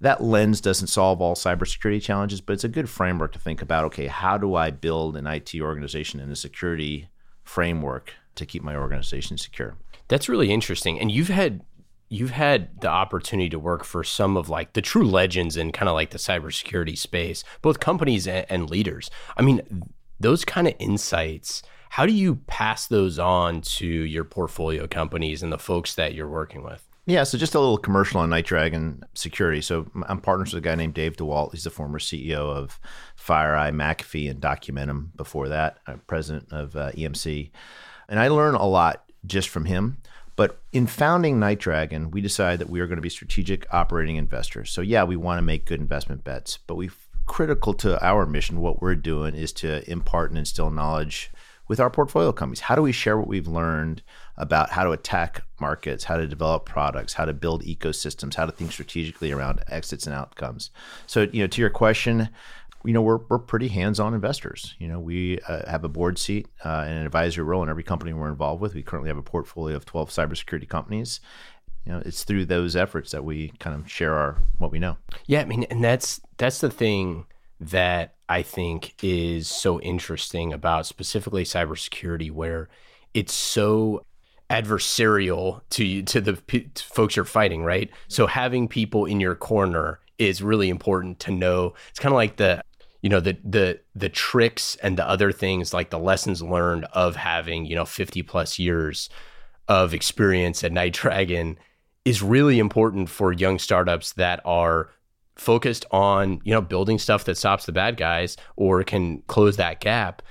That 0.00 0.22
lens 0.22 0.60
doesn't 0.60 0.88
solve 0.88 1.20
all 1.20 1.34
cybersecurity 1.34 2.02
challenges, 2.02 2.40
but 2.40 2.54
it's 2.54 2.64
a 2.64 2.68
good 2.68 2.88
framework 2.88 3.32
to 3.32 3.38
think 3.38 3.62
about 3.62 3.84
okay, 3.84 4.06
how 4.06 4.36
do 4.36 4.54
I 4.54 4.70
build 4.70 5.16
an 5.16 5.26
IT 5.26 5.54
organization 5.60 6.20
and 6.20 6.30
a 6.30 6.36
security 6.36 7.08
framework 7.42 8.14
to 8.34 8.46
keep 8.46 8.62
my 8.62 8.76
organization 8.76 9.38
secure? 9.38 9.76
That's 10.08 10.28
really 10.28 10.52
interesting. 10.52 11.00
And 11.00 11.10
you've 11.10 11.28
had 11.28 11.62
you've 12.08 12.30
had 12.30 12.80
the 12.80 12.88
opportunity 12.88 13.48
to 13.48 13.58
work 13.58 13.84
for 13.84 14.04
some 14.04 14.36
of 14.36 14.48
like 14.48 14.74
the 14.74 14.82
true 14.82 15.04
legends 15.04 15.56
in 15.56 15.72
kind 15.72 15.88
of 15.88 15.94
like 15.94 16.10
the 16.10 16.18
cybersecurity 16.18 16.96
space, 16.96 17.42
both 17.62 17.80
companies 17.80 18.28
and, 18.28 18.46
and 18.48 18.70
leaders. 18.70 19.10
I 19.36 19.42
mean, 19.42 19.84
those 20.20 20.44
kind 20.44 20.68
of 20.68 20.74
insights, 20.78 21.62
how 21.90 22.06
do 22.06 22.12
you 22.12 22.36
pass 22.46 22.86
those 22.86 23.18
on 23.18 23.62
to 23.62 23.86
your 23.86 24.24
portfolio 24.24 24.86
companies 24.86 25.42
and 25.42 25.52
the 25.52 25.58
folks 25.58 25.94
that 25.94 26.14
you're 26.14 26.28
working 26.28 26.62
with? 26.62 26.86
Yeah, 27.06 27.24
so 27.24 27.36
just 27.36 27.54
a 27.54 27.60
little 27.60 27.76
commercial 27.76 28.20
on 28.20 28.30
Night 28.30 28.46
Dragon 28.46 29.02
security. 29.12 29.60
So 29.60 29.90
I'm 30.06 30.20
partners 30.20 30.54
with 30.54 30.64
a 30.64 30.66
guy 30.66 30.74
named 30.74 30.94
Dave 30.94 31.16
DeWalt. 31.16 31.52
He's 31.52 31.64
the 31.64 31.70
former 31.70 31.98
CEO 31.98 32.36
of 32.36 32.80
FireEye, 33.20 33.74
McAfee, 33.74 34.30
and 34.30 34.40
Documentum 34.40 35.14
before 35.14 35.48
that, 35.50 35.78
uh, 35.86 35.96
president 36.06 36.50
of 36.50 36.74
uh, 36.76 36.92
EMC. 36.92 37.50
And 38.08 38.18
I 38.18 38.28
learn 38.28 38.54
a 38.54 38.66
lot 38.66 39.04
just 39.26 39.50
from 39.50 39.66
him. 39.66 39.98
But 40.36 40.58
in 40.72 40.86
founding 40.86 41.38
Night 41.38 41.60
Dragon, 41.60 42.10
we 42.10 42.20
decided 42.20 42.58
that 42.60 42.70
we 42.70 42.80
are 42.80 42.86
going 42.86 42.96
to 42.96 43.02
be 43.02 43.10
strategic 43.10 43.72
operating 43.72 44.16
investors. 44.16 44.70
So 44.70 44.80
yeah, 44.80 45.04
we 45.04 45.16
want 45.16 45.38
to 45.38 45.42
make 45.42 45.66
good 45.66 45.80
investment 45.80 46.24
bets, 46.24 46.58
but 46.66 46.74
we 46.76 46.90
critical 47.26 47.72
to 47.74 48.02
our 48.04 48.26
mission, 48.26 48.60
what 48.60 48.82
we're 48.82 48.94
doing 48.94 49.34
is 49.34 49.52
to 49.52 49.88
impart 49.90 50.30
and 50.30 50.38
instill 50.38 50.70
knowledge 50.70 51.30
with 51.68 51.80
our 51.80 51.90
portfolio 51.90 52.32
companies. 52.32 52.60
How 52.60 52.74
do 52.74 52.82
we 52.82 52.92
share 52.92 53.16
what 53.16 53.26
we've 53.26 53.48
learned 53.48 54.02
about 54.36 54.70
how 54.70 54.84
to 54.84 54.90
attack 54.90 55.42
markets, 55.60 56.04
how 56.04 56.16
to 56.16 56.26
develop 56.26 56.66
products, 56.66 57.14
how 57.14 57.24
to 57.24 57.32
build 57.32 57.62
ecosystems, 57.64 58.34
how 58.34 58.46
to 58.46 58.52
think 58.52 58.72
strategically 58.72 59.32
around 59.32 59.62
exits 59.68 60.06
and 60.06 60.14
outcomes? 60.14 60.70
So, 61.06 61.22
you 61.32 61.42
know, 61.42 61.46
to 61.46 61.60
your 61.60 61.70
question, 61.70 62.28
you 62.84 62.92
know, 62.92 63.00
we're, 63.00 63.20
we're 63.28 63.38
pretty 63.38 63.68
hands-on 63.68 64.12
investors. 64.12 64.74
You 64.78 64.88
know, 64.88 65.00
we 65.00 65.40
uh, 65.48 65.68
have 65.70 65.84
a 65.84 65.88
board 65.88 66.18
seat 66.18 66.48
uh, 66.64 66.84
and 66.86 66.98
an 66.98 67.06
advisory 67.06 67.44
role 67.44 67.62
in 67.62 67.70
every 67.70 67.82
company 67.82 68.12
we're 68.12 68.28
involved 68.28 68.60
with. 68.60 68.74
We 68.74 68.82
currently 68.82 69.08
have 69.08 69.16
a 69.16 69.22
portfolio 69.22 69.76
of 69.76 69.86
12 69.86 70.10
cybersecurity 70.10 70.68
companies. 70.68 71.20
You 71.86 71.92
know, 71.92 72.02
it's 72.04 72.24
through 72.24 72.46
those 72.46 72.76
efforts 72.76 73.10
that 73.12 73.24
we 73.24 73.52
kind 73.58 73.78
of 73.78 73.90
share 73.90 74.14
our 74.14 74.42
what 74.58 74.70
we 74.70 74.78
know. 74.78 74.96
Yeah, 75.26 75.40
I 75.40 75.44
mean, 75.44 75.64
and 75.64 75.84
that's 75.84 76.20
that's 76.38 76.60
the 76.60 76.70
thing 76.70 77.26
that 77.60 78.14
I 78.34 78.42
think 78.42 78.96
is 79.00 79.46
so 79.46 79.80
interesting 79.80 80.52
about 80.52 80.86
specifically 80.86 81.44
cybersecurity, 81.44 82.32
where 82.32 82.68
it's 83.14 83.32
so 83.32 84.04
adversarial 84.50 85.60
to 85.70 86.02
to 86.02 86.20
the 86.20 86.32
p- 86.32 86.68
to 86.74 86.82
folks 86.82 87.14
you're 87.14 87.24
fighting, 87.24 87.62
right? 87.62 87.90
So 88.08 88.26
having 88.26 88.66
people 88.66 89.04
in 89.04 89.20
your 89.20 89.36
corner 89.36 90.00
is 90.18 90.42
really 90.42 90.68
important 90.68 91.20
to 91.20 91.30
know. 91.30 91.74
It's 91.90 92.00
kind 92.00 92.12
of 92.12 92.16
like 92.16 92.34
the 92.34 92.60
you 93.02 93.08
know 93.08 93.20
the 93.20 93.38
the 93.44 93.78
the 93.94 94.08
tricks 94.08 94.76
and 94.82 94.98
the 94.98 95.08
other 95.08 95.30
things 95.30 95.72
like 95.72 95.90
the 95.90 96.00
lessons 96.00 96.42
learned 96.42 96.86
of 96.86 97.14
having 97.14 97.66
you 97.66 97.76
know 97.76 97.84
50 97.84 98.22
plus 98.22 98.58
years 98.58 99.08
of 99.68 99.94
experience 99.94 100.64
at 100.64 100.72
Night 100.72 100.94
Dragon 100.94 101.56
is 102.04 102.20
really 102.20 102.58
important 102.58 103.08
for 103.08 103.32
young 103.32 103.60
startups 103.60 104.14
that 104.14 104.40
are 104.44 104.90
focused 105.36 105.84
on 105.90 106.40
you 106.44 106.52
know 106.52 106.60
building 106.60 106.98
stuff 106.98 107.24
that 107.24 107.36
stops 107.36 107.66
the 107.66 107.72
bad 107.72 107.96
guys 107.96 108.36
or 108.56 108.84
can 108.84 109.20
close 109.22 109.56
that 109.56 109.80
gap 109.80 110.22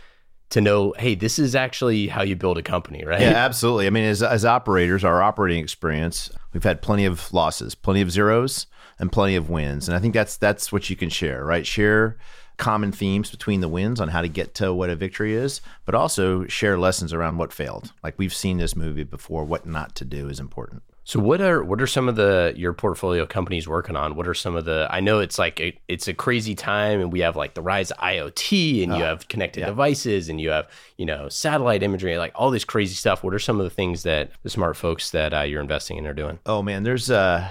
to 0.50 0.62
know 0.62 0.93
hey 0.98 1.13
this 1.13 1.38
is 1.39 1.55
actually 1.55 2.07
how 2.07 2.22
you 2.22 2.36
build 2.36 2.57
a 2.57 2.63
company 2.63 3.03
right 3.03 3.22
yeah 3.22 3.29
absolutely 3.29 3.86
i 3.86 3.89
mean 3.89 4.05
as, 4.05 4.24
as 4.24 4.45
operators 4.45 5.03
our 5.03 5.22
operating 5.22 5.62
experience 5.62 6.29
we've 6.53 6.63
had 6.63 6.81
plenty 6.81 7.05
of 7.05 7.33
losses 7.33 7.75
plenty 7.75 8.01
of 8.01 8.12
zeros 8.12 8.65
and 8.98 9.12
plenty 9.12 9.36
of 9.36 9.50
wins 9.50 9.89
and 9.89 9.98
i 9.98 10.00
think 10.00 10.13
that's 10.13 10.38
that's 10.38 10.72
what 10.72 10.89
you 10.89 10.95
can 10.95 11.10
share 11.10 11.43
right 11.43 11.67
share 11.67 12.17
common 12.57 12.91
themes 12.91 13.31
between 13.31 13.62
the 13.62 13.67
wins 13.67 14.00
on 14.00 14.10
how 14.10 14.22
to 14.22 14.27
get 14.27 14.53
to 14.55 14.74
what 14.74 14.89
a 14.89 14.95
victory 14.95 15.33
is, 15.33 15.62
but 15.86 15.95
also 15.95 16.45
share 16.45 16.77
lessons 16.77 17.13
around 17.13 17.38
what 17.38 17.51
failed. 17.51 17.91
Like 18.03 18.17
we've 18.17 18.33
seen 18.33 18.57
this 18.57 18.75
movie 18.75 19.03
before, 19.03 19.43
what 19.43 19.65
not 19.65 19.95
to 19.95 20.05
do 20.05 20.29
is 20.29 20.39
important. 20.39 20.83
So 21.05 21.19
what 21.19 21.41
are 21.41 21.63
what 21.63 21.81
are 21.81 21.88
some 21.88 22.07
of 22.07 22.15
the 22.15 22.53
your 22.55 22.74
portfolio 22.74 23.25
companies 23.25 23.67
working 23.67 23.95
on? 23.95 24.15
What 24.15 24.27
are 24.27 24.33
some 24.33 24.55
of 24.55 24.65
the 24.65 24.88
I 24.89 25.01
know 25.01 25.19
it's 25.19 25.38
like 25.38 25.60
a, 25.60 25.77
it's 25.88 26.07
a 26.07 26.13
crazy 26.13 26.55
time 26.55 27.01
and 27.01 27.12
we 27.12 27.19
have 27.19 27.36
like 27.36 27.55
the 27.55 27.62
rise 27.62 27.91
of 27.91 27.98
IoT 27.98 28.83
and 28.83 28.95
you 28.95 29.03
have 29.03 29.27
connected 29.27 29.62
yeah. 29.62 29.67
devices 29.67 30.29
and 30.29 30.39
you 30.39 30.50
have, 30.50 30.69
you 30.98 31.05
know, 31.05 31.27
satellite 31.27 31.83
imagery 31.83 32.17
like 32.17 32.31
all 32.36 32.51
this 32.51 32.63
crazy 32.63 32.95
stuff. 32.95 33.24
What 33.24 33.33
are 33.33 33.39
some 33.39 33.60
of 33.60 33.65
the 33.65 33.69
things 33.69 34.03
that 34.03 34.31
the 34.43 34.50
smart 34.50 34.77
folks 34.77 35.12
that 35.12 35.33
uh, 35.33 35.41
you're 35.41 35.62
investing 35.62 35.98
in 35.98 36.07
are 36.07 36.13
doing? 36.13 36.39
Oh 36.45 36.62
man, 36.62 36.83
there's 36.83 37.12
uh 37.12 37.50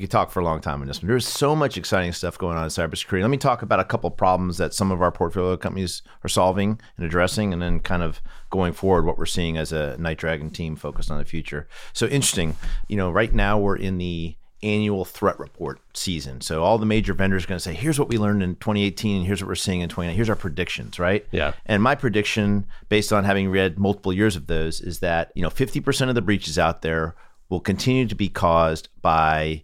we 0.00 0.04
could 0.04 0.10
talk 0.10 0.30
for 0.30 0.40
a 0.40 0.44
long 0.44 0.62
time 0.62 0.80
on 0.80 0.88
this 0.88 1.02
one. 1.02 1.08
There's 1.08 1.28
so 1.28 1.54
much 1.54 1.76
exciting 1.76 2.12
stuff 2.12 2.38
going 2.38 2.56
on 2.56 2.64
in 2.64 2.70
cybersecurity. 2.70 3.20
Let 3.20 3.28
me 3.28 3.36
talk 3.36 3.60
about 3.60 3.80
a 3.80 3.84
couple 3.84 4.10
problems 4.10 4.56
that 4.56 4.72
some 4.72 4.90
of 4.90 5.02
our 5.02 5.12
portfolio 5.12 5.58
companies 5.58 6.00
are 6.24 6.28
solving 6.28 6.80
and 6.96 7.04
addressing, 7.04 7.52
and 7.52 7.60
then 7.60 7.80
kind 7.80 8.02
of 8.02 8.22
going 8.48 8.72
forward 8.72 9.04
what 9.04 9.18
we're 9.18 9.26
seeing 9.26 9.58
as 9.58 9.72
a 9.72 9.98
Night 9.98 10.16
Dragon 10.16 10.48
team 10.48 10.74
focused 10.74 11.10
on 11.10 11.18
the 11.18 11.24
future. 11.26 11.68
So 11.92 12.06
interesting. 12.06 12.56
You 12.88 12.96
know, 12.96 13.10
right 13.10 13.34
now 13.34 13.58
we're 13.58 13.76
in 13.76 13.98
the 13.98 14.36
annual 14.62 15.04
threat 15.04 15.38
report 15.38 15.82
season. 15.92 16.40
So 16.40 16.64
all 16.64 16.78
the 16.78 16.86
major 16.86 17.12
vendors 17.12 17.44
are 17.44 17.48
going 17.48 17.58
to 17.58 17.62
say, 17.62 17.74
here's 17.74 17.98
what 17.98 18.08
we 18.08 18.16
learned 18.16 18.42
in 18.42 18.54
2018 18.54 19.18
and 19.18 19.26
here's 19.26 19.42
what 19.42 19.48
we're 19.48 19.54
seeing 19.54 19.82
in 19.82 19.90
2019. 19.90 20.16
Here's 20.16 20.30
our 20.30 20.36
predictions, 20.36 20.98
right? 20.98 21.26
Yeah. 21.30 21.52
And 21.66 21.82
my 21.82 21.94
prediction 21.94 22.64
based 22.88 23.12
on 23.12 23.24
having 23.24 23.50
read 23.50 23.78
multiple 23.78 24.14
years 24.14 24.34
of 24.34 24.46
those 24.46 24.80
is 24.80 25.00
that, 25.00 25.30
you 25.34 25.42
know, 25.42 25.50
50% 25.50 26.08
of 26.08 26.14
the 26.14 26.22
breaches 26.22 26.58
out 26.58 26.80
there 26.80 27.16
will 27.50 27.60
continue 27.60 28.06
to 28.06 28.14
be 28.14 28.30
caused 28.30 28.88
by 29.02 29.62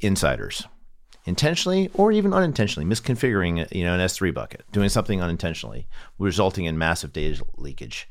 insiders 0.00 0.66
intentionally 1.26 1.90
or 1.94 2.12
even 2.12 2.32
unintentionally 2.32 2.88
misconfiguring 2.88 3.70
you 3.72 3.84
know 3.84 3.94
an 3.94 4.00
S3 4.00 4.32
bucket, 4.32 4.64
doing 4.72 4.88
something 4.88 5.22
unintentionally, 5.22 5.86
resulting 6.18 6.64
in 6.64 6.78
massive 6.78 7.12
data 7.12 7.44
leakage. 7.56 8.08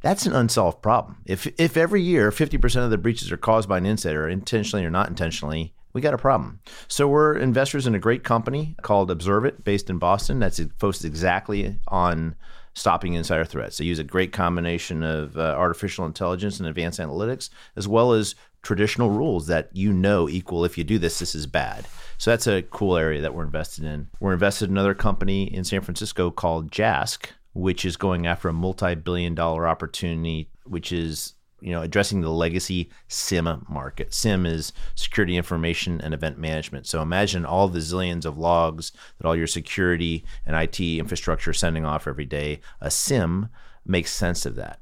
That's 0.00 0.26
an 0.26 0.34
unsolved 0.34 0.82
problem. 0.82 1.18
If 1.26 1.46
if 1.60 1.76
every 1.76 2.02
year 2.02 2.30
50% 2.30 2.84
of 2.84 2.90
the 2.90 2.98
breaches 2.98 3.32
are 3.32 3.36
caused 3.36 3.68
by 3.68 3.78
an 3.78 3.86
insider, 3.86 4.28
intentionally 4.28 4.84
or 4.84 4.90
not 4.90 5.08
intentionally, 5.08 5.74
we 5.92 6.00
got 6.00 6.14
a 6.14 6.18
problem. 6.18 6.60
So 6.86 7.08
we're 7.08 7.36
investors 7.36 7.86
in 7.86 7.94
a 7.94 7.98
great 7.98 8.22
company 8.22 8.76
called 8.82 9.10
ObserveIT, 9.10 9.64
based 9.64 9.90
in 9.90 9.98
Boston. 9.98 10.38
That's 10.38 10.60
focused 10.78 11.04
exactly 11.04 11.78
on 11.88 12.36
stopping 12.74 13.14
insider 13.14 13.44
threats. 13.44 13.78
They 13.78 13.84
use 13.84 13.98
a 13.98 14.04
great 14.04 14.32
combination 14.32 15.02
of 15.02 15.36
uh, 15.36 15.54
artificial 15.58 16.06
intelligence 16.06 16.60
and 16.60 16.68
advanced 16.68 17.00
analytics, 17.00 17.50
as 17.74 17.88
well 17.88 18.12
as 18.12 18.36
traditional 18.68 19.08
rules 19.08 19.46
that 19.46 19.70
you 19.72 19.90
know 19.94 20.28
equal 20.28 20.62
if 20.62 20.76
you 20.76 20.84
do 20.84 20.98
this, 20.98 21.18
this 21.20 21.34
is 21.34 21.46
bad. 21.46 21.86
So 22.18 22.30
that's 22.30 22.46
a 22.46 22.60
cool 22.60 22.98
area 22.98 23.22
that 23.22 23.32
we're 23.32 23.46
invested 23.46 23.84
in. 23.84 24.08
We're 24.20 24.34
invested 24.34 24.66
in 24.66 24.72
another 24.72 24.92
company 24.92 25.44
in 25.44 25.64
San 25.64 25.80
Francisco 25.80 26.30
called 26.30 26.70
Jask, 26.70 27.32
which 27.54 27.86
is 27.86 27.96
going 27.96 28.26
after 28.26 28.46
a 28.46 28.52
multi-billion 28.52 29.34
dollar 29.34 29.66
opportunity, 29.66 30.50
which 30.64 30.92
is 30.92 31.32
you 31.62 31.72
know 31.72 31.80
addressing 31.80 32.20
the 32.20 32.28
legacy 32.28 32.90
SIEM 33.08 33.64
market. 33.70 34.12
SIEM 34.12 34.44
is 34.44 34.74
security 34.94 35.38
information 35.38 35.98
and 36.02 36.12
event 36.12 36.36
management. 36.36 36.86
So 36.86 37.00
imagine 37.00 37.46
all 37.46 37.68
the 37.68 37.78
zillions 37.78 38.26
of 38.26 38.36
logs 38.36 38.92
that 39.16 39.26
all 39.26 39.34
your 39.34 39.46
security 39.46 40.26
and 40.44 40.54
IT 40.54 40.78
infrastructure 40.78 41.52
are 41.52 41.54
sending 41.54 41.86
off 41.86 42.06
every 42.06 42.26
day. 42.26 42.60
A 42.82 42.90
SIEM 42.90 43.48
makes 43.86 44.12
sense 44.12 44.44
of 44.44 44.56
that. 44.56 44.78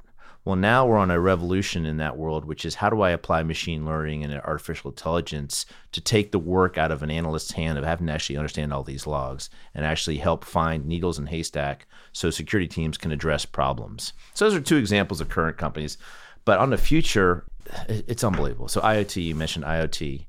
Well, 0.47 0.55
now 0.55 0.85
we're 0.85 0.95
on 0.95 1.11
a 1.11 1.19
revolution 1.19 1.85
in 1.85 1.97
that 1.97 2.15
world, 2.15 2.45
which 2.45 2.63
is 2.63 2.75
how 2.75 2.89
do 2.89 3.01
I 3.01 3.09
apply 3.09 3.43
machine 3.43 3.85
learning 3.85 4.23
and 4.23 4.33
artificial 4.33 4.91
intelligence 4.91 5.65
to 5.91 5.99
take 5.99 6.31
the 6.31 6.39
work 6.39 6.77
out 6.77 6.89
of 6.89 7.03
an 7.03 7.11
analyst's 7.11 7.51
hand 7.51 7.77
of 7.77 7.83
having 7.83 8.07
to 8.07 8.13
actually 8.13 8.37
understand 8.37 8.71
all 8.71 8.81
these 8.81 9.05
logs 9.05 9.49
and 9.75 9.83
actually 9.83 10.19
help 10.19 10.45
find 10.45 10.85
needles 10.85 11.19
in 11.19 11.25
haystack 11.25 11.85
so 12.13 12.29
security 12.29 12.69
teams 12.69 12.97
can 12.97 13.11
address 13.11 13.43
problems. 13.43 14.13
So 14.35 14.45
those 14.45 14.53
are 14.53 14.61
two 14.61 14.77
examples 14.77 15.19
of 15.19 15.27
current 15.27 15.57
companies. 15.57 15.97
But 16.45 16.59
on 16.59 16.69
the 16.69 16.77
future, 16.77 17.43
it's 17.89 18.23
unbelievable. 18.23 18.69
So 18.69 18.79
IoT, 18.79 19.21
you 19.21 19.35
mentioned 19.35 19.65
IoT. 19.65 20.27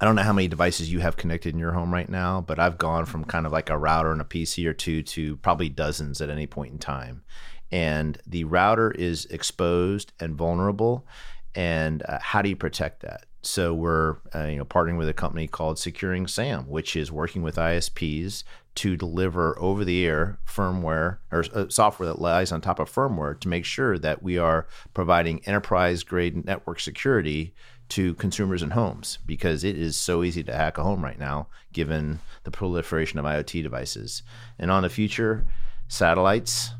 I 0.00 0.04
don't 0.04 0.14
know 0.14 0.22
how 0.22 0.32
many 0.32 0.46
devices 0.46 0.92
you 0.92 1.00
have 1.00 1.16
connected 1.16 1.52
in 1.52 1.58
your 1.58 1.72
home 1.72 1.92
right 1.92 2.08
now, 2.08 2.42
but 2.42 2.60
I've 2.60 2.78
gone 2.78 3.06
from 3.06 3.24
kind 3.24 3.44
of 3.44 3.50
like 3.50 3.70
a 3.70 3.78
router 3.78 4.12
and 4.12 4.20
a 4.20 4.24
PC 4.24 4.66
or 4.66 4.72
two 4.72 5.02
to 5.02 5.36
probably 5.38 5.68
dozens 5.68 6.20
at 6.20 6.30
any 6.30 6.46
point 6.46 6.72
in 6.72 6.78
time 6.78 7.24
and 7.72 8.18
the 8.26 8.44
router 8.44 8.90
is 8.92 9.24
exposed 9.26 10.12
and 10.20 10.36
vulnerable 10.36 11.06
and 11.54 12.02
uh, 12.08 12.18
how 12.20 12.40
do 12.40 12.48
you 12.48 12.56
protect 12.56 13.00
that 13.00 13.24
so 13.42 13.74
we're 13.74 14.16
uh, 14.34 14.44
you 14.44 14.56
know 14.56 14.64
partnering 14.64 14.98
with 14.98 15.08
a 15.08 15.14
company 15.14 15.48
called 15.48 15.76
SecuringSam 15.76 16.68
which 16.68 16.94
is 16.94 17.10
working 17.10 17.42
with 17.42 17.56
isps 17.56 18.44
to 18.74 18.96
deliver 18.96 19.58
over 19.58 19.84
the 19.84 20.06
air 20.06 20.38
firmware 20.46 21.18
or 21.30 21.44
uh, 21.54 21.68
software 21.68 22.06
that 22.06 22.20
lies 22.20 22.52
on 22.52 22.60
top 22.60 22.78
of 22.78 22.90
firmware 22.90 23.38
to 23.40 23.48
make 23.48 23.64
sure 23.64 23.98
that 23.98 24.22
we 24.22 24.38
are 24.38 24.66
providing 24.94 25.44
enterprise 25.46 26.02
grade 26.04 26.44
network 26.44 26.78
security 26.78 27.54
to 27.92 28.14
consumers 28.14 28.62
and 28.62 28.72
homes 28.72 29.18
because 29.26 29.64
it 29.64 29.76
is 29.76 29.98
so 29.98 30.22
easy 30.22 30.42
to 30.42 30.54
hack 30.54 30.78
a 30.78 30.82
home 30.82 31.04
right 31.04 31.18
now 31.18 31.46
given 31.74 32.20
the 32.44 32.50
proliferation 32.50 33.18
of 33.18 33.26
IoT 33.26 33.62
devices. 33.62 34.22
And 34.58 34.70
on 34.70 34.82
the 34.82 34.88
future, 34.88 35.44
satellites, 35.88 36.70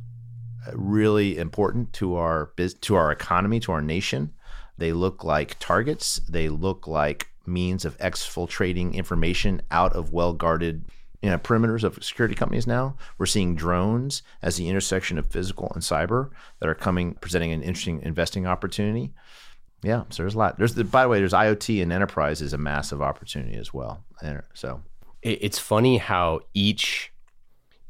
really 0.73 1.39
important 1.39 1.93
to 1.95 2.17
our 2.17 2.53
to 2.81 2.95
our 2.95 3.11
economy, 3.13 3.61
to 3.61 3.73
our 3.73 3.83
nation. 3.83 4.33
They 4.79 4.93
look 4.93 5.25
like 5.25 5.59
targets. 5.59 6.21
They 6.29 6.49
look 6.49 6.87
like 6.87 7.29
means 7.47 7.85
of 7.85 7.99
exfiltrating 7.99 8.95
information 8.95 9.63
out 9.71 9.95
of 9.95 10.13
well 10.13 10.33
guarded 10.33 10.85
you 11.23 11.31
know, 11.31 11.39
perimeters 11.39 11.85
of 11.85 12.03
security 12.03 12.35
companies 12.35 12.67
now. 12.67 12.97
We're 13.17 13.27
seeing 13.27 13.55
drones 13.55 14.23
as 14.43 14.57
the 14.57 14.69
intersection 14.69 15.19
of 15.19 15.27
physical 15.27 15.71
and 15.73 15.83
cyber 15.83 16.31
that 16.59 16.69
are 16.69 16.75
coming, 16.75 17.15
presenting 17.15 17.53
an 17.53 17.63
interesting 17.63 18.03
investing 18.03 18.47
opportunity. 18.47 19.15
Yeah, 19.85 20.05
so 20.11 20.25
there's 20.25 20.35
a 20.35 20.39
lot. 20.39 20.59
There's 20.59 20.75
the, 20.75 20.85
by 20.85 21.03
the 21.03 21.09
way, 21.09 21.19
there's 21.19 21.33
IoT 21.33 21.81
and 21.83 21.93
enterprise 21.93 22.43
is 22.43 22.53
a 22.53 22.59
massive 22.59 23.01
opportunity 23.01 23.57
as 23.57 23.73
well. 23.73 24.05
So 24.55 24.83
it's 25.23 25.59
funny 25.59 25.99
how 25.99 26.41
each 26.55 27.12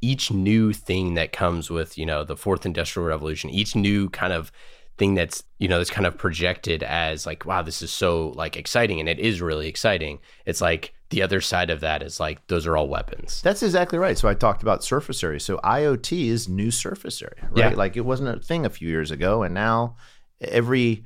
each 0.02 0.30
new 0.30 0.72
thing 0.72 1.14
that 1.14 1.32
comes 1.32 1.70
with 1.70 1.96
you 1.96 2.04
know 2.04 2.24
the 2.24 2.36
fourth 2.36 2.66
industrial 2.66 3.08
revolution 3.08 3.48
each 3.48 3.74
new 3.74 4.10
kind 4.10 4.32
of 4.32 4.52
thing 4.98 5.14
that's 5.14 5.42
you 5.58 5.68
know 5.68 5.78
that's 5.78 5.90
kind 5.90 6.06
of 6.06 6.18
projected 6.18 6.82
as 6.82 7.24
like 7.24 7.46
wow 7.46 7.62
this 7.62 7.80
is 7.82 7.90
so 7.90 8.28
like 8.30 8.56
exciting 8.56 9.00
and 9.00 9.08
it 9.08 9.18
is 9.18 9.40
really 9.40 9.68
exciting. 9.68 10.18
It's 10.44 10.60
like 10.60 10.92
the 11.10 11.22
other 11.22 11.40
side 11.40 11.70
of 11.70 11.80
that 11.80 12.02
is 12.02 12.20
like 12.20 12.46
those 12.48 12.66
are 12.66 12.76
all 12.76 12.88
weapons. 12.88 13.40
That's 13.42 13.62
exactly 13.62 13.98
right. 13.98 14.18
So 14.18 14.28
i 14.28 14.34
talked 14.34 14.62
about 14.62 14.84
surface 14.84 15.22
area. 15.22 15.40
So 15.40 15.58
iot 15.58 16.12
is 16.12 16.48
new 16.48 16.70
surface 16.70 17.22
area 17.22 17.48
right? 17.50 17.72
Yeah. 17.72 17.76
like 17.76 17.96
it 17.96 18.04
wasn't 18.04 18.36
a 18.36 18.40
thing 18.40 18.66
a 18.66 18.70
few 18.70 18.88
years 18.88 19.10
ago 19.10 19.42
and 19.42 19.54
now 19.54 19.96
every 20.40 21.04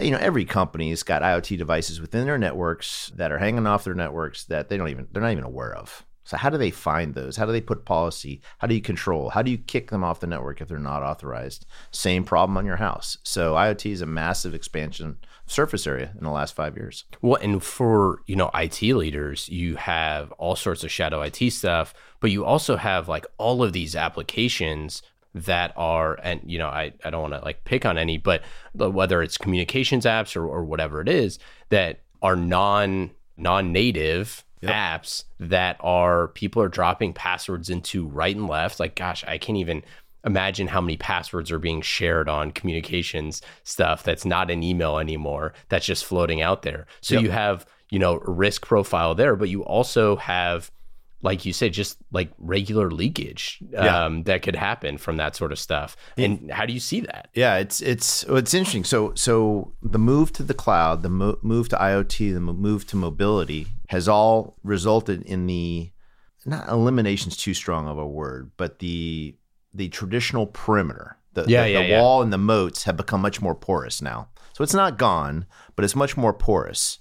you 0.00 0.10
know 0.10 0.18
every 0.18 0.44
company's 0.44 1.02
got 1.02 1.22
iot 1.22 1.58
devices 1.58 2.00
within 2.00 2.26
their 2.26 2.38
networks 2.38 3.10
that 3.16 3.32
are 3.32 3.38
hanging 3.38 3.66
off 3.66 3.84
their 3.84 3.94
networks 3.94 4.44
that 4.44 4.68
they 4.68 4.76
don't 4.76 4.88
even 4.88 5.08
they're 5.10 5.22
not 5.22 5.32
even 5.32 5.44
aware 5.44 5.74
of 5.74 6.04
so 6.26 6.36
how 6.36 6.50
do 6.50 6.58
they 6.58 6.72
find 6.72 7.14
those? 7.14 7.36
How 7.36 7.46
do 7.46 7.52
they 7.52 7.60
put 7.60 7.84
policy? 7.84 8.40
How 8.58 8.66
do 8.66 8.74
you 8.74 8.80
control? 8.80 9.30
How 9.30 9.42
do 9.42 9.50
you 9.50 9.58
kick 9.58 9.90
them 9.90 10.02
off 10.02 10.18
the 10.18 10.26
network 10.26 10.60
if 10.60 10.66
they're 10.66 10.78
not 10.80 11.04
authorized? 11.04 11.66
Same 11.92 12.24
problem 12.24 12.58
on 12.58 12.66
your 12.66 12.76
house. 12.76 13.16
So 13.22 13.54
IoT 13.54 13.92
is 13.92 14.00
a 14.02 14.06
massive 14.06 14.52
expansion 14.52 15.18
surface 15.46 15.86
area 15.86 16.10
in 16.18 16.24
the 16.24 16.32
last 16.32 16.56
five 16.56 16.76
years. 16.76 17.04
Well, 17.22 17.40
and 17.40 17.62
for 17.62 18.22
you 18.26 18.34
know 18.34 18.50
IT 18.54 18.82
leaders, 18.82 19.48
you 19.48 19.76
have 19.76 20.32
all 20.32 20.56
sorts 20.56 20.82
of 20.82 20.90
shadow 20.90 21.22
IT 21.22 21.52
stuff, 21.52 21.94
but 22.18 22.32
you 22.32 22.44
also 22.44 22.76
have 22.76 23.08
like 23.08 23.26
all 23.38 23.62
of 23.62 23.72
these 23.72 23.94
applications 23.94 25.02
that 25.32 25.72
are 25.76 26.18
and 26.24 26.40
you 26.44 26.58
know 26.58 26.68
I, 26.68 26.92
I 27.04 27.10
don't 27.10 27.22
want 27.22 27.34
to 27.34 27.44
like 27.44 27.62
pick 27.64 27.84
on 27.84 27.98
any 27.98 28.16
but 28.16 28.42
whether 28.72 29.22
it's 29.22 29.36
communications 29.36 30.06
apps 30.06 30.34
or, 30.34 30.46
or 30.46 30.64
whatever 30.64 31.02
it 31.02 31.10
is 31.10 31.38
that 31.68 32.00
are 32.22 32.34
non 32.34 33.10
non-native 33.36 34.45
yep. 34.66 35.02
apps 35.02 35.24
that 35.40 35.76
are 35.80 36.28
people 36.28 36.62
are 36.62 36.68
dropping 36.68 37.12
passwords 37.12 37.70
into 37.70 38.06
right 38.06 38.34
and 38.34 38.48
left. 38.48 38.80
Like, 38.80 38.94
gosh, 38.94 39.24
I 39.24 39.38
can't 39.38 39.58
even 39.58 39.82
imagine 40.24 40.66
how 40.66 40.80
many 40.80 40.96
passwords 40.96 41.52
are 41.52 41.58
being 41.58 41.80
shared 41.80 42.28
on 42.28 42.50
communications 42.50 43.40
stuff 43.62 44.02
that's 44.02 44.24
not 44.24 44.50
an 44.50 44.62
email 44.62 44.98
anymore 44.98 45.54
that's 45.68 45.86
just 45.86 46.04
floating 46.04 46.42
out 46.42 46.62
there. 46.62 46.86
So 47.00 47.14
yep. 47.14 47.22
you 47.22 47.30
have, 47.30 47.64
you 47.90 47.98
know, 47.98 48.18
risk 48.18 48.66
profile 48.66 49.14
there, 49.14 49.36
but 49.36 49.48
you 49.48 49.64
also 49.64 50.16
have 50.16 50.70
like 51.22 51.44
you 51.44 51.52
said, 51.52 51.72
just 51.72 51.98
like 52.12 52.30
regular 52.38 52.90
leakage 52.90 53.58
um, 53.76 53.84
Yeah. 53.84 54.22
that 54.26 54.42
could 54.42 54.54
happen 54.54 54.98
from 54.98 55.16
that 55.16 55.34
sort 55.34 55.50
of 55.50 55.58
stuff. 55.58 55.96
And 56.16 56.50
how 56.50 56.66
do 56.66 56.72
you 56.72 56.80
see 56.80 57.00
that? 57.00 57.28
Yeah, 57.34 57.56
it's 57.56 57.80
it's 57.80 58.22
it's 58.24 58.54
interesting. 58.54 58.84
So 58.84 59.12
so 59.14 59.72
the 59.82 59.98
move 59.98 60.32
to 60.34 60.42
the 60.42 60.54
cloud, 60.54 61.02
the 61.02 61.08
mo- 61.08 61.38
move 61.42 61.68
to 61.70 61.76
IoT, 61.76 62.32
the 62.34 62.40
mo- 62.40 62.52
move 62.52 62.86
to 62.88 62.96
mobility 62.96 63.66
has 63.88 64.08
all 64.08 64.56
resulted 64.62 65.22
in 65.22 65.46
the 65.46 65.90
not 66.44 66.68
elimination's 66.68 67.36
too 67.36 67.54
strong 67.54 67.88
of 67.88 67.98
a 67.98 68.06
word, 68.06 68.52
but 68.56 68.78
the 68.78 69.34
the 69.74 69.88
traditional 69.88 70.46
perimeter, 70.46 71.18
the, 71.34 71.44
Yeah, 71.46 71.64
the, 71.64 71.70
yeah, 71.70 71.82
the 71.82 71.88
yeah. 71.88 72.00
wall 72.00 72.22
and 72.22 72.32
the 72.32 72.38
moats 72.38 72.84
have 72.84 72.96
become 72.96 73.20
much 73.20 73.42
more 73.42 73.54
porous 73.54 74.00
now. 74.00 74.28
So 74.54 74.64
it's 74.64 74.72
not 74.72 74.96
gone, 74.96 75.44
but 75.74 75.84
it's 75.84 75.96
much 75.96 76.16
more 76.16 76.32
porous, 76.32 76.98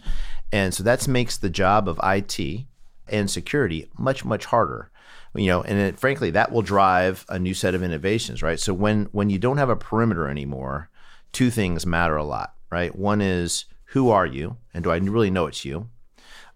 and 0.52 0.74
so 0.74 0.84
that 0.84 1.08
makes 1.08 1.38
the 1.38 1.50
job 1.50 1.88
of 1.88 2.00
IT 2.04 2.66
and 3.08 3.30
security 3.30 3.90
much 3.98 4.26
much 4.26 4.46
harder. 4.46 4.92
You 5.36 5.48
know 5.48 5.62
and 5.64 5.78
it, 5.78 6.00
frankly 6.00 6.32
that 6.32 6.52
will 6.52 6.62
drive 6.62 7.26
a 7.28 7.38
new 7.38 7.54
set 7.54 7.76
of 7.76 7.84
innovations 7.84 8.42
right? 8.42 8.60
So 8.60 8.74
when 8.74 9.06
when 9.12 9.30
you 9.30 9.38
don't 9.38 9.58
have 9.58 9.70
a 9.70 9.76
perimeter 9.76 10.30
anymore 10.30 10.90
two 11.34 11.50
things 11.52 11.86
matter 11.86 12.16
a 12.16 12.24
lot 12.24 12.54
right? 12.72 12.96
One 12.96 13.22
is 13.22 13.66
who 13.88 14.10
are 14.10 14.26
you? 14.26 14.56
And 14.74 14.84
do 14.84 14.92
i 14.92 14.98
really 14.98 15.30
know 15.30 15.48
it's 15.48 15.66
you 15.66 15.90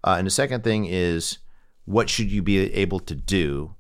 uh, 0.04 0.16
and 0.18 0.28
the 0.28 0.32
second 0.32 0.64
thing 0.64 0.86
is 0.86 1.40
what 1.86 2.10
should 2.10 2.32
you 2.32 2.42
be 2.42 2.58
able 2.74 3.00
to 3.00 3.16
do 3.16 3.76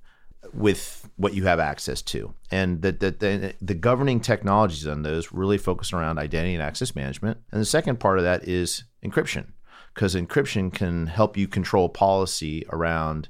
with 0.53 1.09
what 1.15 1.33
you 1.33 1.43
have 1.43 1.59
access 1.59 2.01
to 2.01 2.33
and 2.49 2.81
the, 2.81 2.91
the, 2.91 3.11
the, 3.11 3.53
the 3.61 3.73
governing 3.73 4.19
technologies 4.19 4.87
on 4.87 5.03
those 5.03 5.31
really 5.31 5.57
focus 5.57 5.93
around 5.93 6.17
identity 6.17 6.53
and 6.53 6.63
access 6.63 6.95
management 6.95 7.37
and 7.51 7.61
the 7.61 7.65
second 7.65 7.99
part 7.99 8.17
of 8.17 8.23
that 8.23 8.47
is 8.47 8.85
encryption 9.03 9.47
because 9.93 10.15
encryption 10.15 10.73
can 10.73 11.07
help 11.07 11.35
you 11.35 11.47
control 11.47 11.89
policy 11.89 12.65
around 12.69 13.27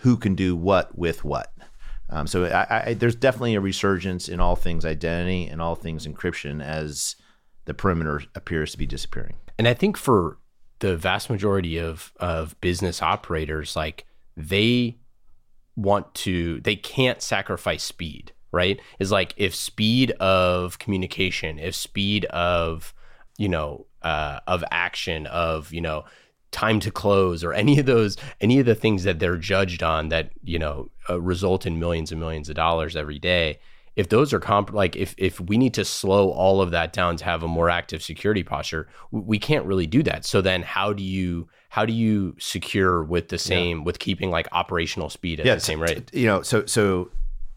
who 0.00 0.16
can 0.16 0.34
do 0.34 0.54
what 0.54 0.96
with 0.96 1.24
what. 1.24 1.52
Um, 2.10 2.26
so 2.26 2.44
I, 2.44 2.88
I, 2.88 2.94
there's 2.94 3.16
definitely 3.16 3.54
a 3.54 3.60
resurgence 3.60 4.28
in 4.28 4.38
all 4.38 4.56
things 4.56 4.84
identity 4.84 5.46
and 5.46 5.60
all 5.60 5.74
things 5.74 6.06
encryption 6.06 6.62
as 6.62 7.16
the 7.64 7.74
perimeter 7.74 8.22
appears 8.34 8.72
to 8.72 8.78
be 8.78 8.86
disappearing. 8.86 9.36
And 9.58 9.66
I 9.66 9.74
think 9.74 9.96
for 9.96 10.38
the 10.80 10.96
vast 10.96 11.30
majority 11.30 11.78
of 11.78 12.12
of 12.18 12.58
business 12.60 13.02
operators, 13.02 13.76
like 13.76 14.06
they 14.36 14.98
want 15.76 16.14
to, 16.14 16.60
they 16.60 16.76
can't 16.76 17.20
sacrifice 17.22 17.82
speed, 17.82 18.32
right? 18.52 18.80
Is 18.98 19.12
like 19.12 19.34
if 19.36 19.54
speed 19.54 20.12
of 20.12 20.78
communication, 20.78 21.58
if 21.58 21.74
speed 21.74 22.24
of, 22.26 22.94
you 23.38 23.48
know, 23.48 23.86
uh, 24.02 24.40
of 24.46 24.64
action, 24.70 25.26
of 25.26 25.72
you 25.72 25.80
know, 25.80 26.04
time 26.52 26.80
to 26.80 26.90
close, 26.90 27.44
or 27.44 27.52
any 27.52 27.78
of 27.78 27.86
those, 27.86 28.16
any 28.40 28.58
of 28.58 28.66
the 28.66 28.74
things 28.74 29.04
that 29.04 29.18
they're 29.18 29.36
judged 29.36 29.82
on 29.82 30.08
that 30.08 30.30
you 30.44 30.58
know 30.58 30.90
uh, 31.08 31.20
result 31.20 31.66
in 31.66 31.78
millions 31.78 32.10
and 32.10 32.20
millions 32.20 32.48
of 32.48 32.56
dollars 32.56 32.96
every 32.96 33.18
day. 33.18 33.58
If 33.96 34.10
those 34.10 34.32
are 34.32 34.40
comp, 34.40 34.72
like 34.72 34.94
if 34.94 35.14
if 35.16 35.40
we 35.40 35.56
need 35.56 35.74
to 35.74 35.84
slow 35.84 36.30
all 36.30 36.60
of 36.60 36.70
that 36.70 36.92
down 36.92 37.16
to 37.16 37.24
have 37.24 37.42
a 37.42 37.48
more 37.48 37.70
active 37.70 38.02
security 38.02 38.42
posture, 38.42 38.88
we, 39.10 39.38
can't 39.38 39.64
really 39.64 39.86
do 39.86 40.02
that. 40.02 40.24
So 40.24 40.40
then, 40.42 40.62
how 40.62 40.92
do 40.92 41.02
you 41.02 41.48
how 41.70 41.86
do 41.86 41.92
you 41.92 42.36
secure 42.38 43.02
with 43.02 43.28
the 43.28 43.38
same 43.38 43.84
with 43.84 43.98
keeping 43.98 44.30
like 44.30 44.48
operational 44.52 45.08
speed 45.08 45.40
at 45.40 45.46
the 45.46 45.60
same 45.60 45.80
rate? 45.80 46.14
You 46.14 46.26
know, 46.26 46.42
so 46.42 46.66
so 46.66 47.10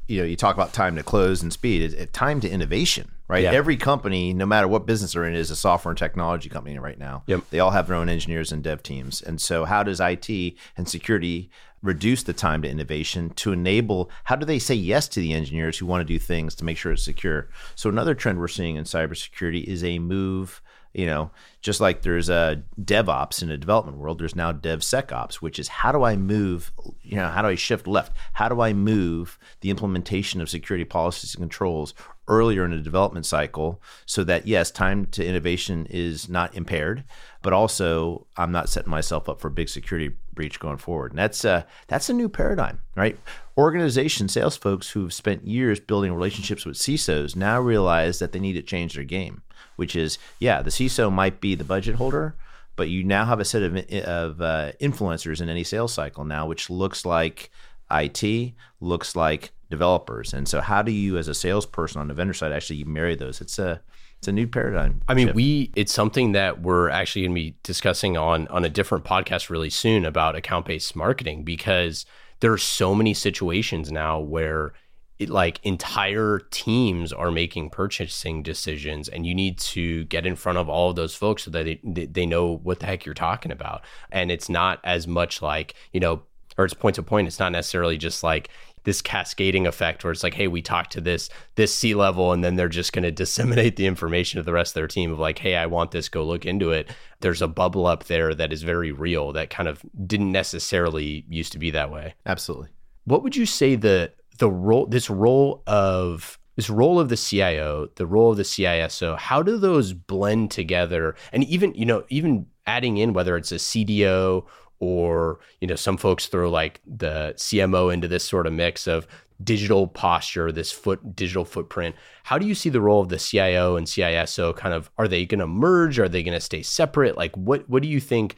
you 0.10 0.20
know, 0.20 0.26
you 0.26 0.36
talk 0.36 0.56
about 0.56 0.74
time 0.74 0.96
to 0.96 1.04
close 1.04 1.44
and 1.44 1.54
speed. 1.54 1.84
It's 1.84 1.94
it's 1.94 2.12
time 2.12 2.42
to 2.42 2.50
innovation, 2.50 3.12
right? 3.28 3.44
Yeah. 3.44 3.52
Every 3.52 3.78
company, 3.78 4.34
no 4.34 4.48
matter 4.48 4.68
what 4.68 4.88
business 4.88 5.14
they're 5.14 5.24
in, 5.24 5.36
is 5.36 5.52
a 5.52 5.56
software 5.56 5.92
and 5.92 5.98
technology 5.98 6.50
company 6.50 6.80
right 6.80 6.98
now. 6.98 7.24
Yep. 7.28 7.44
They 7.52 7.60
all 7.60 7.70
have 7.70 7.88
their 7.88 7.96
own 7.96 8.10
engineers 8.10 8.52
and 8.52 8.64
dev 8.64 8.82
teams. 8.82 9.22
And 9.22 9.40
so, 9.40 9.66
how 9.66 9.84
does 9.84 10.00
IT 10.00 10.56
and 10.76 10.90
security 10.90 11.52
reduce 11.82 12.24
the 12.24 12.34
time 12.34 12.62
to 12.62 12.70
innovation 12.70 13.30
to 13.32 13.52
enable? 13.52 14.10
How 14.26 14.36
do 14.36 14.46
they 14.46 14.60
say 14.60 14.76
yes 14.76 15.08
to 15.10 15.20
the 15.20 15.34
engineers 15.34 15.78
who 15.78 15.86
want 15.86 16.02
to 16.02 16.14
do 16.14 16.20
things 16.20 16.56
to 16.56 16.66
make 16.66 16.78
sure 16.78 16.92
it's 16.92 17.04
secure? 17.04 17.50
So, 17.76 17.90
another 17.90 18.16
trend 18.16 18.40
we're 18.40 18.48
seeing 18.48 18.76
in 18.76 18.84
cybersecurity 18.84 19.64
is 19.64 19.84
a 19.84 20.00
move. 20.00 20.62
You 20.94 21.06
know, 21.06 21.32
just 21.62 21.80
like 21.80 22.02
there's 22.02 22.30
a 22.30 22.64
DevOps 22.82 23.44
in 23.44 23.52
a 23.52 23.58
development 23.58 23.98
world, 23.98 24.20
there's 24.20 24.36
now 24.36 24.52
DevSecOps, 24.52 25.36
which 25.36 25.60
is 25.60 25.68
how 25.68 25.92
do 25.92 26.04
I 26.04 26.16
move, 26.16 26.72
you 27.04 27.18
know, 27.18 27.28
how 27.28 27.44
do 27.44 27.48
I 27.48 27.56
shift 27.56 27.86
left? 27.86 28.14
How 28.34 28.50
do 28.50 28.60
I 28.62 28.74
move 28.74 29.38
the 29.62 29.70
implementation 29.70 30.42
of 30.42 30.50
security 30.50 30.86
policies 30.86 31.36
and 31.36 31.44
controls 31.44 31.94
earlier 32.28 32.64
in 32.64 32.72
the 32.72 32.78
development 32.78 33.26
cycle 33.26 33.82
so 34.06 34.24
that, 34.24 34.48
yes, 34.48 34.72
time 34.72 35.06
to 35.08 35.26
innovation 35.26 35.86
is 35.90 36.30
not 36.30 36.56
impaired, 36.56 37.04
but 37.42 37.54
also 37.54 38.26
I'm 38.38 38.52
not 38.52 38.70
setting 38.70 38.92
myself 38.92 39.30
up 39.30 39.40
for 39.40 39.50
a 39.50 39.52
big 39.52 39.70
security 39.70 40.16
breach 40.34 40.60
going 40.60 40.78
forward. 40.78 41.12
And 41.12 41.20
that's, 41.20 41.44
uh, 41.44 41.64
that's 41.88 42.10
a 42.10 42.14
new 42.14 42.30
paradigm, 42.30 42.80
right? 42.96 43.18
Organization 43.58 44.28
sales 44.28 44.56
folks 44.56 44.90
who've 44.90 45.14
spent 45.14 45.46
years 45.46 45.80
building 45.80 46.14
relationships 46.14 46.66
with 46.66 46.78
CISOs 46.78 47.36
now 47.36 47.60
realize 47.60 48.20
that 48.20 48.32
they 48.32 48.40
need 48.40 48.54
to 48.54 48.62
change 48.62 48.94
their 48.94 49.04
game, 49.04 49.42
which 49.76 49.96
is, 49.96 50.18
yeah, 50.40 50.62
the 50.62 50.70
CISO 50.70 51.12
might 51.12 51.42
be 51.42 51.56
the 51.56 51.64
budget 51.64 51.96
holder, 51.96 52.36
but 52.76 52.90
you 52.90 53.04
now 53.04 53.26
have 53.26 53.40
a 53.40 53.46
set 53.46 53.64
of, 53.64 53.76
of 53.76 54.42
uh, 54.42 54.72
influencers 54.82 55.42
in 55.42 55.50
any 55.50 55.64
sales 55.64 55.94
cycle 55.94 56.24
now, 56.24 56.48
which 56.48 56.70
looks 56.70 57.06
like 57.06 57.52
IT, 57.92 58.54
looks 58.80 59.16
like 59.16 59.52
developers. 59.70 60.34
And 60.34 60.48
so, 60.48 60.62
how 60.62 60.82
do 60.82 60.92
you, 60.92 61.18
as 61.18 61.28
a 61.28 61.34
salesperson 61.34 62.02
on 62.02 62.08
the 62.08 62.14
vendor 62.14 62.34
side, 62.34 62.52
actually 62.52 62.84
marry 62.84 63.16
those? 63.16 63.42
It's 63.42 63.60
a 63.60 63.82
it's 64.20 64.28
a 64.28 64.34
new 64.34 64.48
paradigm. 64.48 65.02
I 65.08 65.14
mean, 65.14 65.28
shift. 65.28 65.36
we 65.36 65.72
it's 65.76 65.94
something 65.94 66.34
that 66.34 66.62
we're 66.62 66.90
actually 66.90 67.22
going 67.24 67.36
to 67.36 67.42
be 67.42 67.56
discussing 67.64 68.18
on 68.18 68.48
on 68.50 68.66
a 68.66 68.70
different 68.70 69.06
podcast 69.06 69.50
really 69.50 69.70
soon 69.70 70.06
about 70.06 70.36
account 70.36 70.66
based 70.66 70.96
marketing 70.96 71.44
because 71.44 72.06
there 72.42 72.52
are 72.52 72.58
so 72.58 72.94
many 72.94 73.14
situations 73.14 73.92
now 73.92 74.20
where 74.20 74.74
it, 75.20 75.30
like 75.30 75.60
entire 75.64 76.40
teams 76.50 77.12
are 77.12 77.30
making 77.30 77.70
purchasing 77.70 78.42
decisions 78.42 79.10
and 79.10 79.26
you 79.26 79.36
need 79.36 79.60
to 79.60 80.06
get 80.06 80.26
in 80.26 80.36
front 80.36 80.58
of 80.58 80.70
all 80.70 80.90
of 80.90 80.96
those 80.96 81.14
folks 81.14 81.44
so 81.44 81.52
that 81.52 81.66
they, 81.66 81.80
they 81.84 82.06
they 82.06 82.26
know 82.26 82.58
what 82.64 82.80
the 82.80 82.86
heck 82.86 83.06
you're 83.06 83.14
talking 83.14 83.52
about. 83.52 83.82
And 84.12 84.32
it's 84.32 84.50
not 84.50 84.80
as 84.84 85.08
much 85.08 85.42
like 85.42 85.76
you 85.92 86.00
know 86.00 86.24
or 86.58 86.66
it's 86.66 86.74
point 86.74 86.96
to 86.96 87.04
point 87.04 87.28
it's 87.28 87.40
not 87.40 87.52
necessarily 87.52 87.98
just 87.98 88.24
like 88.24 88.50
this 88.86 89.02
cascading 89.02 89.68
effect 89.68 90.04
where 90.04 90.12
it's 90.12 90.24
like 90.24 90.34
hey 90.34 90.48
we 90.48 90.62
talked 90.62 90.92
to 90.94 91.02
this 91.02 91.30
this 91.56 91.76
c 91.76 91.94
level 91.94 92.32
and 92.32 92.44
then 92.44 92.56
they're 92.56 92.70
just 92.70 92.94
going 92.94 93.04
to 93.10 93.12
disseminate 93.12 93.76
the 93.76 93.86
information 93.86 94.40
to 94.40 94.44
the 94.44 94.54
rest 94.54 94.72
of 94.72 94.76
their 94.76 94.88
team 94.88 95.12
of 95.12 95.20
like 95.20 95.40
hey 95.40 95.56
i 95.56 95.66
want 95.66 95.92
this 95.92 96.10
go 96.10 96.24
look 96.24 96.46
into 96.46 96.72
it. 96.72 96.90
There's 97.22 97.42
a 97.42 97.50
bubble 97.50 97.86
up 97.86 98.06
there 98.06 98.34
that 98.34 98.54
is 98.54 98.64
very 98.64 98.94
real 98.94 99.34
that 99.34 99.50
kind 99.50 99.68
of 99.68 99.84
didn't 100.08 100.32
necessarily 100.32 101.26
used 101.28 101.52
to 101.52 101.60
be 101.60 101.72
that 101.72 101.92
way. 101.92 102.16
Absolutely. 102.26 102.70
what 103.04 103.24
would 103.24 103.36
you 103.36 103.46
say 103.46 103.76
the 103.76 104.14
the 104.40 104.50
role 104.50 104.88
this 104.88 105.10
role 105.10 105.64
of 105.68 106.40
this 106.60 106.70
role 106.70 107.00
of 107.00 107.08
the 107.08 107.16
CIO, 107.16 107.88
the 107.96 108.06
role 108.06 108.32
of 108.32 108.38
the 108.38 108.44
CISO, 108.44 109.18
how 109.18 109.42
do 109.42 109.58
those 109.58 109.94
blend 109.94 110.52
together? 110.52 111.16
And 111.32 111.46
even, 111.46 111.74
you 111.74 111.86
know, 111.86 112.04
even 112.10 112.48
adding 112.68 112.98
in 112.98 113.14
whether 113.14 113.38
it's 113.38 113.54
a 113.54 113.56
CDO 113.56 114.46
or, 114.82 115.40
you 115.62 115.68
know, 115.68 115.76
some 115.76 115.96
folks 115.96 116.26
throw 116.26 116.50
like 116.50 116.82
the 116.86 117.34
CMO 117.38 117.94
into 117.94 118.10
this 118.10 118.26
sort 118.26 118.46
of 118.46 118.52
mix 118.52 118.88
of 118.88 119.08
digital 119.42 119.88
posture, 119.88 120.52
this 120.52 120.70
foot 120.70 121.16
digital 121.16 121.46
footprint. 121.46 121.96
How 122.24 122.38
do 122.38 122.46
you 122.46 122.56
see 122.56 122.70
the 122.70 122.82
role 122.82 123.02
of 123.02 123.08
the 123.08 123.20
CIO 123.20 123.78
and 123.78 123.88
CISO 123.88 124.54
kind 124.54 124.74
of 124.74 124.92
are 124.98 125.08
they 125.08 125.26
going 125.26 125.40
to 125.40 125.48
merge? 125.48 125.98
Are 125.98 126.10
they 126.10 126.24
going 126.24 126.38
to 126.38 126.42
stay 126.42 126.62
separate? 126.62 127.16
Like 127.16 127.38
what 127.38 127.70
what 127.70 127.84
do 127.84 127.88
you 127.88 128.02
think 128.02 128.36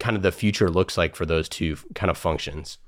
kind 0.00 0.16
of 0.16 0.24
the 0.24 0.32
future 0.32 0.68
looks 0.68 0.98
like 0.98 1.14
for 1.14 1.24
those 1.24 1.48
two 1.48 1.76
kind 1.94 2.10
of 2.10 2.18
functions? 2.18 2.78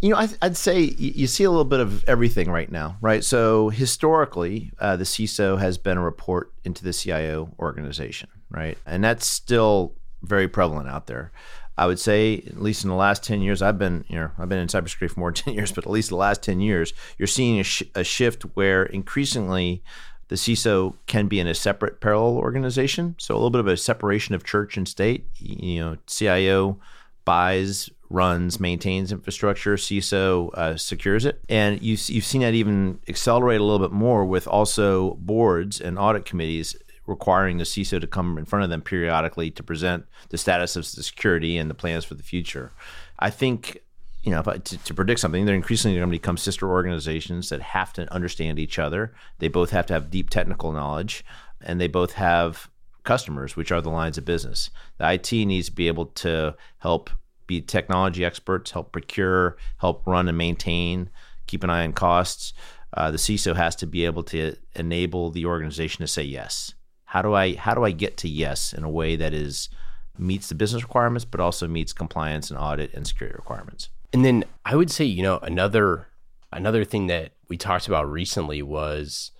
You 0.00 0.10
know, 0.10 0.16
I, 0.16 0.28
I'd 0.42 0.56
say 0.56 0.80
you 0.80 1.26
see 1.26 1.44
a 1.44 1.50
little 1.50 1.64
bit 1.64 1.80
of 1.80 2.04
everything 2.04 2.50
right 2.50 2.70
now, 2.70 2.96
right? 3.00 3.24
So 3.24 3.68
historically, 3.68 4.70
uh, 4.78 4.96
the 4.96 5.04
CISO 5.04 5.58
has 5.58 5.76
been 5.76 5.98
a 5.98 6.02
report 6.02 6.52
into 6.64 6.84
the 6.84 6.92
CIO 6.92 7.52
organization, 7.58 8.28
right? 8.50 8.78
And 8.86 9.02
that's 9.02 9.26
still 9.26 9.94
very 10.22 10.48
prevalent 10.48 10.88
out 10.88 11.06
there. 11.06 11.32
I 11.76 11.86
would 11.86 11.98
say, 12.00 12.42
at 12.46 12.60
least 12.60 12.82
in 12.84 12.90
the 12.90 12.96
last 12.96 13.22
ten 13.24 13.40
years, 13.40 13.62
I've 13.62 13.78
been, 13.78 14.04
you 14.08 14.18
know, 14.18 14.30
I've 14.38 14.48
been 14.48 14.58
in 14.58 14.68
cybersecurity 14.68 15.10
for 15.10 15.20
more 15.20 15.30
than 15.30 15.34
ten 15.44 15.54
years, 15.54 15.72
but 15.72 15.84
at 15.84 15.90
least 15.90 16.10
the 16.10 16.16
last 16.16 16.42
ten 16.42 16.60
years, 16.60 16.92
you're 17.18 17.26
seeing 17.26 17.60
a, 17.60 17.64
sh- 17.64 17.84
a 17.94 18.04
shift 18.04 18.42
where 18.54 18.84
increasingly 18.84 19.82
the 20.28 20.36
CISO 20.36 20.94
can 21.06 21.26
be 21.26 21.40
in 21.40 21.46
a 21.46 21.54
separate 21.54 22.00
parallel 22.00 22.36
organization. 22.36 23.14
So 23.18 23.34
a 23.34 23.36
little 23.36 23.50
bit 23.50 23.60
of 23.60 23.66
a 23.66 23.76
separation 23.76 24.34
of 24.34 24.44
church 24.44 24.76
and 24.76 24.86
state. 24.86 25.26
You 25.38 25.80
know, 25.80 25.96
CIO 26.06 26.78
buys, 27.24 27.90
runs, 28.10 28.58
maintains 28.58 29.12
infrastructure. 29.12 29.76
CISO 29.76 30.52
uh, 30.54 30.76
secures 30.76 31.24
it, 31.24 31.40
and 31.48 31.80
you, 31.82 31.96
you've 32.06 32.24
seen 32.24 32.40
that 32.40 32.54
even 32.54 33.00
accelerate 33.08 33.60
a 33.60 33.64
little 33.64 33.86
bit 33.86 33.94
more 33.94 34.24
with 34.24 34.46
also 34.48 35.14
boards 35.14 35.80
and 35.80 35.98
audit 35.98 36.24
committees 36.24 36.76
requiring 37.06 37.58
the 37.58 37.64
CISO 37.64 38.00
to 38.00 38.06
come 38.06 38.36
in 38.38 38.44
front 38.44 38.64
of 38.64 38.70
them 38.70 38.82
periodically 38.82 39.50
to 39.50 39.62
present 39.62 40.04
the 40.28 40.38
status 40.38 40.76
of 40.76 40.82
the 40.92 41.02
security 41.02 41.56
and 41.56 41.70
the 41.70 41.74
plans 41.74 42.04
for 42.04 42.14
the 42.14 42.22
future. 42.22 42.72
I 43.18 43.30
think 43.30 43.82
you 44.22 44.32
know, 44.32 44.42
to, 44.42 44.78
to 44.78 44.94
predict 44.94 45.20
something, 45.20 45.46
they're 45.46 45.54
increasingly 45.54 45.96
going 45.96 46.08
to 46.08 46.10
become 46.10 46.36
sister 46.36 46.68
organizations 46.68 47.48
that 47.48 47.62
have 47.62 47.92
to 47.94 48.12
understand 48.12 48.58
each 48.58 48.78
other. 48.78 49.14
They 49.38 49.48
both 49.48 49.70
have 49.70 49.86
to 49.86 49.94
have 49.94 50.10
deep 50.10 50.28
technical 50.28 50.72
knowledge, 50.72 51.24
and 51.60 51.80
they 51.80 51.88
both 51.88 52.12
have 52.12 52.68
customers, 53.04 53.56
which 53.56 53.72
are 53.72 53.80
the 53.80 53.90
lines 53.90 54.18
of 54.18 54.24
business. 54.24 54.70
The 54.98 55.12
IT 55.12 55.32
needs 55.32 55.68
to 55.68 55.72
be 55.72 55.88
able 55.88 56.06
to 56.06 56.56
help 56.78 57.10
be 57.48 57.60
technology 57.60 58.24
experts, 58.24 58.70
help 58.70 58.92
procure, 58.92 59.56
help 59.78 60.06
run 60.06 60.28
and 60.28 60.38
maintain, 60.38 61.10
keep 61.48 61.64
an 61.64 61.70
eye 61.70 61.82
on 61.82 61.92
costs. 61.92 62.52
Uh, 62.96 63.10
the 63.10 63.18
CISO 63.18 63.56
has 63.56 63.74
to 63.76 63.86
be 63.86 64.04
able 64.04 64.22
to 64.22 64.54
enable 64.76 65.30
the 65.30 65.44
organization 65.44 66.02
to 66.02 66.06
say 66.06 66.22
yes. 66.22 66.74
How 67.06 67.22
do 67.22 67.34
I 67.34 67.54
how 67.54 67.74
do 67.74 67.84
I 67.84 67.90
get 67.90 68.16
to 68.18 68.28
yes 68.28 68.72
in 68.72 68.84
a 68.84 68.90
way 68.90 69.16
that 69.16 69.34
is 69.34 69.68
meets 70.16 70.48
the 70.48 70.54
business 70.54 70.82
requirements, 70.82 71.24
but 71.24 71.40
also 71.40 71.66
meets 71.66 71.92
compliance 71.92 72.50
and 72.50 72.58
audit 72.58 72.94
and 72.94 73.06
security 73.06 73.36
requirements? 73.36 73.88
And 74.12 74.24
then 74.24 74.44
I 74.64 74.76
would 74.76 74.90
say, 74.90 75.04
you 75.04 75.22
know, 75.22 75.38
another 75.38 76.06
another 76.52 76.84
thing 76.84 77.08
that 77.08 77.32
we 77.48 77.56
talked 77.56 77.88
about 77.88 78.10
recently 78.10 78.62
was, 78.62 79.32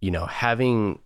you 0.00 0.10
know, 0.10 0.26
having 0.26 1.00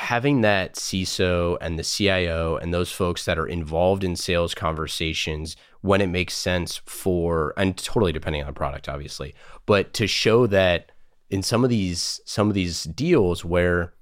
having 0.00 0.40
that 0.40 0.74
CISO 0.74 1.56
and 1.60 1.78
the 1.78 1.84
CIO 1.84 2.56
and 2.56 2.72
those 2.72 2.90
folks 2.90 3.24
that 3.24 3.38
are 3.38 3.46
involved 3.46 4.02
in 4.02 4.16
sales 4.16 4.54
conversations 4.54 5.56
when 5.82 6.00
it 6.00 6.08
makes 6.08 6.34
sense 6.34 6.80
for 6.86 7.52
and 7.56 7.76
totally 7.76 8.12
depending 8.12 8.42
on 8.42 8.46
the 8.46 8.52
product 8.52 8.88
obviously 8.88 9.34
but 9.66 9.92
to 9.94 10.06
show 10.06 10.46
that 10.46 10.90
in 11.30 11.42
some 11.42 11.64
of 11.64 11.70
these 11.70 12.20
some 12.24 12.48
of 12.48 12.54
these 12.54 12.84
deals 12.84 13.44
where 13.44 13.94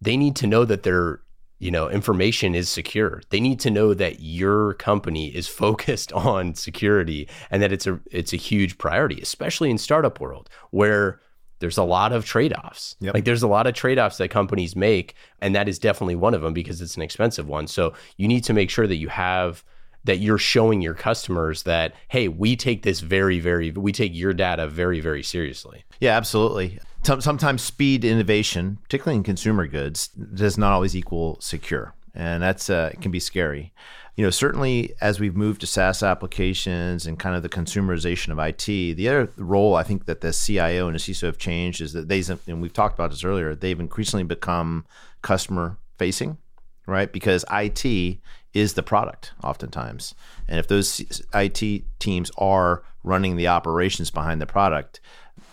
they 0.00 0.16
need 0.16 0.36
to 0.36 0.46
know 0.46 0.64
that 0.64 0.82
their 0.82 1.20
you 1.58 1.70
know 1.70 1.88
information 1.88 2.54
is 2.54 2.68
secure. 2.68 3.22
They 3.30 3.40
need 3.40 3.60
to 3.60 3.70
know 3.70 3.92
that 3.94 4.20
your 4.20 4.74
company 4.74 5.28
is 5.28 5.46
focused 5.62 6.12
on 6.12 6.54
security 6.54 7.28
and 7.50 7.62
that 7.62 7.72
it's 7.72 7.86
a 7.86 8.00
it's 8.10 8.32
a 8.32 8.36
huge 8.36 8.78
priority 8.78 9.20
especially 9.20 9.70
in 9.70 9.78
startup 9.78 10.20
world 10.20 10.48
where 10.70 11.20
there's 11.60 11.78
a 11.78 11.84
lot 11.84 12.12
of 12.12 12.24
trade-offs. 12.24 12.96
Yep. 13.00 13.14
Like 13.14 13.24
there's 13.24 13.42
a 13.42 13.48
lot 13.48 13.66
of 13.66 13.74
trade-offs 13.74 14.18
that 14.18 14.28
companies 14.28 14.74
make 14.74 15.14
and 15.40 15.54
that 15.54 15.68
is 15.68 15.78
definitely 15.78 16.16
one 16.16 16.34
of 16.34 16.42
them 16.42 16.52
because 16.52 16.80
it's 16.80 16.96
an 16.96 17.02
expensive 17.02 17.46
one. 17.46 17.66
So 17.66 17.94
you 18.16 18.26
need 18.26 18.44
to 18.44 18.52
make 18.52 18.70
sure 18.70 18.86
that 18.86 18.96
you 18.96 19.08
have 19.08 19.62
that 20.04 20.16
you're 20.16 20.38
showing 20.38 20.80
your 20.80 20.94
customers 20.94 21.64
that 21.64 21.94
hey, 22.08 22.26
we 22.26 22.56
take 22.56 22.82
this 22.82 23.00
very 23.00 23.38
very 23.38 23.70
we 23.70 23.92
take 23.92 24.14
your 24.14 24.32
data 24.32 24.66
very 24.66 25.00
very 25.00 25.22
seriously. 25.22 25.84
Yeah, 26.00 26.16
absolutely. 26.16 26.80
Sometimes 27.02 27.62
speed 27.62 28.04
innovation, 28.04 28.78
particularly 28.82 29.16
in 29.16 29.22
consumer 29.22 29.66
goods, 29.66 30.08
does 30.08 30.58
not 30.58 30.72
always 30.72 30.94
equal 30.94 31.40
secure. 31.40 31.94
And 32.14 32.42
that's 32.42 32.68
uh, 32.68 32.92
can 33.00 33.10
be 33.10 33.20
scary 33.20 33.72
you 34.20 34.26
know, 34.26 34.30
certainly 34.30 34.92
as 35.00 35.18
we've 35.18 35.34
moved 35.34 35.62
to 35.62 35.66
SaaS 35.66 36.02
applications 36.02 37.06
and 37.06 37.18
kind 37.18 37.34
of 37.34 37.42
the 37.42 37.48
consumerization 37.48 38.28
of 38.28 38.38
IT, 38.38 38.66
the 38.66 39.08
other 39.08 39.32
role 39.38 39.76
I 39.76 39.82
think 39.82 40.04
that 40.04 40.20
the 40.20 40.30
CIO 40.30 40.88
and 40.88 40.94
the 40.94 40.98
CISO 40.98 41.22
have 41.22 41.38
changed 41.38 41.80
is 41.80 41.94
that 41.94 42.08
they, 42.08 42.22
and 42.46 42.60
we've 42.60 42.74
talked 42.74 42.92
about 42.92 43.12
this 43.12 43.24
earlier, 43.24 43.54
they've 43.54 43.80
increasingly 43.80 44.24
become 44.24 44.84
customer 45.22 45.78
facing, 45.96 46.36
right? 46.84 47.10
Because 47.10 47.46
IT 47.50 48.18
is 48.52 48.74
the 48.74 48.82
product 48.82 49.32
oftentimes. 49.42 50.14
And 50.46 50.58
if 50.58 50.68
those 50.68 51.22
IT 51.32 51.84
teams 51.98 52.30
are 52.36 52.82
running 53.02 53.36
the 53.36 53.48
operations 53.48 54.10
behind 54.10 54.38
the 54.42 54.46
product, 54.46 55.00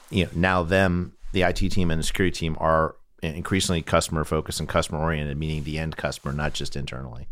you 0.10 0.26
know, 0.26 0.32
now 0.36 0.64
them, 0.64 1.14
the 1.32 1.44
IT 1.44 1.70
team 1.72 1.90
and 1.90 2.00
the 2.00 2.04
security 2.04 2.38
team 2.38 2.58
are 2.60 2.98
increasingly 3.24 3.82
customer 3.82 4.26
focused 4.26 4.60
and 4.60 4.68
customer 4.68 5.00
oriented, 5.00 5.38
meaning 5.38 5.64
the 5.64 5.80
end 5.80 5.96
customer, 5.96 6.34
not 6.34 6.52
just 6.52 6.76
internally. 6.76 7.30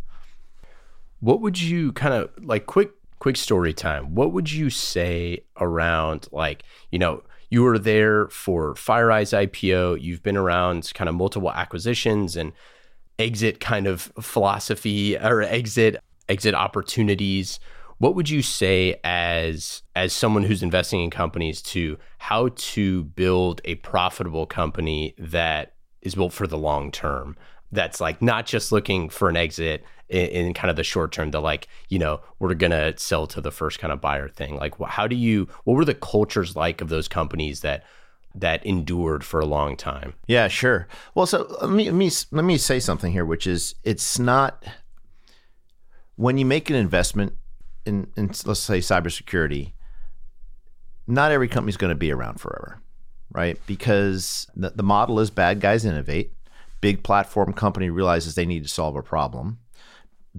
What 1.19 1.41
would 1.41 1.60
you 1.62 1.91
kind 1.93 2.13
of 2.13 2.30
like 2.43 2.65
quick 2.65 2.91
quick 3.19 3.38
story 3.38 3.73
time? 3.73 4.15
What 4.15 4.34
would 4.34 4.51
you 4.51 4.69
say 4.69 5.39
around 5.60 6.28
like, 6.32 6.63
you 6.91 6.99
know, 6.99 7.23
you 7.49 7.63
were 7.63 7.80
there 7.80 8.28
for 8.28 8.73
FireEye's 8.73 9.32
IPO, 9.32 10.01
you've 10.01 10.23
been 10.23 10.38
around 10.38 10.91
kind 10.93 11.10
of 11.10 11.15
multiple 11.15 11.51
acquisitions 11.51 12.36
and 12.36 12.51
exit 13.17 13.60
kind 13.60 13.88
of 13.88 14.12
philosophy 14.19 15.17
or 15.17 15.41
exit 15.41 15.97
exit 16.28 16.54
opportunities. 16.54 17.60
What 17.97 18.15
would 18.15 18.30
you 18.30 18.41
say 18.41 18.99
as 19.04 19.84
as 19.95 20.12
someone 20.12 20.43
who's 20.43 20.63
investing 20.63 21.01
in 21.01 21.10
companies 21.10 21.62
to 21.63 21.97
how 22.17 22.49
to 22.56 23.06
build 23.06 23.62
a 23.63 23.75
profitable 23.75 24.45
company 24.45 25.15
that 25.17 25.73
is 26.01 26.15
built 26.15 26.34
for 26.34 26.47
the 26.47 26.58
long 26.58 26.91
term? 26.91 27.38
That's 27.71 28.01
like 28.01 28.21
not 28.21 28.45
just 28.45 28.71
looking 28.71 29.10
for 29.10 29.30
an 29.30 29.38
exit 29.38 29.84
in, 30.09 30.27
in, 30.27 30.53
kind 30.53 30.69
of 30.69 30.75
the 30.75 30.83
short 30.83 31.11
term 31.11 31.31
the 31.31 31.39
like 31.39 31.67
you 31.89 31.99
know 31.99 32.21
we're 32.39 32.53
gonna 32.53 32.97
sell 32.97 33.27
to 33.27 33.41
the 33.41 33.51
first 33.51 33.79
kind 33.79 33.91
of 33.91 34.01
buyer 34.01 34.27
thing. 34.27 34.55
Like 34.55 34.79
how 34.79 35.07
do 35.07 35.15
you 35.15 35.47
what 35.63 35.75
were 35.75 35.85
the 35.85 35.95
cultures 35.95 36.55
like 36.55 36.81
of 36.81 36.89
those 36.89 37.07
companies 37.07 37.61
that 37.61 37.83
that 38.33 38.65
endured 38.65 39.23
for 39.23 39.39
a 39.39 39.45
long 39.45 39.77
time? 39.77 40.13
Yeah 40.27 40.47
sure. 40.47 40.87
Well 41.13 41.25
so 41.25 41.55
let 41.61 41.69
me 41.69 41.85
let 41.85 41.95
me 41.95 42.11
let 42.31 42.45
me 42.45 42.57
say 42.57 42.79
something 42.79 43.11
here 43.11 43.25
which 43.25 43.47
is 43.47 43.75
it's 43.83 44.19
not 44.19 44.63
when 46.15 46.37
you 46.37 46.45
make 46.45 46.69
an 46.69 46.75
investment 46.75 47.33
in, 47.85 48.07
in 48.15 48.27
let's 48.45 48.59
say 48.59 48.79
cybersecurity 48.79 49.73
not 51.07 51.31
every 51.31 51.47
company 51.47 51.69
is 51.69 51.77
going 51.77 51.89
to 51.89 51.95
be 51.95 52.11
around 52.11 52.39
forever 52.39 52.81
right? 53.35 53.59
Because 53.67 54.47
the, 54.55 54.71
the 54.71 54.83
model 54.83 55.19
is 55.19 55.29
bad 55.29 55.59
guys 55.59 55.85
innovate. 55.85 56.31
Big 56.81 57.03
platform 57.03 57.53
company 57.53 57.89
realizes 57.89 58.35
they 58.35 58.45
need 58.45 58.63
to 58.63 58.69
solve 58.69 58.95
a 58.95 59.03
problem 59.03 59.59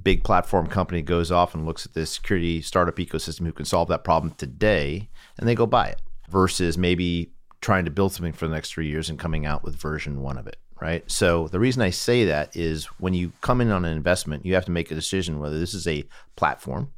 big 0.03 0.25
platform 0.25 0.67
company 0.67 1.03
goes 1.03 1.33
off 1.33 1.55
and 1.55 1.65
looks 1.65 1.87
at 1.87 1.95
this 1.95 2.11
security 2.11 2.61
startup 2.61 2.97
ecosystem 2.97 3.47
who 3.47 3.53
can 3.53 3.65
solve 3.65 3.89
that 3.89 4.05
problem 4.05 4.35
today 4.37 5.09
and 5.39 5.49
they 5.49 5.55
go 5.55 5.67
buy 5.67 5.87
it 5.87 6.03
versus 6.29 6.77
maybe 6.77 7.31
trying 7.61 7.85
to 7.85 7.91
build 7.91 8.13
something 8.13 8.33
for 8.33 8.47
the 8.47 8.55
next 8.55 8.71
three 8.73 8.89
years 8.89 9.09
and 9.09 9.19
coming 9.19 9.47
out 9.47 9.63
with 9.63 9.75
version 9.77 10.23
one 10.23 10.39
of 10.39 10.47
it 10.47 10.57
right? 10.79 11.11
So 11.11 11.49
the 11.49 11.59
reason 11.59 11.83
i 11.83 11.91
say 11.91 12.25
that 12.27 12.55
is 12.55 12.85
when 12.99 13.15
you 13.15 13.33
come 13.41 13.61
in 13.61 13.71
on 13.71 13.85
an 13.85 13.97
investment 13.97 14.45
you 14.45 14.55
have 14.55 14.67
to 14.67 14.71
make 14.71 14.91
a 14.91 14.95
decision 14.95 15.41
whether 15.41 15.59
this 15.59 15.75
is 15.75 15.87
a 15.87 16.05
platform 16.37 16.93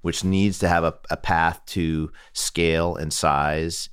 which 0.00 0.24
needs 0.24 0.58
to 0.60 0.68
have 0.68 0.84
a, 0.84 0.94
a 1.10 1.16
path 1.16 1.60
to 1.66 2.10
scale 2.32 2.96
and 2.96 3.12
size 3.12 3.90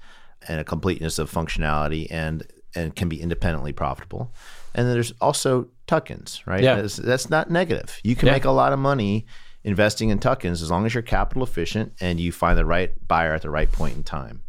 and 0.48 0.60
a 0.60 0.64
completeness 0.64 1.20
of 1.20 1.32
functionality 1.32 2.08
and 2.10 2.48
and 2.76 2.96
can 2.96 3.10
be 3.10 3.22
independently 3.22 3.74
profitable 3.74 4.32
and 4.76 4.86
then 4.86 4.94
there's 4.94 5.14
also 5.22 5.70
tuck-ins, 5.88 6.46
right? 6.46 6.62
Yeah. 6.62 6.76
That's, 6.76 6.98
that's 6.98 7.30
not 7.30 7.50
negative. 7.50 8.00
You 8.04 8.16
can 8.16 8.28
yeah. 8.28 8.34
make 8.34 8.46
a 8.46 8.52
lot 8.52 8.74
of 8.74 8.80
money 8.80 9.26
investing 9.64 10.10
in 10.10 10.20
tuck-ins 10.20 10.62
as 10.62 10.70
long 10.70 10.86
as 10.86 10.94
you're 10.94 11.02
capital 11.02 11.42
efficient 11.42 11.94
and 12.00 12.20
you 12.20 12.32
find 12.32 12.58
the 12.58 12.66
right 12.66 12.92
buyer 13.08 13.34
at 13.34 13.42
the 13.42 13.50
right 13.50 13.72
point 13.72 13.96
in 13.96 14.04
time. 14.04 14.44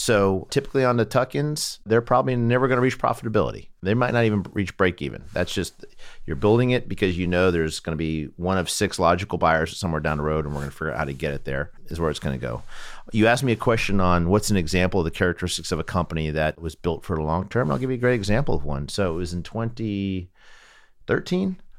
So 0.00 0.46
typically 0.48 0.82
on 0.82 0.96
the 0.96 1.04
tuck-ins, 1.04 1.78
they're 1.84 2.00
probably 2.00 2.34
never 2.34 2.68
going 2.68 2.78
to 2.78 2.82
reach 2.82 2.98
profitability. 2.98 3.68
They 3.82 3.92
might 3.92 4.14
not 4.14 4.24
even 4.24 4.46
reach 4.54 4.74
break 4.78 5.02
even. 5.02 5.24
That's 5.34 5.52
just 5.52 5.84
you're 6.24 6.36
building 6.36 6.70
it 6.70 6.88
because 6.88 7.18
you 7.18 7.26
know 7.26 7.50
there's 7.50 7.80
going 7.80 7.92
to 7.92 7.98
be 7.98 8.30
one 8.36 8.56
of 8.56 8.70
six 8.70 8.98
logical 8.98 9.36
buyers 9.36 9.76
somewhere 9.76 10.00
down 10.00 10.16
the 10.16 10.22
road, 10.22 10.46
and 10.46 10.54
we're 10.54 10.62
going 10.62 10.70
to 10.70 10.74
figure 10.76 10.92
out 10.92 10.96
how 10.96 11.04
to 11.04 11.12
get 11.12 11.34
it 11.34 11.44
there. 11.44 11.70
Is 11.88 12.00
where 12.00 12.08
it's 12.08 12.18
going 12.18 12.34
to 12.34 12.40
go. 12.40 12.62
You 13.12 13.26
asked 13.26 13.44
me 13.44 13.52
a 13.52 13.56
question 13.56 14.00
on 14.00 14.30
what's 14.30 14.50
an 14.50 14.56
example 14.56 15.00
of 15.00 15.04
the 15.04 15.10
characteristics 15.10 15.70
of 15.70 15.78
a 15.78 15.84
company 15.84 16.30
that 16.30 16.58
was 16.58 16.74
built 16.74 17.04
for 17.04 17.16
the 17.16 17.22
long 17.22 17.50
term. 17.50 17.70
I'll 17.70 17.76
give 17.76 17.90
you 17.90 17.96
a 17.96 18.00
great 18.00 18.14
example 18.14 18.54
of 18.54 18.64
one. 18.64 18.88
So 18.88 19.12
it 19.12 19.16
was 19.16 19.34
in 19.34 19.42
2013, 19.42 20.28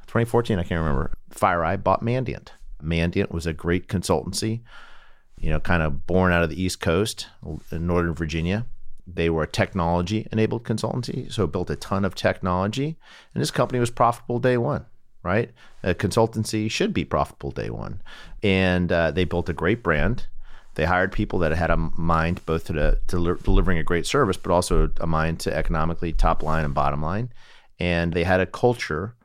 2014, 0.06 0.60
I 0.60 0.64
can't 0.64 0.80
remember. 0.80 1.14
FireEye 1.34 1.84
bought 1.84 2.04
Mandiant. 2.04 2.50
Mandiant 2.84 3.32
was 3.32 3.48
a 3.48 3.54
great 3.54 3.88
consultancy 3.88 4.62
you 5.42 5.50
know, 5.50 5.60
kind 5.60 5.82
of 5.82 6.06
born 6.06 6.32
out 6.32 6.44
of 6.44 6.50
the 6.50 6.62
East 6.62 6.80
Coast 6.80 7.28
in 7.72 7.88
Northern 7.88 8.14
Virginia. 8.14 8.66
They 9.08 9.30
were 9.30 9.44
a 9.44 9.48
technology 9.48 10.28
enabled 10.32 10.64
consultancy, 10.64 11.32
so 11.32 11.48
built 11.48 11.70
a 11.70 11.76
ton 11.76 12.06
of 12.06 12.16
technology. 12.16 12.98
And 13.34 13.42
this 13.42 13.52
company 13.52 13.80
was 13.80 13.90
profitable 13.90 14.40
day 14.40 14.58
one, 14.58 14.86
right? 15.24 15.52
A 15.84 15.96
consultancy 15.96 16.70
should 16.70 16.94
be 16.94 17.04
profitable 17.04 17.52
day 17.52 17.70
one. 17.70 18.02
And 18.44 18.92
uh, 18.92 19.12
they 19.12 19.26
built 19.26 19.50
a 19.50 19.54
great 19.54 19.82
brand. 19.82 20.28
They 20.76 20.86
hired 20.86 21.12
people 21.12 21.40
that 21.40 21.52
had 21.52 21.72
a 21.72 21.76
mind 21.76 22.46
both 22.46 22.66
to, 22.66 22.74
the, 22.74 23.00
to 23.08 23.36
delivering 23.44 23.80
a 23.80 23.84
great 23.84 24.06
service, 24.06 24.38
but 24.38 24.54
also 24.54 24.92
a 25.02 25.08
mind 25.08 25.40
to 25.42 25.56
economically 25.56 26.14
top 26.14 26.44
line 26.44 26.64
and 26.64 26.74
bottom 26.74 27.02
line. 27.02 27.34
And 27.80 28.14
they 28.14 28.24
had 28.24 28.40
a 28.40 28.46
culture 28.46 29.16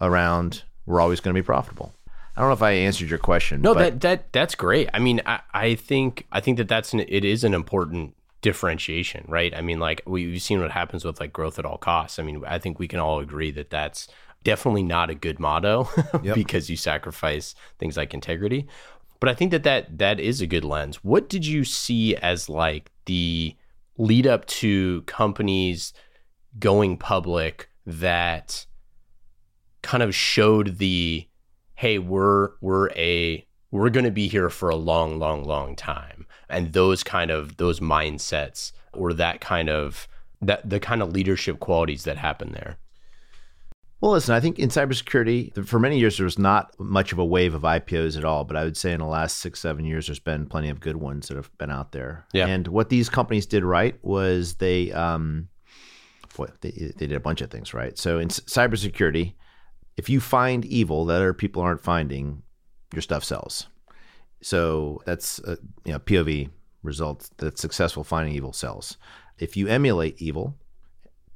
around 0.00 0.62
we're 0.86 1.00
always 1.00 1.20
going 1.20 1.34
to 1.34 1.40
be 1.40 1.44
profitable. 1.44 1.92
I 2.36 2.40
don't 2.40 2.50
know 2.50 2.54
if 2.54 2.62
I 2.62 2.72
answered 2.72 3.08
your 3.08 3.18
question. 3.18 3.62
No, 3.62 3.72
that 3.74 4.00
that 4.02 4.32
that's 4.32 4.54
great. 4.54 4.90
I 4.92 4.98
mean, 4.98 5.22
I, 5.24 5.40
I 5.54 5.74
think 5.74 6.26
I 6.30 6.40
think 6.40 6.58
that 6.58 6.68
that's 6.68 6.92
an, 6.92 7.00
it 7.00 7.24
is 7.24 7.44
an 7.44 7.54
important 7.54 8.14
differentiation, 8.42 9.24
right? 9.26 9.54
I 9.54 9.62
mean, 9.62 9.78
like 9.78 10.02
we, 10.06 10.32
have 10.32 10.42
seen 10.42 10.60
what 10.60 10.70
happens 10.70 11.04
with 11.04 11.18
like 11.18 11.32
growth 11.32 11.58
at 11.58 11.64
all 11.64 11.78
costs. 11.78 12.18
I 12.18 12.22
mean, 12.22 12.44
I 12.46 12.58
think 12.58 12.78
we 12.78 12.88
can 12.88 13.00
all 13.00 13.20
agree 13.20 13.50
that 13.52 13.70
that's 13.70 14.06
definitely 14.44 14.82
not 14.82 15.10
a 15.10 15.14
good 15.14 15.40
motto 15.40 15.88
yep. 16.22 16.34
because 16.34 16.70
you 16.70 16.76
sacrifice 16.76 17.54
things 17.78 17.96
like 17.96 18.14
integrity. 18.14 18.68
But 19.18 19.30
I 19.30 19.34
think 19.34 19.50
that, 19.50 19.62
that 19.62 19.98
that 19.98 20.20
is 20.20 20.40
a 20.40 20.46
good 20.46 20.64
lens. 20.64 21.02
What 21.02 21.28
did 21.28 21.46
you 21.46 21.64
see 21.64 22.14
as 22.16 22.48
like 22.48 22.92
the 23.06 23.56
lead 23.98 24.26
up 24.26 24.44
to 24.46 25.02
companies 25.02 25.94
going 26.58 26.98
public 26.98 27.68
that 27.86 28.66
kind 29.82 30.02
of 30.02 30.14
showed 30.14 30.78
the 30.78 31.26
hey, 31.76 31.98
we're 31.98 32.50
we're 32.60 32.90
a 32.90 33.46
we're 33.70 33.90
going 33.90 34.04
to 34.04 34.10
be 34.10 34.28
here 34.28 34.50
for 34.50 34.68
a 34.68 34.76
long, 34.76 35.18
long, 35.18 35.44
long 35.44 35.76
time, 35.76 36.26
and 36.48 36.72
those 36.72 37.02
kind 37.02 37.30
of 37.30 37.56
those 37.58 37.80
mindsets 37.80 38.72
or 38.92 39.12
that 39.12 39.40
kind 39.40 39.70
of 39.70 40.08
that 40.42 40.68
the 40.68 40.80
kind 40.80 41.02
of 41.02 41.12
leadership 41.12 41.60
qualities 41.60 42.04
that 42.04 42.16
happen 42.16 42.52
there. 42.52 42.76
Well, 44.00 44.12
listen, 44.12 44.34
I 44.34 44.40
think 44.40 44.58
in 44.58 44.68
cybersecurity, 44.68 45.66
for 45.66 45.78
many 45.78 45.98
years, 45.98 46.18
there 46.18 46.24
was 46.24 46.38
not 46.38 46.78
much 46.78 47.12
of 47.12 47.18
a 47.18 47.24
wave 47.24 47.54
of 47.54 47.62
IPOs 47.62 48.18
at 48.18 48.26
all. 48.26 48.44
But 48.44 48.56
I 48.56 48.64
would 48.64 48.76
say 48.76 48.92
in 48.92 49.00
the 49.00 49.06
last 49.06 49.38
six, 49.38 49.58
seven 49.58 49.86
years, 49.86 50.06
there's 50.06 50.18
been 50.18 50.46
plenty 50.46 50.68
of 50.68 50.80
good 50.80 50.96
ones 50.96 51.28
that 51.28 51.36
have 51.36 51.50
been 51.56 51.70
out 51.70 51.92
there. 51.92 52.26
Yeah. 52.34 52.46
And 52.46 52.68
what 52.68 52.90
these 52.90 53.08
companies 53.08 53.46
did 53.46 53.64
right 53.64 53.98
was 54.04 54.56
they, 54.56 54.92
um, 54.92 55.48
boy, 56.36 56.48
they, 56.60 56.92
they 56.96 57.06
did 57.06 57.14
a 57.14 57.20
bunch 57.20 57.40
of 57.40 57.50
things 57.50 57.72
right. 57.72 57.96
So 57.96 58.18
in 58.18 58.28
c- 58.28 58.42
cybersecurity, 58.42 59.32
if 59.96 60.08
you 60.08 60.20
find 60.20 60.64
evil 60.64 61.04
that 61.06 61.16
other 61.16 61.32
people 61.32 61.62
aren't 61.62 61.82
finding, 61.82 62.42
your 62.92 63.02
stuff 63.02 63.24
sells. 63.24 63.66
So 64.42 65.02
that's 65.06 65.38
a, 65.40 65.58
you 65.84 65.92
know 65.92 65.98
POV 65.98 66.50
result 66.82 67.30
that 67.38 67.58
successful 67.58 68.04
finding 68.04 68.34
evil 68.34 68.52
sells. 68.52 68.96
If 69.38 69.56
you 69.56 69.66
emulate 69.68 70.20
evil 70.20 70.56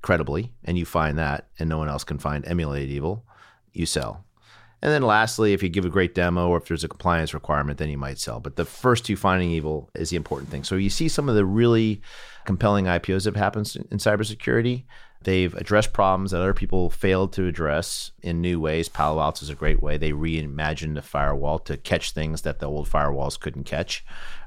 credibly 0.03 0.53
and 0.65 0.79
you 0.79 0.87
find 0.87 1.19
that 1.19 1.49
and 1.59 1.69
no 1.69 1.79
one 1.79 1.89
else 1.89 2.05
can 2.05 2.19
find 2.19 2.47
emulated 2.47 2.91
evil, 2.91 3.25
you 3.73 3.87
sell. 3.87 4.25
And 4.83 4.93
then 4.93 5.03
lastly, 5.03 5.53
if 5.53 5.63
you 5.63 5.69
give 5.69 5.85
a 5.85 5.91
great 5.91 6.15
demo 6.15 6.49
or 6.49 6.57
if 6.57 6.67
there's 6.67 6.85
a 6.85 6.89
compliance 6.89 7.35
requirement, 7.35 7.79
then 7.79 7.91
you 7.91 7.99
might 7.99 8.19
sell. 8.19 8.41
But 8.41 8.57
the 8.57 8.65
first 8.65 9.05
two 9.05 9.17
finding 9.17 9.51
evil 9.51 9.91
is 9.95 10.09
the 10.09 10.17
important 10.17 10.51
thing. 10.51 10.65
So 10.65 10.77
you 10.77 10.89
see 10.89 11.09
some 11.09 11.29
of 11.29 11.35
the 11.35 11.45
really 11.45 12.01
compelling 12.47 12.87
IPOs 12.87 13.25
that 13.25 13.35
have 13.35 13.37
happened 13.37 13.75
in 13.91 13.99
cybersecurity. 13.99 14.85
They've 15.23 15.55
addressed 15.55 15.93
problems 15.93 16.31
that 16.31 16.41
other 16.41 16.55
people 16.55 16.89
failed 16.89 17.33
to 17.35 17.47
address 17.47 18.13
in 18.23 18.41
new 18.41 18.59
ways. 18.59 18.89
Palo 18.89 19.21
Alto 19.21 19.45
is 19.45 19.51
a 19.51 19.55
great 19.55 19.83
way. 19.83 19.99
They 19.99 20.13
reimagined 20.13 20.95
the 20.95 21.03
firewall 21.03 21.59
to 21.61 21.77
catch 21.77 22.13
things 22.13 22.43
that 22.43 22.59
the 22.59 22.67
old 22.67 22.89
firewalls 22.89 23.39
couldn't 23.39 23.65
catch. 23.65 24.05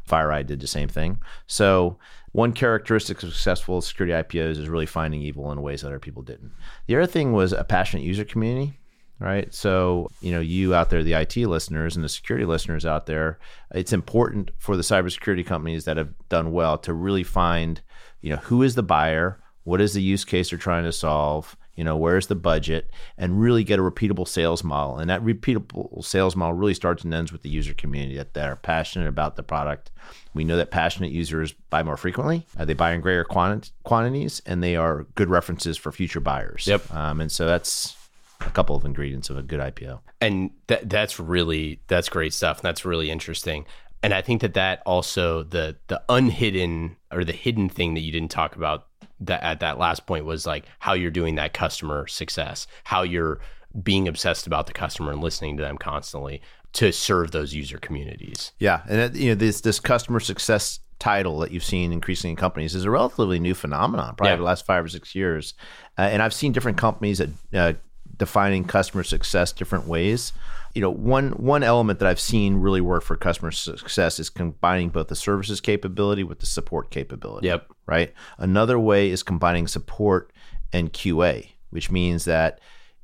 FireEye 0.09 0.47
did 0.47 0.59
the 0.59 0.67
same 0.67 0.89
thing. 0.89 1.19
So 1.45 1.97
one 2.31 2.53
characteristic 2.53 3.21
of 3.21 3.29
successful 3.29 3.81
security 3.81 4.13
IPOs 4.13 4.57
is 4.57 4.67
really 4.67 4.87
finding 4.87 5.21
evil 5.21 5.51
in 5.51 5.61
ways 5.61 5.81
that 5.81 5.87
other 5.87 5.99
people 5.99 6.23
didn't. 6.23 6.51
The 6.87 6.95
other 6.95 7.05
thing 7.05 7.33
was 7.33 7.53
a 7.53 7.63
passionate 7.63 8.03
user 8.03 8.25
community 8.25 8.79
right? 9.19 9.53
So, 9.53 10.09
you 10.21 10.31
know, 10.31 10.41
you 10.41 10.75
out 10.75 10.89
there, 10.89 11.01
the 11.01 11.13
IT 11.13 11.37
listeners 11.37 11.95
and 11.95 12.03
the 12.03 12.09
security 12.09 12.45
listeners 12.45 12.85
out 12.85 13.05
there, 13.05 13.39
it's 13.73 13.93
important 13.93 14.51
for 14.57 14.75
the 14.75 14.83
cybersecurity 14.83 15.45
companies 15.45 15.85
that 15.85 15.95
have 15.95 16.13
done 16.27 16.51
well 16.51 16.77
to 16.79 16.93
really 16.93 17.23
find, 17.23 17.81
you 18.21 18.31
know, 18.31 18.37
who 18.37 18.63
is 18.63 18.75
the 18.75 18.83
buyer, 18.83 19.39
what 19.63 19.81
is 19.81 19.93
the 19.93 20.01
use 20.01 20.25
case 20.25 20.49
they're 20.49 20.59
trying 20.59 20.83
to 20.83 20.91
solve, 20.91 21.55
you 21.75 21.83
know, 21.83 21.97
where's 21.97 22.27
the 22.27 22.35
budget, 22.35 22.89
and 23.17 23.39
really 23.41 23.63
get 23.63 23.79
a 23.79 23.81
repeatable 23.81 24.27
sales 24.27 24.63
model. 24.63 24.97
And 24.97 25.09
that 25.09 25.23
repeatable 25.23 26.03
sales 26.03 26.35
model 26.35 26.53
really 26.53 26.73
starts 26.73 27.03
and 27.03 27.13
ends 27.13 27.31
with 27.31 27.41
the 27.41 27.49
user 27.49 27.73
community 27.73 28.17
that, 28.17 28.33
that 28.33 28.49
are 28.49 28.55
passionate 28.55 29.07
about 29.07 29.35
the 29.35 29.43
product. 29.43 29.91
We 30.33 30.43
know 30.43 30.57
that 30.57 30.71
passionate 30.71 31.11
users 31.11 31.53
buy 31.69 31.83
more 31.83 31.97
frequently, 31.97 32.45
uh, 32.57 32.65
they 32.65 32.73
buy 32.73 32.93
in 32.93 33.01
greater 33.01 33.23
quanti- 33.23 33.71
quantities, 33.83 34.41
and 34.45 34.63
they 34.63 34.75
are 34.75 35.05
good 35.15 35.29
references 35.29 35.77
for 35.77 35.91
future 35.91 36.19
buyers. 36.19 36.67
Yep. 36.67 36.93
Um, 36.93 37.21
and 37.21 37.31
so 37.31 37.45
that's 37.45 37.95
a 38.41 38.49
couple 38.49 38.75
of 38.75 38.85
ingredients 38.85 39.29
of 39.29 39.37
a 39.37 39.41
good 39.41 39.59
IPO. 39.59 40.01
and 40.21 40.51
that 40.67 40.89
that's 40.89 41.19
really 41.19 41.81
that's 41.87 42.09
great 42.09 42.33
stuff 42.33 42.61
that's 42.61 42.83
really 42.85 43.09
interesting 43.09 43.65
and 44.01 44.13
i 44.13 44.21
think 44.21 44.41
that 44.41 44.53
that 44.53 44.81
also 44.85 45.43
the 45.43 45.75
the 45.87 46.01
unhidden 46.09 46.95
or 47.11 47.23
the 47.23 47.33
hidden 47.33 47.69
thing 47.69 47.93
that 47.93 48.01
you 48.01 48.11
didn't 48.11 48.31
talk 48.31 48.55
about 48.55 48.87
that 49.19 49.41
at 49.43 49.59
that 49.59 49.77
last 49.77 50.05
point 50.05 50.25
was 50.25 50.45
like 50.45 50.65
how 50.79 50.93
you're 50.93 51.11
doing 51.11 51.35
that 51.35 51.53
customer 51.53 52.07
success 52.07 52.67
how 52.85 53.01
you're 53.03 53.39
being 53.81 54.07
obsessed 54.07 54.45
about 54.47 54.67
the 54.67 54.73
customer 54.73 55.11
and 55.11 55.21
listening 55.21 55.57
to 55.57 55.63
them 55.63 55.77
constantly 55.77 56.41
to 56.73 56.91
serve 56.91 57.31
those 57.31 57.53
user 57.53 57.77
communities 57.77 58.51
Yeah, 58.59 58.81
and 58.87 59.15
you 59.15 59.29
know 59.29 59.35
this 59.35 59.61
this 59.61 59.79
customer 59.79 60.19
success 60.19 60.79
title 60.99 61.39
that 61.39 61.51
you've 61.51 61.63
seen 61.63 61.91
increasingly 61.91 62.31
in 62.31 62.35
companies 62.37 62.73
is 62.75 62.85
a 62.85 62.89
relatively 62.89 63.37
new 63.37 63.53
phenomenon, 63.53 64.15
probably 64.15 64.31
Yeah. 64.31 64.37
the 64.37 64.43
last 64.43 64.65
five 64.65 64.85
or 64.85 64.87
six 64.87 65.13
years. 65.13 65.53
Uh, 65.97 66.03
and 66.03 66.21
I've 66.21 66.33
seen 66.33 66.51
different 66.53 66.77
companies 66.77 67.17
that 67.17 67.29
uh, 67.53 67.73
defining 68.17 68.63
customer 68.63 69.03
success 69.03 69.51
different 69.51 69.87
ways. 69.87 70.33
You 70.73 70.81
know, 70.81 70.89
one 70.89 71.31
one 71.31 71.61
element 71.63 71.99
that 71.99 72.07
I've 72.07 72.19
seen 72.19 72.55
really 72.55 72.81
work 72.81 73.03
for 73.03 73.15
customer 73.15 73.51
success 73.51 74.19
is 74.19 74.29
combining 74.29 74.89
both 74.89 75.07
the 75.07 75.15
services 75.15 75.61
capability 75.61 76.23
with 76.23 76.39
the 76.39 76.45
support 76.47 76.89
capability 76.89 77.47
yep 77.47 77.67
right? 77.85 78.13
Another 78.37 78.79
way 78.79 79.09
is 79.09 79.23
combining 79.23 79.67
support 79.67 80.31
and 80.71 80.91
QA, 80.91 81.49
which 81.69 81.91
means 81.91 82.25
that 82.25 82.59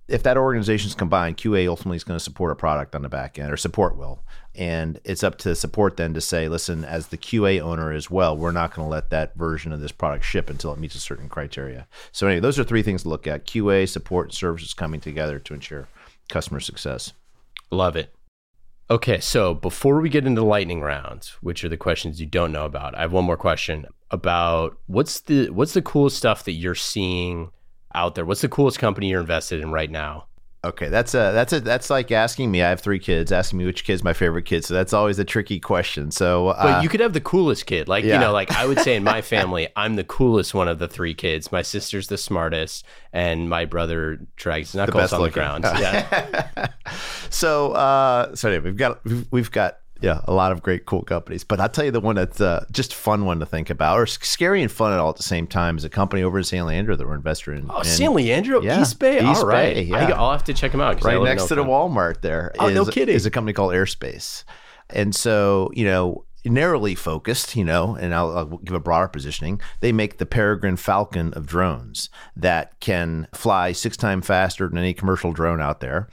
if 0.10 0.24
that 0.24 0.38
organization 0.38 0.88
is 0.88 0.96
combined, 0.96 1.38
QA 1.38 1.68
ultimately 1.68 1.98
is 1.98 2.04
going 2.04 2.18
to 2.18 2.24
support 2.24 2.52
a 2.52 2.56
product 2.56 2.96
on 2.96 3.04
the 3.04 3.10
back 3.10 3.38
end, 3.38 3.52
or 3.52 3.58
support 3.58 3.96
will. 3.96 4.24
And 4.56 5.00
it's 5.04 5.24
up 5.24 5.38
to 5.40 5.56
support 5.56 5.98
then 5.98 6.14
to 6.16 6.22
say, 6.22 6.50
listen, 6.50 6.84
as 6.84 7.08
the 7.08 7.18
QA 7.18 7.62
owner 7.62 7.92
as 7.92 8.10
well, 8.10 8.36
we're 8.36 8.52
not 8.52 8.74
going 8.74 8.86
to 8.86 8.90
let 8.90 9.12
that 9.12 9.36
version 9.36 9.72
of 9.72 9.80
this 9.80 9.92
product 9.92 10.26
ship 10.26 10.50
until 10.50 10.74
it 10.74 10.80
meets 10.80 10.96
a 10.96 11.00
certain 11.00 11.30
criteria. 11.30 11.88
So, 12.12 12.28
anyway, 12.28 12.42
those 12.42 12.58
are 12.60 12.64
three 12.64 12.84
things 12.84 13.04
to 13.04 13.10
look 13.10 13.28
at 13.28 13.46
QA, 13.46 13.88
support, 13.88 14.28
and 14.28 14.34
services 14.34 14.74
coming 14.74 15.00
together 15.00 15.40
to 15.40 15.54
ensure 15.54 15.88
customer 16.28 16.60
success. 16.60 17.14
Love 17.72 17.96
it. 17.96 18.14
Okay, 18.92 19.20
so 19.20 19.54
before 19.54 20.02
we 20.02 20.10
get 20.10 20.26
into 20.26 20.42
lightning 20.42 20.82
rounds, 20.82 21.38
which 21.42 21.64
are 21.64 21.70
the 21.70 21.78
questions 21.78 22.20
you 22.20 22.26
don't 22.26 22.52
know 22.52 22.66
about, 22.66 22.96
I 22.96 23.02
have 23.02 23.12
one 23.12 23.26
more 23.26 23.38
question 23.38 23.86
about 24.10 24.78
what's 24.88 25.20
the 25.22 25.50
what's 25.52 25.74
the 25.74 25.84
coolest 25.84 26.18
stuff 26.18 26.44
that 26.46 26.54
you're 26.54 26.74
seeing 26.74 27.52
out 27.94 28.16
there? 28.16 28.26
What's 28.26 28.42
the 28.42 28.50
coolest 28.50 28.80
company 28.80 29.10
you're 29.10 29.22
invested 29.22 29.62
in 29.62 29.72
right 29.72 29.90
now? 29.90 30.26
Okay, 30.62 30.90
that's 30.90 31.14
a 31.14 31.32
that's 31.34 31.54
a 31.54 31.62
that's 31.62 31.90
like 31.90 32.12
asking 32.12 32.52
me. 32.52 32.62
I 32.62 32.68
have 32.68 32.82
three 32.82 33.00
kids. 33.00 33.32
Asking 33.32 33.60
me 33.60 33.66
which 33.66 33.86
kid's 33.86 34.04
my 34.04 34.12
favorite 34.12 34.44
kid. 34.44 34.66
So 34.66 34.74
that's 34.74 34.92
always 34.92 35.18
a 35.18 35.24
tricky 35.24 35.58
question. 35.58 36.12
So, 36.12 36.48
But 36.48 36.80
uh, 36.80 36.82
you 36.82 36.90
could 36.90 37.00
have 37.00 37.14
the 37.14 37.22
coolest 37.22 37.66
kid. 37.66 37.88
Like, 37.88 38.04
you 38.04 38.18
know, 38.18 38.34
like 38.34 38.52
I 38.52 38.66
would 38.66 38.80
say 38.82 38.98
in 38.98 39.06
my 39.06 39.22
family, 39.36 39.70
I'm 39.78 39.96
the 39.96 40.04
coolest 40.04 40.54
one 40.54 40.68
of 40.68 40.78
the 40.78 40.90
three 40.90 41.14
kids. 41.14 41.50
My 41.50 41.62
sister's 41.62 42.08
the 42.08 42.18
smartest, 42.18 42.86
and 43.14 43.50
my 43.50 43.64
brother 43.64 44.20
drags 44.36 44.76
knuckles 44.76 45.14
on 45.14 45.20
the 45.20 45.26
looking. 45.28 45.34
ground. 45.34 45.64
Yeah. 45.64 46.68
so 47.30 47.72
uh 47.72 48.36
so 48.36 48.50
anyway, 48.50 48.66
we've 48.66 48.76
got 48.76 49.06
we've, 49.06 49.28
we've 49.32 49.52
got 49.52 49.78
yeah 50.02 50.22
a 50.26 50.34
lot 50.34 50.52
of 50.52 50.62
great 50.62 50.86
cool 50.86 51.02
companies 51.04 51.44
but 51.44 51.60
i'll 51.60 51.68
tell 51.70 51.84
you 51.86 51.92
the 51.92 52.00
one 52.00 52.16
that's 52.16 52.40
uh, 52.40 52.64
just 52.72 52.94
fun 52.94 53.26
one 53.26 53.40
to 53.40 53.46
think 53.46 53.70
about 53.70 53.98
or 53.98 54.06
scary 54.06 54.62
and 54.62 54.72
fun 54.72 54.94
at 54.94 55.00
all 55.00 55.10
at 55.10 55.18
the 55.18 55.24
same 55.24 55.46
time 55.48 55.78
is 55.78 55.84
a 55.84 55.90
company 55.90 56.24
over 56.24 56.38
in 56.38 56.44
san 56.44 56.66
leandro 56.66 56.96
that 56.96 57.06
we're 57.08 57.16
invested 57.16 57.58
in 57.58 57.66
Oh, 57.70 57.78
And 57.80 57.86
San 57.88 58.14
Leandro, 58.14 58.62
Yeah, 58.62 58.82
East 58.82 59.00
Bay. 59.00 59.18
East 59.18 59.42
All 59.42 59.46
right. 59.48 59.74
Bay, 59.76 59.80
I, 59.94 60.08
yeah. 60.10 60.20
will 60.20 60.32
have 60.32 60.44
to 60.46 60.54
check 60.54 60.72
them 60.72 60.82
out. 60.82 61.04
Right 61.04 61.22
next 61.22 61.46
to 61.48 61.56
the 61.56 61.64
walmart 61.64 62.22
there 62.22 62.54
Oh, 62.60 62.70
no 62.70 62.86
kidding. 62.86 63.14
is 63.16 63.26
a 63.26 63.32
company 63.32 63.54
called 63.54 63.74
airspace 63.74 64.44
and 64.90 65.14
so 65.16 65.70
you 65.74 65.86
know 65.86 66.24
narrowly 66.46 66.96
focused 66.96 67.56
you 67.58 67.66
know 67.66 67.96
and 67.96 68.16
I'll, 68.16 68.36
I'll 68.38 68.46
give 68.46 68.74
a 68.74 68.80
broader 68.80 69.10
positioning 69.10 69.60
they 69.82 69.92
make 69.92 70.18
the 70.20 70.26
peregrine 70.26 70.78
falcon 70.78 71.34
of 71.34 71.46
drones 71.46 72.10
that 72.38 72.80
can 72.80 73.28
fly 73.34 73.74
six 73.74 73.98
times 73.98 74.26
faster 74.26 74.68
than 74.70 74.78
any 74.78 74.94
commercial 74.94 75.34
drone 75.34 75.60
out 75.62 75.82
there 75.82 76.08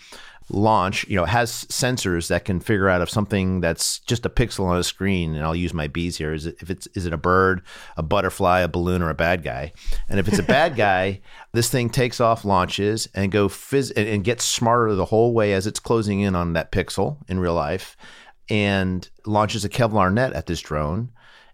launch 0.48 1.06
you 1.08 1.16
know 1.16 1.24
has 1.24 1.64
sensors 1.64 2.28
that 2.28 2.44
can 2.44 2.60
figure 2.60 2.88
out 2.88 3.02
if 3.02 3.10
something 3.10 3.60
that's 3.60 3.98
just 4.00 4.24
a 4.24 4.30
pixel 4.30 4.66
on 4.66 4.78
a 4.78 4.84
screen 4.84 5.34
and 5.34 5.44
i'll 5.44 5.56
use 5.56 5.74
my 5.74 5.88
bees 5.88 6.16
here 6.16 6.32
is 6.32 6.46
it 6.46 6.56
if 6.60 6.70
it's 6.70 6.86
is 6.94 7.04
it 7.04 7.12
a 7.12 7.16
bird 7.16 7.62
a 7.96 8.02
butterfly 8.02 8.60
a 8.60 8.68
balloon 8.68 9.02
or 9.02 9.10
a 9.10 9.14
bad 9.14 9.42
guy? 9.42 9.72
And 10.08 10.20
if 10.20 10.28
it's 10.28 10.38
a 10.38 10.42
bad 10.42 10.76
guy 10.76 11.20
this 11.52 11.70
thing 11.70 11.90
takes 11.90 12.20
off 12.20 12.44
launches 12.44 13.08
and 13.14 13.32
go 13.32 13.48
phys- 13.48 13.92
and, 13.96 14.08
and 14.08 14.24
gets 14.24 14.44
smarter 14.44 14.94
the 14.94 15.06
whole 15.06 15.32
way 15.32 15.52
as 15.52 15.66
it's 15.66 15.80
closing 15.80 16.20
in 16.20 16.34
on 16.34 16.52
that 16.52 16.72
pixel 16.72 17.18
in 17.28 17.40
real 17.40 17.54
life 17.54 17.96
and 18.48 19.08
launches 19.24 19.64
a 19.64 19.68
kevlar 19.68 20.12
net 20.12 20.32
at 20.32 20.46
this 20.46 20.60
drone 20.60 21.10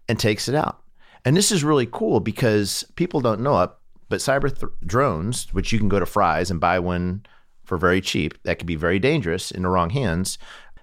and 0.07 0.19
takes 0.19 0.47
it 0.47 0.55
out. 0.55 0.81
And 1.25 1.35
this 1.35 1.51
is 1.51 1.63
really 1.63 1.87
cool 1.89 2.19
because 2.19 2.83
people 2.95 3.21
don't 3.21 3.41
know 3.41 3.61
it 3.61 3.71
but 4.09 4.19
cyber 4.19 4.53
th- 4.53 4.71
drones 4.85 5.53
which 5.53 5.71
you 5.71 5.79
can 5.79 5.89
go 5.89 5.99
to 5.99 6.05
Fry's 6.05 6.51
and 6.51 6.59
buy 6.59 6.79
one 6.79 7.25
for 7.63 7.77
very 7.77 8.01
cheap 8.01 8.41
that 8.43 8.59
can 8.59 8.65
be 8.65 8.75
very 8.75 8.99
dangerous 8.99 9.51
in 9.51 9.63
the 9.63 9.69
wrong 9.69 9.89
hands 9.89 10.37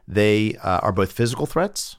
they 0.08 0.56
uh, 0.56 0.80
are 0.82 0.92
both 0.92 1.12
physical 1.12 1.46
threats 1.46 1.96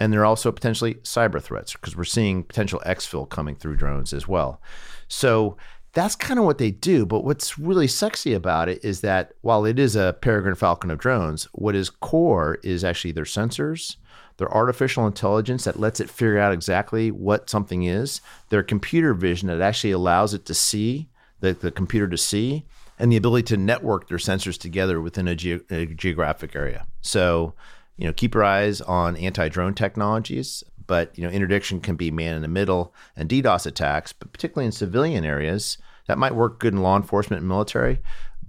and 0.00 0.12
they're 0.12 0.24
also 0.24 0.52
potentially 0.52 0.94
cyber 0.96 1.42
threats 1.42 1.72
because 1.72 1.96
we're 1.96 2.04
seeing 2.04 2.44
potential 2.44 2.80
exfil 2.86 3.28
coming 3.28 3.56
through 3.56 3.76
drones 3.76 4.12
as 4.12 4.28
well. 4.28 4.60
So 5.08 5.56
that's 5.92 6.14
kind 6.14 6.38
of 6.38 6.44
what 6.44 6.58
they 6.58 6.70
do 6.70 7.06
but 7.06 7.24
what's 7.24 7.58
really 7.58 7.88
sexy 7.88 8.34
about 8.34 8.68
it 8.68 8.84
is 8.84 9.00
that 9.00 9.32
while 9.40 9.64
it 9.64 9.78
is 9.78 9.96
a 9.96 10.16
peregrine 10.20 10.54
falcon 10.54 10.90
of 10.90 10.98
drones 10.98 11.44
what 11.52 11.74
is 11.74 11.88
core 11.88 12.58
is 12.62 12.84
actually 12.84 13.10
their 13.10 13.24
sensors 13.24 13.96
their 14.36 14.52
artificial 14.54 15.06
intelligence 15.06 15.64
that 15.64 15.80
lets 15.80 15.98
it 15.98 16.10
figure 16.10 16.38
out 16.38 16.52
exactly 16.52 17.10
what 17.10 17.48
something 17.48 17.84
is 17.84 18.20
their 18.50 18.62
computer 18.62 19.14
vision 19.14 19.48
that 19.48 19.62
actually 19.62 19.90
allows 19.90 20.34
it 20.34 20.44
to 20.44 20.52
see 20.52 21.08
the, 21.40 21.54
the 21.54 21.70
computer 21.70 22.06
to 22.06 22.18
see 22.18 22.64
and 22.98 23.12
the 23.12 23.16
ability 23.16 23.44
to 23.44 23.56
network 23.56 24.08
their 24.08 24.18
sensors 24.18 24.58
together 24.58 25.00
within 25.00 25.28
a, 25.28 25.34
ge- 25.36 25.62
a 25.70 25.86
geographic 25.86 26.54
area 26.56 26.86
so 27.00 27.54
you 27.96 28.06
know 28.06 28.12
keep 28.12 28.34
your 28.34 28.44
eyes 28.44 28.80
on 28.82 29.16
anti-drone 29.16 29.74
technologies 29.74 30.62
but 30.86 31.16
you 31.18 31.24
know 31.24 31.30
interdiction 31.30 31.80
can 31.80 31.96
be 31.96 32.10
man 32.10 32.34
in 32.36 32.42
the 32.42 32.48
middle 32.48 32.94
and 33.16 33.28
ddos 33.28 33.66
attacks 33.66 34.12
but 34.12 34.32
particularly 34.32 34.66
in 34.66 34.72
civilian 34.72 35.24
areas 35.24 35.78
that 36.06 36.18
might 36.18 36.34
work 36.34 36.58
good 36.58 36.72
in 36.72 36.82
law 36.82 36.96
enforcement 36.96 37.40
and 37.40 37.48
military 37.48 37.98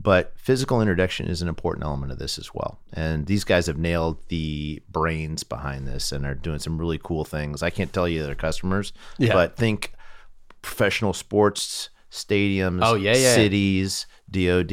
but 0.01 0.31
physical 0.37 0.81
interdiction 0.81 1.27
is 1.27 1.41
an 1.41 1.49
important 1.49 1.83
element 1.83 2.09
of 2.11 2.19
this 2.19 2.37
as 2.39 2.53
well 2.53 2.79
and 2.93 3.25
these 3.25 3.43
guys 3.43 3.65
have 3.67 3.77
nailed 3.77 4.17
the 4.29 4.81
brains 4.89 5.43
behind 5.43 5.85
this 5.85 6.11
and 6.13 6.25
are 6.25 6.35
doing 6.35 6.59
some 6.59 6.77
really 6.77 6.99
cool 7.03 7.25
things 7.25 7.61
i 7.61 7.69
can't 7.69 7.91
tell 7.91 8.07
you 8.07 8.23
their 8.23 8.35
customers 8.35 8.93
Yeah. 9.17 9.33
but 9.33 9.57
think 9.57 9.91
professional 10.61 11.13
sports 11.13 11.89
stadiums 12.11 12.79
Oh, 12.81 12.95
yeah, 12.95 13.15
yeah. 13.15 13.33
cities 13.35 14.05
dod 14.31 14.71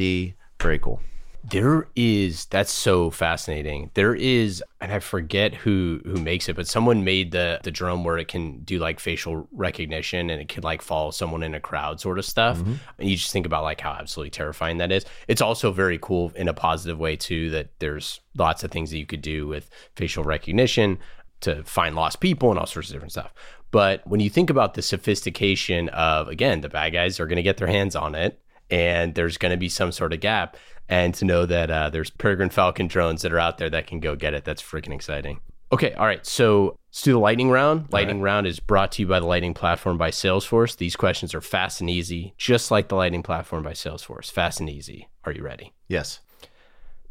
Very 0.59 0.79
cool. 0.79 1.01
There 1.49 1.87
is 1.95 2.45
that's 2.47 2.71
so 2.71 3.09
fascinating. 3.09 3.89
There 3.93 4.13
is, 4.13 4.61
and 4.81 4.91
I 4.91 4.99
forget 4.99 5.53
who 5.53 6.01
who 6.03 6.15
makes 6.15 6.49
it, 6.49 6.57
but 6.57 6.67
someone 6.67 7.05
made 7.05 7.31
the 7.31 7.61
the 7.63 7.71
drone 7.71 8.03
where 8.03 8.17
it 8.17 8.27
can 8.27 8.59
do 8.63 8.79
like 8.79 8.99
facial 8.99 9.47
recognition 9.53 10.29
and 10.29 10.41
it 10.41 10.49
can 10.49 10.63
like 10.63 10.81
follow 10.81 11.11
someone 11.11 11.43
in 11.43 11.55
a 11.55 11.61
crowd 11.61 12.01
sort 12.01 12.19
of 12.19 12.25
stuff. 12.25 12.57
Mm-hmm. 12.57 12.73
And 12.99 13.09
you 13.09 13.15
just 13.15 13.31
think 13.31 13.45
about 13.45 13.63
like 13.63 13.79
how 13.79 13.91
absolutely 13.91 14.31
terrifying 14.31 14.77
that 14.79 14.91
is. 14.91 15.05
It's 15.29 15.41
also 15.41 15.71
very 15.71 15.97
cool 16.01 16.33
in 16.35 16.49
a 16.49 16.53
positive 16.53 16.99
way 16.99 17.15
too. 17.15 17.49
That 17.51 17.69
there's 17.79 18.19
lots 18.35 18.65
of 18.65 18.71
things 18.71 18.91
that 18.91 18.97
you 18.97 19.05
could 19.05 19.21
do 19.21 19.47
with 19.47 19.69
facial 19.95 20.25
recognition 20.25 20.99
to 21.41 21.63
find 21.63 21.95
lost 21.95 22.19
people 22.19 22.49
and 22.49 22.59
all 22.59 22.65
sorts 22.65 22.89
of 22.89 22.93
different 22.93 23.13
stuff. 23.13 23.33
But 23.71 24.05
when 24.05 24.19
you 24.19 24.29
think 24.29 24.49
about 24.49 24.73
the 24.73 24.81
sophistication 24.81 25.87
of 25.89 26.27
again, 26.27 26.59
the 26.59 26.67
bad 26.67 26.91
guys 26.91 27.21
are 27.21 27.27
going 27.27 27.37
to 27.37 27.43
get 27.43 27.55
their 27.55 27.67
hands 27.67 27.95
on 27.95 28.15
it 28.15 28.41
and 28.69 29.15
there's 29.15 29.37
going 29.37 29.51
to 29.51 29.57
be 29.57 29.69
some 29.69 29.91
sort 29.91 30.13
of 30.13 30.19
gap. 30.19 30.57
And 30.89 31.13
to 31.15 31.25
know 31.25 31.45
that 31.45 31.69
uh, 31.69 31.89
there's 31.89 32.09
Peregrine 32.09 32.49
Falcon 32.49 32.87
drones 32.87 33.21
that 33.21 33.33
are 33.33 33.39
out 33.39 33.57
there 33.57 33.69
that 33.69 33.87
can 33.87 33.99
go 33.99 34.15
get 34.15 34.33
it, 34.33 34.45
that's 34.45 34.61
freaking 34.61 34.93
exciting. 34.93 35.41
Okay, 35.69 35.93
all 35.93 36.05
right. 36.05 36.25
So 36.25 36.77
let's 36.89 37.01
do 37.01 37.11
the 37.11 37.19
lightning 37.19 37.49
round. 37.49 37.91
Lightning 37.91 38.21
round 38.21 38.47
is 38.47 38.61
brought 38.61 38.93
to 38.93 39.01
you 39.01 39.07
by 39.07 39.19
the 39.19 39.25
Lightning 39.25 39.53
Platform 39.53 39.97
by 39.97 40.11
Salesforce. 40.11 40.77
These 40.77 40.95
questions 40.95 41.35
are 41.35 41.41
fast 41.41 41.81
and 41.81 41.89
easy, 41.89 42.33
just 42.37 42.71
like 42.71 42.87
the 42.87 42.95
Lightning 42.95 43.21
Platform 43.21 43.63
by 43.63 43.73
Salesforce. 43.73 44.31
Fast 44.31 44.61
and 44.61 44.69
easy. 44.69 45.09
Are 45.25 45.33
you 45.33 45.43
ready? 45.43 45.73
Yes. 45.89 46.21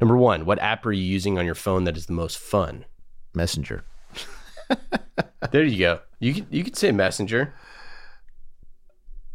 Number 0.00 0.16
one, 0.16 0.46
what 0.46 0.59
app 0.59 0.86
are 0.86 0.92
you 0.92 1.02
using 1.02 1.38
on 1.38 1.44
your 1.44 1.54
phone 1.54 1.84
that 1.84 1.98
is 1.98 2.07
the 2.07 2.14
most 2.14 2.38
fun? 2.38 2.86
Messenger. 3.34 3.84
There 5.50 5.64
you 5.64 5.78
go. 5.78 6.00
You 6.18 6.34
could 6.34 6.46
you 6.50 6.64
could 6.64 6.76
say 6.76 6.92
Messenger. 6.92 7.54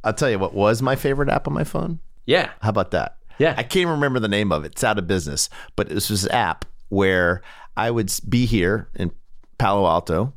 I'll 0.04 0.14
tell 0.14 0.30
you 0.30 0.40
what 0.40 0.54
was 0.54 0.82
my 0.82 0.96
favorite 0.96 1.30
app 1.30 1.48
on 1.48 1.54
my 1.54 1.64
phone. 1.64 2.00
Yeah, 2.26 2.52
How 2.62 2.70
about 2.70 2.92
that? 2.92 3.18
Yeah. 3.40 3.56
I 3.58 3.64
can't 3.64 3.90
remember 3.90 4.20
the 4.20 4.28
name 4.28 4.52
of 4.52 4.64
it. 4.66 4.74
It's 4.74 4.84
out 4.84 5.00
of 5.00 5.08
business, 5.08 5.50
but 5.76 5.90
this 5.90 6.10
was 6.10 6.26
an 6.26 6.32
app 6.32 6.66
where 6.90 7.42
I 7.76 7.90
would 7.90 8.12
be 8.30 8.46
here 8.46 8.90
in 8.96 9.12
Palo 9.58 9.88
Alto 9.88 10.34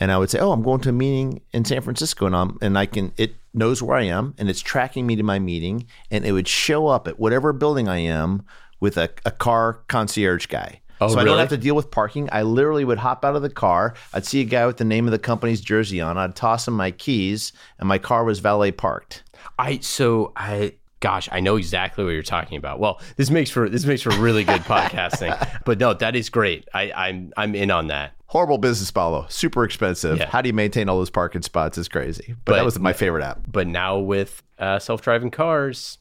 and 0.00 0.12
I 0.12 0.18
would 0.18 0.30
say, 0.30 0.38
"Oh, 0.38 0.52
I'm 0.52 0.62
going 0.62 0.80
to 0.80 0.90
a 0.90 0.92
meeting 0.92 1.40
in 1.52 1.64
San 1.64 1.82
Francisco," 1.82 2.26
and 2.26 2.36
I'm 2.36 2.58
and 2.62 2.78
I 2.78 2.86
can 2.86 3.12
it 3.16 3.34
knows 3.54 3.82
where 3.82 3.96
I 3.96 4.04
am 4.04 4.34
and 4.38 4.48
it's 4.48 4.60
tracking 4.60 5.06
me 5.06 5.16
to 5.16 5.22
my 5.22 5.38
meeting, 5.38 5.86
and 6.10 6.24
it 6.24 6.32
would 6.32 6.48
show 6.48 6.86
up 6.86 7.08
at 7.08 7.18
whatever 7.18 7.52
building 7.52 7.88
I 7.88 7.98
am 7.98 8.44
with 8.80 8.96
a, 8.96 9.10
a 9.24 9.30
car 9.30 9.80
concierge 9.88 10.46
guy. 10.46 10.80
Oh, 11.00 11.08
so 11.08 11.18
I 11.18 11.24
don't 11.24 11.38
have 11.38 11.48
to 11.50 11.56
deal 11.56 11.76
with 11.76 11.92
parking. 11.92 12.28
I 12.32 12.42
literally 12.42 12.84
would 12.84 12.98
hop 12.98 13.24
out 13.24 13.36
of 13.36 13.42
the 13.42 13.50
car. 13.50 13.94
I'd 14.12 14.26
see 14.26 14.40
a 14.40 14.44
guy 14.44 14.66
with 14.66 14.78
the 14.78 14.84
name 14.84 15.06
of 15.06 15.12
the 15.12 15.18
company's 15.18 15.60
jersey 15.60 16.00
on. 16.00 16.18
I'd 16.18 16.34
toss 16.34 16.66
him 16.66 16.74
my 16.74 16.90
keys, 16.90 17.52
and 17.78 17.88
my 17.88 17.98
car 17.98 18.24
was 18.24 18.40
valet 18.40 18.72
parked. 18.72 19.22
I 19.58 19.78
so 19.78 20.32
I 20.36 20.74
gosh, 21.00 21.28
I 21.32 21.40
know 21.40 21.56
exactly 21.56 22.04
what 22.04 22.10
you're 22.10 22.22
talking 22.22 22.56
about. 22.58 22.78
Well, 22.80 23.00
this 23.16 23.30
makes 23.30 23.50
for 23.50 23.68
this 23.68 23.84
makes 23.84 24.02
for 24.02 24.10
really 24.18 24.44
good 24.44 24.60
podcasting. 24.62 25.62
But 25.64 25.78
no, 25.78 25.94
that 25.94 26.16
is 26.16 26.28
great. 26.30 26.68
I, 26.74 26.92
I'm 26.92 27.32
I'm 27.36 27.54
in 27.54 27.70
on 27.70 27.88
that. 27.88 28.14
Horrible 28.26 28.58
business 28.58 28.90
follow. 28.90 29.26
Super 29.30 29.64
expensive. 29.64 30.18
Yeah. 30.18 30.28
How 30.28 30.42
do 30.42 30.48
you 30.48 30.52
maintain 30.52 30.88
all 30.88 30.98
those 30.98 31.08
parking 31.10 31.40
spots? 31.42 31.78
Is 31.78 31.88
crazy. 31.88 32.34
But, 32.44 32.52
But- 32.52 32.56
that 32.56 32.64
was 32.64 32.78
my 32.78 32.92
favorite 32.92 33.22
app. 33.24 33.40
But 33.50 33.66
now 33.66 33.98
with 33.98 34.42
uh, 34.58 34.78
self-driving 34.78 35.30
cars, 35.30 35.98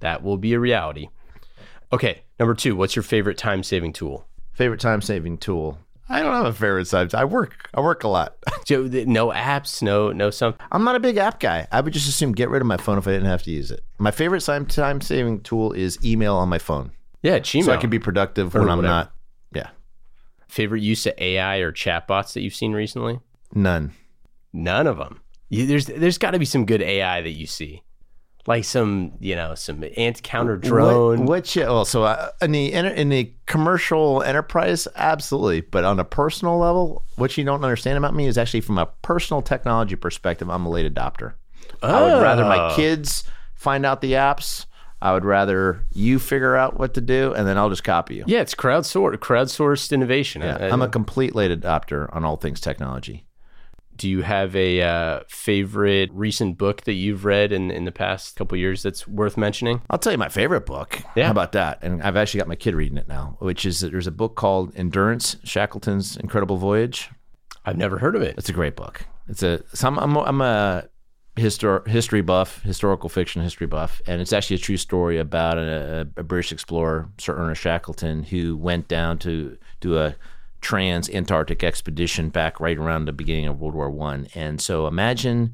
that 0.00 0.22
will 0.22 0.36
be 0.36 0.52
a 0.54 0.58
reality. 0.58 1.08
Okay, 1.92 2.22
number 2.38 2.54
two. 2.54 2.74
What's 2.76 2.96
your 2.96 3.02
favorite 3.04 3.36
time-saving 3.38 3.92
tool? 3.92 4.26
Favorite 4.52 4.80
time 4.80 5.00
saving 5.00 5.38
tool. 5.38 5.78
I 6.10 6.20
don't 6.22 6.34
have 6.34 6.46
a 6.46 6.52
favorite 6.52 6.88
time. 6.90 7.08
I 7.14 7.24
work. 7.24 7.70
I 7.72 7.80
work 7.80 8.04
a 8.04 8.08
lot. 8.08 8.36
So, 8.66 8.82
no 8.82 9.30
apps, 9.32 9.82
no 9.82 10.12
no 10.12 10.30
some. 10.30 10.54
I'm 10.70 10.84
not 10.84 10.94
a 10.94 11.00
big 11.00 11.16
app 11.16 11.40
guy. 11.40 11.66
I 11.72 11.80
would 11.80 11.92
just 11.92 12.08
assume 12.08 12.30
get 12.32 12.50
rid 12.50 12.62
of 12.62 12.66
my 12.66 12.76
phone 12.76 12.98
if 12.98 13.08
I 13.08 13.10
didn't 13.10 13.26
have 13.26 13.42
to 13.44 13.50
use 13.50 13.72
it. 13.72 13.82
My 13.98 14.12
favorite 14.12 14.42
time 14.42 14.64
time 14.66 15.00
saving 15.00 15.40
tool 15.40 15.72
is 15.72 15.98
email 16.04 16.36
on 16.36 16.48
my 16.48 16.58
phone, 16.58 16.92
Yeah, 17.22 17.40
Gmail. 17.40 17.64
so 17.64 17.72
I 17.72 17.78
can 17.78 17.90
be 17.90 17.98
productive 17.98 18.54
when 18.54 18.68
I'm 18.70 18.80
not. 18.82 19.12
Yeah, 19.52 19.70
favorite 20.46 20.82
use 20.82 21.04
of 21.06 21.14
AI 21.18 21.56
or 21.58 21.72
chatbots 21.72 22.34
that 22.34 22.42
you've 22.42 22.54
seen 22.54 22.72
recently? 22.74 23.18
none. 23.52 23.92
None 24.52 24.86
of 24.86 24.98
them. 24.98 25.20
You, 25.48 25.66
there's 25.66 25.86
there's 25.86 26.18
got 26.18 26.32
to 26.32 26.38
be 26.38 26.44
some 26.44 26.64
good 26.64 26.82
AI 26.82 27.22
that 27.22 27.30
you 27.32 27.46
see, 27.46 27.82
like 28.46 28.64
some 28.64 29.12
you 29.20 29.36
know 29.36 29.54
some 29.54 29.84
anti 29.96 30.20
counter 30.22 30.56
drone. 30.56 31.20
What, 31.20 31.28
what 31.28 31.56
you, 31.56 31.62
well, 31.62 31.84
so 31.84 32.04
uh, 32.04 32.30
in 32.40 32.52
the 32.52 32.72
in 32.72 33.08
the 33.10 33.32
commercial 33.46 34.22
enterprise, 34.22 34.88
absolutely. 34.96 35.60
But 35.60 35.84
on 35.84 36.00
a 36.00 36.04
personal 36.04 36.58
level, 36.58 37.04
what 37.16 37.36
you 37.36 37.44
don't 37.44 37.62
understand 37.62 37.98
about 37.98 38.14
me 38.14 38.26
is 38.26 38.38
actually 38.38 38.62
from 38.62 38.78
a 38.78 38.86
personal 39.02 39.42
technology 39.42 39.96
perspective, 39.96 40.48
I'm 40.48 40.66
a 40.66 40.70
late 40.70 40.92
adopter. 40.92 41.34
Oh. 41.82 41.88
I 41.88 42.14
would 42.14 42.22
rather 42.22 42.44
my 42.44 42.72
Oh. 42.72 42.76
kids 42.76 43.24
find 43.54 43.84
out 43.86 44.00
the 44.00 44.12
apps. 44.12 44.66
I 45.02 45.14
would 45.14 45.24
rather 45.24 45.86
you 45.92 46.18
figure 46.18 46.56
out 46.56 46.78
what 46.78 46.92
to 46.94 47.00
do, 47.00 47.32
and 47.32 47.46
then 47.48 47.56
I'll 47.56 47.70
just 47.70 47.84
copy 47.84 48.16
you. 48.16 48.24
Yeah, 48.26 48.40
it's 48.42 48.54
crowdsourced 48.54 49.16
crowdsourced 49.16 49.92
innovation. 49.92 50.42
Yeah, 50.42 50.58
I- 50.60 50.68
I'm 50.68 50.82
a 50.82 50.88
complete 50.88 51.34
late 51.34 51.58
adopter 51.58 52.14
on 52.14 52.22
all 52.24 52.36
things 52.36 52.60
technology. 52.60 53.24
Do 54.00 54.08
you 54.08 54.22
have 54.22 54.56
a 54.56 54.80
uh, 54.80 55.20
favorite 55.28 56.10
recent 56.14 56.56
book 56.56 56.84
that 56.84 56.94
you've 56.94 57.26
read 57.26 57.52
in 57.52 57.70
in 57.70 57.84
the 57.84 57.92
past 57.92 58.34
couple 58.34 58.56
years 58.56 58.82
that's 58.82 59.06
worth 59.06 59.36
mentioning? 59.36 59.82
I'll 59.90 59.98
tell 59.98 60.10
you 60.10 60.16
my 60.16 60.30
favorite 60.30 60.64
book. 60.64 61.02
Yeah. 61.14 61.26
How 61.26 61.32
about 61.32 61.52
that? 61.52 61.80
And 61.82 62.02
I've 62.02 62.16
actually 62.16 62.38
got 62.38 62.48
my 62.48 62.56
kid 62.56 62.74
reading 62.74 62.96
it 62.96 63.08
now, 63.08 63.36
which 63.40 63.66
is 63.66 63.80
there's 63.80 64.06
a 64.06 64.10
book 64.10 64.36
called 64.36 64.74
Endurance 64.74 65.36
Shackleton's 65.44 66.16
Incredible 66.16 66.56
Voyage. 66.56 67.10
I've 67.66 67.76
never 67.76 67.98
heard 67.98 68.16
of 68.16 68.22
it. 68.22 68.36
It's 68.38 68.48
a 68.48 68.54
great 68.54 68.74
book. 68.74 69.04
It's 69.28 69.42
a 69.42 69.62
so 69.74 69.88
I'm 69.88 69.98
I'm, 69.98 70.16
I'm 70.16 70.40
a 70.40 70.88
histor- 71.36 71.86
history 71.86 72.22
buff, 72.22 72.62
historical 72.62 73.10
fiction 73.10 73.42
history 73.42 73.66
buff, 73.66 74.00
and 74.06 74.22
it's 74.22 74.32
actually 74.32 74.56
a 74.56 74.60
true 74.60 74.78
story 74.78 75.18
about 75.18 75.58
a, 75.58 76.08
a 76.16 76.22
British 76.22 76.52
explorer, 76.52 77.10
Sir 77.18 77.36
Ernest 77.36 77.60
Shackleton, 77.60 78.22
who 78.22 78.56
went 78.56 78.88
down 78.88 79.18
to 79.18 79.58
do 79.80 79.98
a 79.98 80.16
trans 80.60 81.08
Antarctic 81.10 81.64
expedition 81.64 82.28
back 82.28 82.60
right 82.60 82.76
around 82.76 83.04
the 83.04 83.12
beginning 83.12 83.46
of 83.46 83.60
World 83.60 83.74
War 83.74 83.90
One. 83.90 84.28
And 84.34 84.60
so 84.60 84.86
imagine 84.86 85.52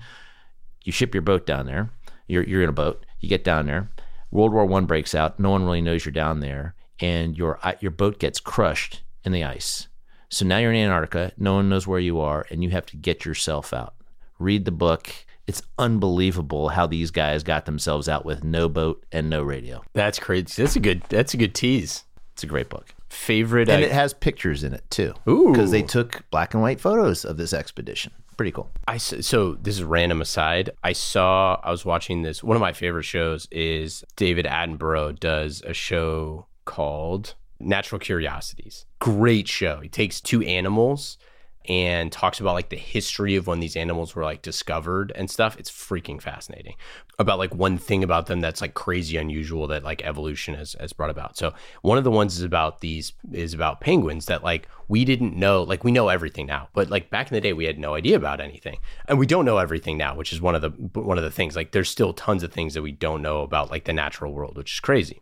you 0.85 0.93
ship 0.93 1.15
your 1.15 1.23
boat 1.23 1.47
down 1.47 1.67
there. 1.67 1.91
You're 2.27 2.45
you're 2.45 2.63
in 2.63 2.69
a 2.69 2.73
boat. 2.73 3.05
You 3.21 3.29
get 3.29 3.45
down 3.45 3.67
there. 3.67 3.91
World 4.31 4.53
War 4.53 4.67
One 4.67 4.87
breaks 4.87 5.15
out. 5.15 5.39
No 5.39 5.51
one 5.51 5.65
really 5.65 5.81
knows 5.81 6.05
you're 6.05 6.13
down 6.13 6.41
there, 6.41 6.75
and 7.01 7.37
your 7.37 7.59
your 7.81 7.91
boat 7.91 8.19
gets 8.19 8.41
crushed 8.41 9.03
in 9.25 9.33
the 9.33 9.45
ice. 9.45 9.89
So 10.29 10.45
now 10.45 10.59
you're 10.59 10.73
in 10.73 10.85
Antarctica. 10.85 11.33
No 11.39 11.55
one 11.55 11.69
knows 11.69 11.87
where 11.87 12.01
you 12.01 12.21
are, 12.21 12.47
and 12.51 12.63
you 12.65 12.71
have 12.71 12.87
to 12.87 12.97
get 12.97 13.25
yourself 13.25 13.73
out. 13.73 13.95
Read 14.39 14.65
the 14.65 14.73
book. 14.73 15.13
It's 15.47 15.63
unbelievable 15.79 16.71
how 16.71 16.89
these 16.89 17.13
guys 17.13 17.45
got 17.45 17.67
themselves 17.67 18.09
out 18.09 18.25
with 18.25 18.43
no 18.43 18.69
boat 18.69 19.07
and 19.13 19.31
no 19.31 19.43
radio. 19.43 19.85
That's 19.93 20.19
crazy. 20.19 20.61
That's 20.61 20.75
a 20.75 20.81
good. 20.81 21.03
That's 21.09 21.35
a 21.35 21.37
good 21.37 21.55
tease. 21.55 22.03
It's 22.33 22.43
a 22.43 22.49
great 22.49 22.69
book, 22.69 22.93
Favorite. 23.17 23.69
and 23.69 23.83
uh, 23.83 23.87
it 23.87 23.93
has 23.93 24.15
pictures 24.15 24.63
in 24.63 24.73
it 24.75 24.85
too. 24.91 25.15
Ooh. 25.29 25.51
because 25.51 25.71
they 25.71 25.83
took 25.83 26.29
black 26.31 26.55
and 26.55 26.63
white 26.63 26.81
photos 26.81 27.25
of 27.25 27.37
this 27.37 27.53
expedition. 27.53 28.13
Pretty 28.37 28.53
cool. 28.53 28.71
I 28.87 28.99
so 28.99 29.55
this 29.55 29.77
is 29.77 29.83
random 29.83 30.21
aside. 30.21 30.71
I 30.85 30.93
saw 30.93 31.59
I 31.65 31.71
was 31.71 31.85
watching 31.85 32.23
this. 32.23 32.45
One 32.45 32.57
of 32.57 32.61
my 32.61 32.73
favorite 32.73 33.05
shows 33.05 33.49
is 33.51 34.05
David 34.15 34.45
Attenborough 34.45 35.19
does 35.19 35.63
a 35.67 35.73
show 35.73 36.47
called 36.67 37.35
Natural 37.59 37.99
Curiosities. 37.99 38.85
Great 38.99 39.49
show. 39.49 39.81
He 39.81 39.89
takes 39.89 40.21
two 40.21 40.43
animals 40.43 41.17
and 41.69 42.13
talks 42.13 42.41
about 42.41 42.55
like 42.55 42.69
the 42.69 42.77
history 42.77 43.37
of 43.37 43.47
when 43.47 43.61
these 43.61 43.77
animals 43.77 44.15
were 44.15 44.25
like 44.25 44.43
discovered 44.43 45.13
and 45.15 45.31
stuff. 45.31 45.57
It's 45.59 45.71
freaking 45.71 46.21
fascinating. 46.21 46.75
About 47.19 47.39
like 47.39 47.55
one 47.55 47.79
thing 47.79 48.05
about 48.05 48.27
them 48.27 48.41
that's 48.41 48.61
like 48.61 48.75
crazy 48.75 49.17
unusual 49.17 49.67
that 49.69 49.85
like 49.85 50.03
evolution 50.05 50.55
has, 50.55 50.77
has 50.79 50.93
brought 50.93 51.11
about. 51.11 51.37
So 51.37 51.55
one 51.83 51.99
of 51.99 52.05
the 52.05 52.11
ones 52.11 52.37
is 52.37 52.43
about 52.43 52.81
these 52.81 53.13
is 53.33 53.55
about 53.55 53.81
penguins 53.81 54.27
that 54.27 54.45
like 54.45 54.69
we 54.89 55.05
didn't 55.05 55.37
know 55.37 55.63
like 55.63 55.85
we 55.85 55.93
know 55.93 56.09
everything 56.09 56.47
now, 56.47 56.69
but 56.73 56.91
like 56.91 57.11
back 57.11 57.31
in 57.31 57.35
the 57.35 57.41
day 57.41 57.53
we 57.53 57.65
had 57.65 57.79
no 57.79 57.95
idea 57.95 58.17
about 58.17 58.41
anything. 58.41 58.79
And 59.09 59.19
we 59.19 59.27
don't 59.27 59.45
know 59.45 59.59
everything 59.59 59.97
now, 59.97 60.15
which 60.15 60.33
is 60.33 60.41
one 60.41 60.55
of 60.55 60.63
the 60.63 60.71
one 61.01 61.19
of 61.19 61.25
the 61.25 61.31
things. 61.31 61.57
Like 61.57 61.73
there's 61.73 61.91
still 61.91 62.13
tons 62.13 62.43
of 62.43 62.53
things 62.53 62.75
that 62.75 62.83
we 62.83 62.93
don't 62.93 63.23
know 63.23 63.43
about 63.43 63.71
like 63.71 63.85
the 63.85 63.93
natural 63.93 64.33
world, 64.33 64.57
which 64.57 64.75
is 64.75 64.81
crazy. 64.81 65.21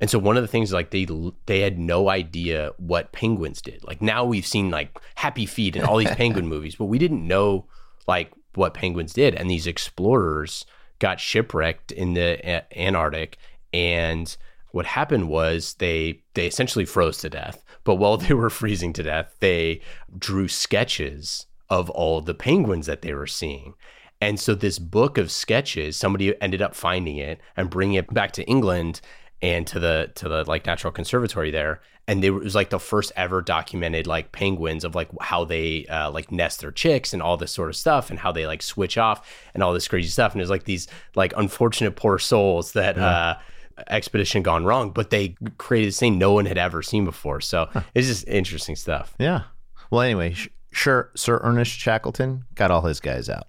And 0.00 0.08
so 0.08 0.18
one 0.18 0.36
of 0.36 0.42
the 0.42 0.48
things 0.48 0.72
like 0.72 0.90
they 0.90 1.06
they 1.46 1.60
had 1.60 1.78
no 1.78 2.08
idea 2.08 2.72
what 2.78 3.12
penguins 3.12 3.60
did. 3.60 3.82
Like 3.84 4.00
now 4.00 4.24
we've 4.24 4.46
seen 4.46 4.70
like 4.70 4.98
Happy 5.16 5.46
Feet 5.46 5.76
and 5.76 5.84
all 5.84 5.96
these 5.96 6.10
penguin 6.16 6.46
movies, 6.46 6.76
but 6.76 6.86
we 6.86 6.98
didn't 6.98 7.26
know 7.26 7.66
like 8.06 8.32
what 8.54 8.74
penguins 8.74 9.12
did. 9.12 9.34
And 9.34 9.50
these 9.50 9.66
explorers 9.66 10.64
got 10.98 11.20
shipwrecked 11.20 11.92
in 11.92 12.14
the 12.14 12.40
A- 12.48 12.78
Antarctic 12.78 13.38
and 13.72 14.36
what 14.70 14.86
happened 14.86 15.28
was 15.28 15.74
they 15.74 16.22
they 16.34 16.46
essentially 16.46 16.84
froze 16.84 17.18
to 17.18 17.30
death. 17.30 17.64
But 17.84 17.96
while 17.96 18.16
they 18.16 18.34
were 18.34 18.50
freezing 18.50 18.92
to 18.94 19.02
death, 19.02 19.34
they 19.40 19.80
drew 20.16 20.48
sketches 20.48 21.46
of 21.70 21.90
all 21.90 22.20
the 22.20 22.34
penguins 22.34 22.86
that 22.86 23.02
they 23.02 23.14
were 23.14 23.26
seeing. 23.26 23.74
And 24.20 24.40
so 24.40 24.54
this 24.54 24.78
book 24.78 25.16
of 25.16 25.30
sketches, 25.30 25.96
somebody 25.96 26.40
ended 26.42 26.60
up 26.60 26.74
finding 26.74 27.18
it 27.18 27.40
and 27.56 27.70
bringing 27.70 27.94
it 27.94 28.12
back 28.12 28.32
to 28.32 28.44
England 28.44 29.00
and 29.42 29.66
to 29.66 29.78
the 29.78 30.10
to 30.14 30.28
the 30.28 30.44
like 30.44 30.66
natural 30.66 30.92
conservatory 30.92 31.50
there 31.50 31.80
and 32.08 32.22
they 32.22 32.30
were, 32.30 32.40
it 32.40 32.44
was 32.44 32.54
like 32.54 32.70
the 32.70 32.78
first 32.80 33.12
ever 33.16 33.40
documented 33.42 34.06
like 34.06 34.32
penguins 34.32 34.82
of 34.82 34.94
like 34.94 35.08
how 35.20 35.44
they 35.44 35.84
uh, 35.86 36.10
like 36.10 36.32
nest 36.32 36.60
their 36.60 36.72
chicks 36.72 37.12
and 37.12 37.22
all 37.22 37.36
this 37.36 37.52
sort 37.52 37.68
of 37.68 37.76
stuff 37.76 38.10
and 38.10 38.18
how 38.18 38.32
they 38.32 38.46
like 38.46 38.62
switch 38.62 38.98
off 38.98 39.30
and 39.54 39.62
all 39.62 39.72
this 39.72 39.86
crazy 39.86 40.08
stuff 40.08 40.32
and 40.32 40.40
it 40.40 40.42
was 40.42 40.50
like 40.50 40.64
these 40.64 40.88
like 41.14 41.32
unfortunate 41.36 41.94
poor 41.96 42.18
souls 42.18 42.72
that 42.72 42.98
uh 42.98 43.36
expedition 43.88 44.42
gone 44.42 44.64
wrong, 44.64 44.90
but 44.90 45.10
they 45.10 45.36
created 45.56 45.88
this 45.88 45.98
thing 45.98 46.18
no 46.18 46.32
one 46.32 46.46
had 46.46 46.58
ever 46.58 46.82
seen 46.82 47.04
before. 47.04 47.40
So 47.40 47.68
it's 47.94 48.08
just 48.08 48.26
interesting 48.26 48.76
stuff. 48.76 49.14
Yeah. 49.18 49.42
Well, 49.90 50.02
anyway, 50.02 50.32
sh- 50.32 50.48
sure, 50.72 51.10
Sir 51.14 51.40
Ernest 51.42 51.72
Shackleton 51.72 52.44
got 52.54 52.70
all 52.70 52.82
his 52.82 53.00
guys 53.00 53.28
out. 53.28 53.46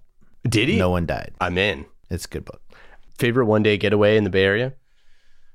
Did 0.48 0.68
he? 0.68 0.78
No 0.78 0.90
one 0.90 1.06
died. 1.06 1.32
I'm 1.40 1.58
in. 1.58 1.84
It's 2.10 2.24
a 2.24 2.28
good 2.28 2.44
book. 2.44 2.62
Favorite 3.18 3.46
one 3.46 3.62
day 3.62 3.76
getaway 3.76 4.16
in 4.16 4.24
the 4.24 4.30
Bay 4.30 4.44
Area? 4.44 4.72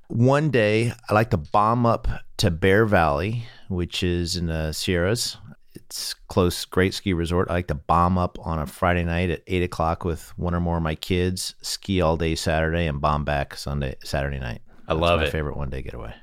One 0.07 0.51
day, 0.51 0.93
I 1.09 1.13
like 1.13 1.31
to 1.31 1.37
bomb 1.37 1.85
up 1.85 2.07
to 2.37 2.51
Bear 2.51 2.85
Valley, 2.85 3.43
which 3.69 4.03
is 4.03 4.35
in 4.37 4.47
the 4.47 4.71
Sierras. 4.71 5.37
It's 5.73 6.13
close, 6.13 6.63
great 6.65 6.93
ski 6.93 7.13
resort. 7.13 7.49
I 7.49 7.53
like 7.53 7.67
to 7.67 7.75
bomb 7.75 8.17
up 8.17 8.37
on 8.41 8.59
a 8.59 8.65
Friday 8.65 9.03
night 9.03 9.29
at 9.29 9.41
eight 9.47 9.63
o'clock 9.63 10.05
with 10.05 10.29
one 10.37 10.53
or 10.55 10.59
more 10.59 10.77
of 10.77 10.83
my 10.83 10.95
kids, 10.95 11.55
ski 11.61 12.01
all 12.01 12.17
day 12.17 12.35
Saturday, 12.35 12.87
and 12.87 13.01
bomb 13.01 13.25
back 13.25 13.55
Sunday, 13.55 13.95
Saturday 14.03 14.39
night. 14.39 14.61
I 14.87 14.93
That's 14.93 15.01
love 15.01 15.19
my 15.19 15.25
it. 15.25 15.31
favorite 15.31 15.57
one 15.57 15.69
day 15.69 15.81
getaway. 15.81 16.13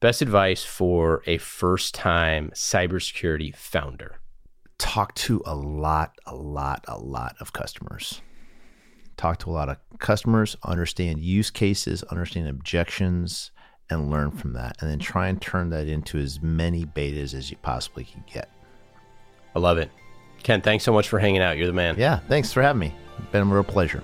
Best 0.00 0.22
advice 0.22 0.64
for 0.64 1.22
a 1.26 1.38
first 1.38 1.94
time 1.94 2.50
cybersecurity 2.54 3.56
founder? 3.56 4.18
talk 4.82 5.14
to 5.14 5.40
a 5.46 5.54
lot, 5.54 6.12
a 6.26 6.34
lot, 6.34 6.84
a 6.88 6.98
lot 6.98 7.36
of 7.38 7.52
customers. 7.52 8.20
Talk 9.16 9.38
to 9.40 9.50
a 9.50 9.52
lot 9.52 9.68
of 9.68 9.76
customers, 9.98 10.56
understand 10.64 11.20
use 11.20 11.50
cases, 11.50 12.02
understand 12.04 12.48
objections, 12.48 13.50
and 13.88 14.10
learn 14.10 14.30
from 14.30 14.54
that. 14.54 14.76
And 14.80 14.90
then 14.90 14.98
try 14.98 15.28
and 15.28 15.40
turn 15.40 15.70
that 15.70 15.86
into 15.88 16.18
as 16.18 16.42
many 16.42 16.84
betas 16.84 17.34
as 17.34 17.50
you 17.50 17.56
possibly 17.58 18.04
can 18.04 18.24
get. 18.32 18.50
I 19.54 19.58
love 19.58 19.78
it. 19.78 19.90
Ken, 20.42 20.60
thanks 20.60 20.84
so 20.84 20.92
much 20.92 21.08
for 21.08 21.18
hanging 21.18 21.42
out. 21.42 21.56
You're 21.56 21.66
the 21.66 21.72
man. 21.72 21.96
Yeah, 21.98 22.18
thanks 22.28 22.52
for 22.52 22.62
having 22.62 22.80
me. 22.80 22.94
Been 23.30 23.42
a 23.42 23.44
real 23.44 23.62
pleasure. 23.62 24.02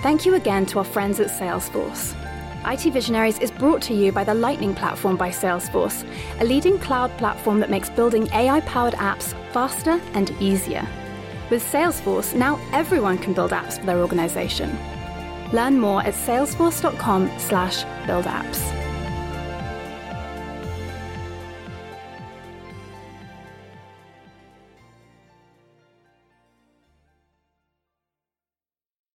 Thank 0.00 0.24
you 0.24 0.34
again 0.34 0.64
to 0.66 0.78
our 0.78 0.84
friends 0.84 1.18
at 1.18 1.26
Salesforce. 1.26 2.14
IT 2.70 2.92
Visionaries 2.92 3.38
is 3.38 3.50
brought 3.50 3.80
to 3.80 3.94
you 3.94 4.12
by 4.12 4.22
the 4.24 4.34
Lightning 4.34 4.74
Platform 4.74 5.16
by 5.16 5.30
Salesforce, 5.30 6.06
a 6.38 6.44
leading 6.44 6.78
cloud 6.78 7.10
platform 7.16 7.60
that 7.60 7.70
makes 7.70 7.88
building 7.88 8.28
AI 8.34 8.60
powered 8.60 8.92
apps 8.94 9.32
faster 9.52 9.98
and 10.12 10.30
easier. 10.38 10.86
With 11.48 11.64
Salesforce, 11.64 12.34
now 12.34 12.60
everyone 12.74 13.16
can 13.16 13.32
build 13.32 13.52
apps 13.52 13.80
for 13.80 13.86
their 13.86 14.00
organization. 14.00 14.78
Learn 15.50 15.80
more 15.80 16.02
at 16.02 16.12
salesforce.com/slash 16.12 17.84
build 18.06 18.26
apps. 18.26 18.87